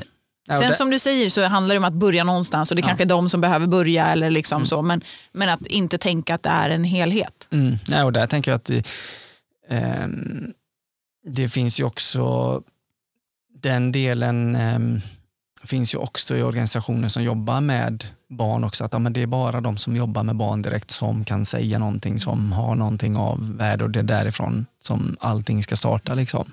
Ja, 0.48 0.58
Sen 0.58 0.68
det- 0.68 0.74
som 0.74 0.90
du 0.90 0.98
säger 0.98 1.30
så 1.30 1.44
handlar 1.46 1.74
det 1.74 1.78
om 1.78 1.84
att 1.84 1.92
börja 1.92 2.24
någonstans 2.24 2.70
och 2.70 2.76
det 2.76 2.80
Ja. 2.82 2.86
kanske 2.86 3.04
är 3.04 3.08
de 3.08 3.28
som 3.28 3.40
behöver 3.40 3.66
börja. 3.66 4.06
eller 4.06 4.30
liksom 4.30 4.56
Mm. 4.56 4.66
så. 4.66 4.82
Men, 4.82 5.00
men 5.32 5.48
att 5.48 5.66
inte 5.66 5.98
tänka 5.98 6.34
att 6.34 6.42
det 6.42 6.48
är 6.48 6.70
en 6.70 6.84
helhet. 6.84 7.48
Mm, 7.52 7.76
nej, 7.88 8.02
och 8.02 8.12
där 8.12 8.26
tänker 8.26 8.50
jag 8.50 8.56
att 8.56 8.64
det, 8.64 8.86
ehm, 9.68 10.52
det 11.26 11.48
finns 11.48 11.80
ju 11.80 11.84
också 11.84 12.62
den 13.62 13.92
delen 13.92 14.56
ehm, 14.56 15.00
finns 15.64 15.94
ju 15.94 15.98
också 15.98 16.36
i 16.36 16.42
organisationer 16.42 17.08
som 17.08 17.22
jobbar 17.22 17.60
med 17.60 18.04
barn 18.30 18.64
också. 18.64 18.84
Att 18.84 18.92
ja, 18.92 18.98
men 18.98 19.12
det 19.12 19.22
är 19.22 19.26
bara 19.26 19.60
de 19.60 19.76
som 19.76 19.96
jobbar 19.96 20.22
med 20.22 20.36
barn 20.36 20.62
direkt 20.62 20.90
som 20.90 21.24
kan 21.24 21.44
säga 21.44 21.78
någonting 21.78 22.18
som 22.18 22.52
har 22.52 22.74
någonting 22.74 23.16
av 23.16 23.56
värde 23.56 23.84
och 23.84 23.90
det 23.90 23.98
är 23.98 24.02
därifrån 24.02 24.66
som 24.82 25.16
allting 25.20 25.62
ska 25.62 25.76
starta. 25.76 26.14
Liksom. 26.14 26.52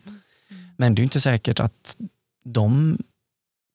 Men 0.84 0.96
det 0.96 1.02
är 1.02 1.04
inte 1.04 1.20
säkert 1.20 1.60
att 1.60 1.98
de 2.46 2.98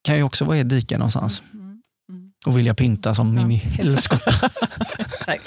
kan 0.04 0.16
ju 0.16 0.22
också 0.22 0.44
vara 0.44 0.56
i 0.56 0.60
ett 0.60 0.68
dike 0.68 0.98
någonstans 0.98 1.42
Mm. 1.52 1.82
Mm. 2.10 2.30
och 2.46 2.58
vilja 2.58 2.74
pynta 2.74 3.14
som 3.14 3.36
Ja. 3.36 3.42
in 3.42 3.50
i 3.52 3.56
helskotta. 3.56 4.50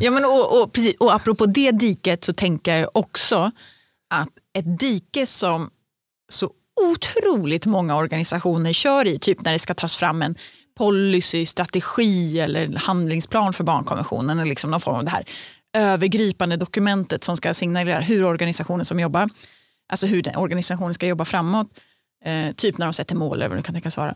Ja, 0.00 0.10
men 0.10 0.24
och, 0.24 0.62
och, 0.62 0.72
precis, 0.72 0.94
och 1.00 1.14
apropå 1.14 1.46
det 1.46 1.70
diket 1.70 2.24
så 2.24 2.32
tänker 2.32 2.76
jag 2.76 2.90
också 2.94 3.50
att 4.14 4.28
ett 4.58 4.78
dike 4.80 5.26
som 5.26 5.70
så 6.32 6.50
otroligt 6.90 7.66
många 7.66 7.96
organisationer 7.96 8.72
kör 8.72 9.06
i, 9.06 9.18
typ 9.18 9.40
när 9.44 9.52
det 9.52 9.58
ska 9.58 9.74
tas 9.74 9.96
fram 9.96 10.22
en 10.22 10.34
policy, 10.76 11.46
strategi 11.46 12.40
eller 12.40 12.76
handlingsplan 12.76 13.52
för 13.52 13.64
barnkonventionen, 13.64 14.38
eller 14.38 14.48
liksom 14.48 14.70
någon 14.70 14.80
form 14.80 14.96
av 14.96 15.04
det 15.04 15.10
här 15.10 15.24
övergripande 15.76 16.56
dokumentet 16.56 17.24
som 17.24 17.36
ska 17.36 17.54
signalera 17.54 18.00
hur 18.00 18.24
organisationen 18.24 18.84
som 18.84 19.00
jobbar, 19.00 19.28
alltså 19.94 20.06
hur 20.06 20.22
den 20.22 20.36
organisationen 20.36 20.94
ska 20.94 21.06
jobba 21.06 21.24
framåt, 21.24 21.80
eh, 22.24 22.52
typ 22.52 22.78
när 22.78 22.86
de 22.86 22.92
sätter 22.92 23.14
mål 23.14 23.36
eller 23.36 23.48
vad 23.48 23.58
det 23.58 23.62
kan 23.62 23.74
tänkas 23.74 23.96
vara. 23.96 24.14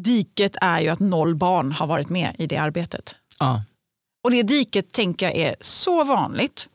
Diket 0.00 0.56
är 0.60 0.80
ju 0.80 0.88
att 0.88 1.00
noll 1.00 1.34
barn 1.34 1.72
har 1.72 1.86
varit 1.86 2.08
med 2.08 2.36
i 2.38 2.46
det 2.46 2.56
arbetet. 2.56 3.16
ja. 3.38 3.64
Och 4.24 4.30
det 4.30 4.42
diket 4.42 4.92
tänker 4.92 5.26
jag 5.26 5.36
är 5.36 5.56
så 5.60 6.04
vanligt. 6.04 6.68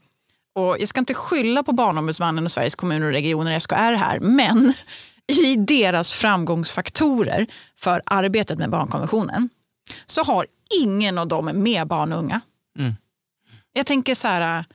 Och 0.55 0.75
jag 0.79 0.87
ska 0.87 0.99
inte 0.99 1.13
skylla 1.13 1.63
på 1.63 1.71
Barnombudsmannen 1.71 2.45
och 2.45 2.51
Sveriges 2.51 2.75
kommuner 2.75 3.07
och 3.07 3.13
regioner, 3.13 3.59
SKR 3.59 3.93
här, 3.93 4.19
men 4.19 4.73
i 5.27 5.55
deras 5.55 6.13
framgångsfaktorer 6.13 7.47
för 7.75 8.01
arbetet 8.05 8.57
med 8.57 8.69
barnkonventionen 8.69 9.49
så 10.05 10.23
har 10.23 10.47
ingen 10.83 11.17
av 11.17 11.27
dem 11.27 11.45
med 11.53 11.87
barn 11.87 12.13
och 12.13 12.19
unga. 12.19 12.41
Mm. 12.79 12.95
Jag 13.73 13.85
tänker 13.85 14.15
så 14.15 14.27
här, 14.27 14.65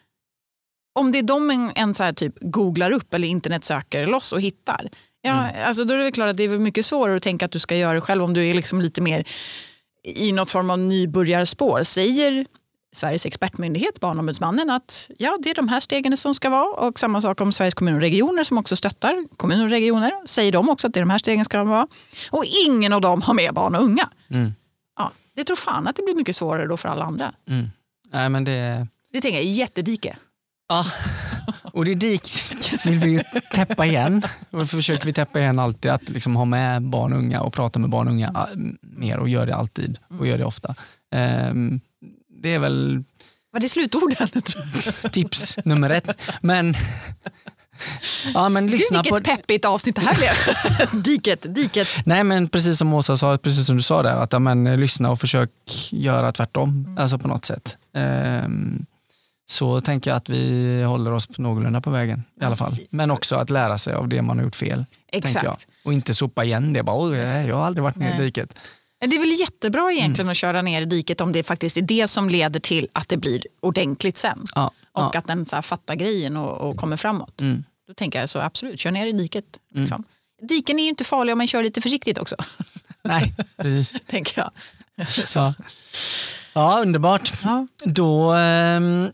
om 0.92 1.12
det 1.12 1.18
är 1.18 1.22
de 1.22 1.50
en, 1.50 1.72
en 1.74 1.94
så 1.94 2.12
typ 2.12 2.34
googlar 2.40 2.90
upp 2.90 3.14
eller 3.14 3.28
internet 3.28 3.64
söker 3.64 4.06
loss 4.06 4.32
och 4.32 4.40
hittar, 4.40 4.90
ja, 5.22 5.50
alltså 5.64 5.84
då 5.84 5.94
är 5.94 5.98
det 5.98 6.12
klart 6.12 6.30
att 6.30 6.36
det 6.36 6.42
är 6.44 6.58
mycket 6.58 6.86
svårare 6.86 7.16
att 7.16 7.22
tänka 7.22 7.44
att 7.44 7.52
du 7.52 7.58
ska 7.58 7.76
göra 7.76 7.94
det 7.94 8.00
själv 8.00 8.22
om 8.22 8.34
du 8.34 8.46
är 8.46 8.54
liksom 8.54 8.80
lite 8.80 9.00
mer 9.00 9.24
i 10.04 10.32
något 10.32 10.50
form 10.50 10.70
av 10.70 10.78
nybörjarspår. 10.78 11.82
Säger 11.82 12.46
Sveriges 12.94 13.26
expertmyndighet, 13.26 14.00
Barnombudsmannen, 14.00 14.70
att 14.70 15.10
ja, 15.18 15.38
det 15.42 15.50
är 15.50 15.54
de 15.54 15.68
här 15.68 15.80
stegen 15.80 16.16
som 16.16 16.34
ska 16.34 16.50
vara. 16.50 16.86
Och 16.86 16.98
samma 16.98 17.20
sak 17.20 17.40
om 17.40 17.52
Sveriges 17.52 17.74
kommuner 17.74 17.96
och 17.96 18.02
regioner 18.02 18.44
som 18.44 18.58
också 18.58 18.76
stöttar 18.76 19.36
kommuner 19.36 19.64
och 19.64 19.70
regioner. 19.70 20.12
Säger 20.26 20.52
de 20.52 20.68
också 20.68 20.86
att 20.86 20.94
det 20.94 21.00
är 21.00 21.02
de 21.02 21.10
här 21.10 21.18
stegen 21.18 21.44
ska 21.44 21.64
vara. 21.64 21.88
Och 22.30 22.44
ingen 22.66 22.92
av 22.92 23.00
dem 23.00 23.22
har 23.22 23.34
med 23.34 23.54
barn 23.54 23.74
och 23.74 23.82
unga. 23.82 24.10
Mm. 24.30 24.54
Ja, 24.98 25.12
det 25.36 25.44
tror 25.44 25.56
fan 25.56 25.86
att 25.86 25.96
det 25.96 26.02
blir 26.02 26.14
mycket 26.14 26.36
svårare 26.36 26.66
då 26.66 26.76
för 26.76 26.88
alla 26.88 27.04
andra. 27.04 27.32
Mm. 27.48 27.66
Nej, 28.12 28.28
men 28.28 28.44
det, 28.44 28.86
Det 29.12 29.20
tänker 29.20 29.38
jag 29.38 29.46
är 29.46 29.52
jättedike. 29.52 30.16
Ja, 30.72 30.86
och 31.72 31.84
det 31.84 31.94
diket 31.94 32.86
vill 32.86 32.98
vi 32.98 33.10
ju 33.10 33.20
täppa 33.54 33.86
igen. 33.86 34.22
Och 34.50 34.70
försöker 34.70 35.06
vi 35.06 35.12
täppa 35.12 35.40
igen 35.40 35.58
alltid, 35.58 35.90
att 35.90 36.08
liksom 36.08 36.36
ha 36.36 36.44
med 36.44 36.82
barn 36.82 37.12
och 37.12 37.18
unga 37.18 37.40
och 37.40 37.52
prata 37.52 37.78
med 37.78 37.90
barn 37.90 38.06
och 38.06 38.12
unga 38.12 38.30
ah, 38.34 38.46
mer 38.80 39.18
och 39.18 39.28
gör 39.28 39.46
det 39.46 39.54
alltid 39.54 39.98
och 40.18 40.26
gör 40.26 40.38
det 40.38 40.44
ofta. 40.44 40.74
Ehm, 41.14 41.80
det 42.42 42.54
är 42.54 42.58
väl 42.58 43.04
Var 43.52 43.60
det 43.60 43.68
slutorden? 43.68 44.28
tips 45.10 45.58
nummer 45.64 45.90
ett. 45.90 46.22
Men, 46.40 46.74
ja, 48.34 48.48
men 48.48 48.66
lyssna 48.66 49.02
Gud 49.02 49.08
på... 49.08 49.14
vilket 49.14 49.36
peppigt 49.36 49.64
avsnitt 49.64 49.96
det 49.96 50.02
här 50.02 50.14
blev. 50.14 51.02
diket, 51.02 51.54
diket. 51.54 51.88
Nej 52.04 52.24
men 52.24 52.48
precis 52.48 52.78
som 52.78 52.94
Åsa 52.94 53.16
sa, 53.16 53.38
precis 53.38 53.66
som 53.66 53.76
du 53.76 53.82
sa 53.82 54.02
där, 54.02 54.16
att 54.16 54.32
ja, 54.32 54.38
men, 54.38 54.80
lyssna 54.80 55.10
och 55.10 55.20
försök 55.20 55.50
göra 55.90 56.32
tvärtom. 56.32 56.96
Alltså 56.98 57.18
på 57.18 57.28
något 57.28 57.44
sätt. 57.44 57.76
Ehm, 57.94 58.86
så 59.52 59.80
tänker 59.80 60.10
jag 60.10 60.16
att 60.16 60.28
vi 60.28 60.82
håller 60.82 61.10
oss 61.12 61.26
på 61.26 61.42
någorlunda 61.42 61.80
på 61.80 61.90
vägen 61.90 62.18
i 62.18 62.22
Ja, 62.40 62.46
alla 62.46 62.56
fall. 62.56 62.78
Men 62.90 63.10
också 63.10 63.36
att 63.36 63.50
lära 63.50 63.78
sig 63.78 63.94
av 63.94 64.08
det 64.08 64.22
man 64.22 64.38
har 64.38 64.44
gjort 64.44 64.56
fel. 64.56 64.84
Exakt. 65.12 65.66
Och 65.84 65.92
inte 65.92 66.14
sopa 66.14 66.44
igen 66.44 66.72
det. 66.72 66.82
Bara, 66.82 67.02
"Oj, 67.10 67.18
jag 67.18 67.56
har 67.56 67.66
aldrig 67.66 67.82
varit 67.82 67.96
med 67.96 68.20
i 68.20 68.22
diket. 68.24 68.54
Det 69.00 69.16
är 69.16 69.20
väl 69.20 69.40
jättebra 69.40 69.92
egentligen 69.92 70.28
att 70.30 70.36
köra 70.36 70.62
ner 70.62 70.82
i 70.82 70.84
diket 70.84 71.20
om 71.20 71.32
det 71.32 71.42
faktiskt 71.42 71.76
är 71.76 71.82
det 71.82 72.08
som 72.08 72.28
leder 72.30 72.60
till 72.60 72.88
att 72.92 73.08
det 73.08 73.16
blir 73.16 73.44
ordentligt 73.60 74.18
sen. 74.18 74.44
Ja, 74.54 74.66
Och 74.92 75.10
ja. 75.14 75.18
att 75.18 75.26
den 75.26 75.46
så 75.46 75.62
fattar 75.62 75.94
grejen 75.94 76.36
och, 76.36 76.70
och 76.70 76.76
kommer 76.76 76.96
framåt. 76.96 77.40
Mm. 77.40 77.64
Då 77.88 77.94
tänker 77.94 78.20
jag 78.20 78.28
så 78.28 78.38
absolut, 78.40 78.80
kör 78.80 78.90
ner 78.90 79.06
i 79.06 79.12
diket. 79.12 79.44
Liksom. 79.74 80.04
Diken 80.48 80.78
är 80.78 80.82
ju 80.82 80.88
inte 80.88 81.04
farliga 81.04 81.32
om 81.32 81.38
man 81.38 81.46
kör 81.46 81.62
lite 81.62 81.80
försiktigt 81.80 82.18
också. 82.18 82.36
Nej, 83.04 83.34
precis. 83.56 83.94
tänker 84.06 84.40
jag. 84.40 84.50
Så. 85.28 85.54
Ja, 86.54 86.78
underbart. 86.82 87.32
Ja. 87.44 87.66
Då 87.84 88.32
ehm, 88.32 89.10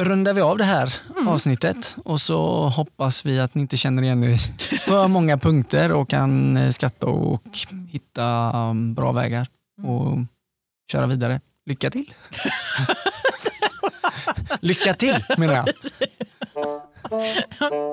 rundar 0.00 0.34
vi 0.34 0.40
av 0.40 0.58
det 0.58 0.64
här 0.64 0.94
Mm. 1.16 1.28
avsnittet 1.28 1.96
och 2.04 2.20
så 2.20 2.68
hoppas 2.68 3.26
vi 3.26 3.40
att 3.40 3.54
ni 3.54 3.60
inte 3.62 3.76
känner 3.76 4.02
igen 4.02 4.24
er 4.24 4.36
för 4.86 5.08
många 5.08 5.38
punkter 5.38 5.92
och 5.92 6.10
kan 6.10 6.56
eh, 6.56 6.70
skratta 6.70 7.06
och 7.06 7.42
hitta 7.88 8.52
um, 8.56 8.94
bra 8.94 9.12
vägar 9.12 9.46
och 9.82 10.18
köra 10.92 11.06
vidare. 11.06 11.40
Lycka 11.66 11.90
till! 11.90 12.04
Lycka 14.60 14.94
till 14.94 15.24
menar 15.38 15.54
jag. 15.54 15.64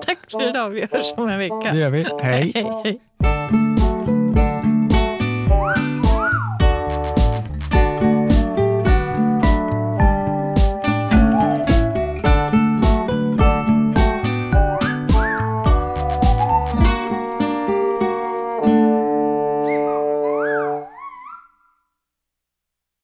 Tack 0.06 0.32
för 0.32 0.50
idag, 0.50 0.70
vi 0.70 0.82
hörs 0.92 1.14
om 1.18 1.30
en 1.30 1.40
vecka. 1.40 1.72
Det 1.72 1.78
gör 1.78 1.90
vi. 1.90 2.06
Hej! 2.22 2.52
hej, 2.56 2.82
hej. 2.84 3.69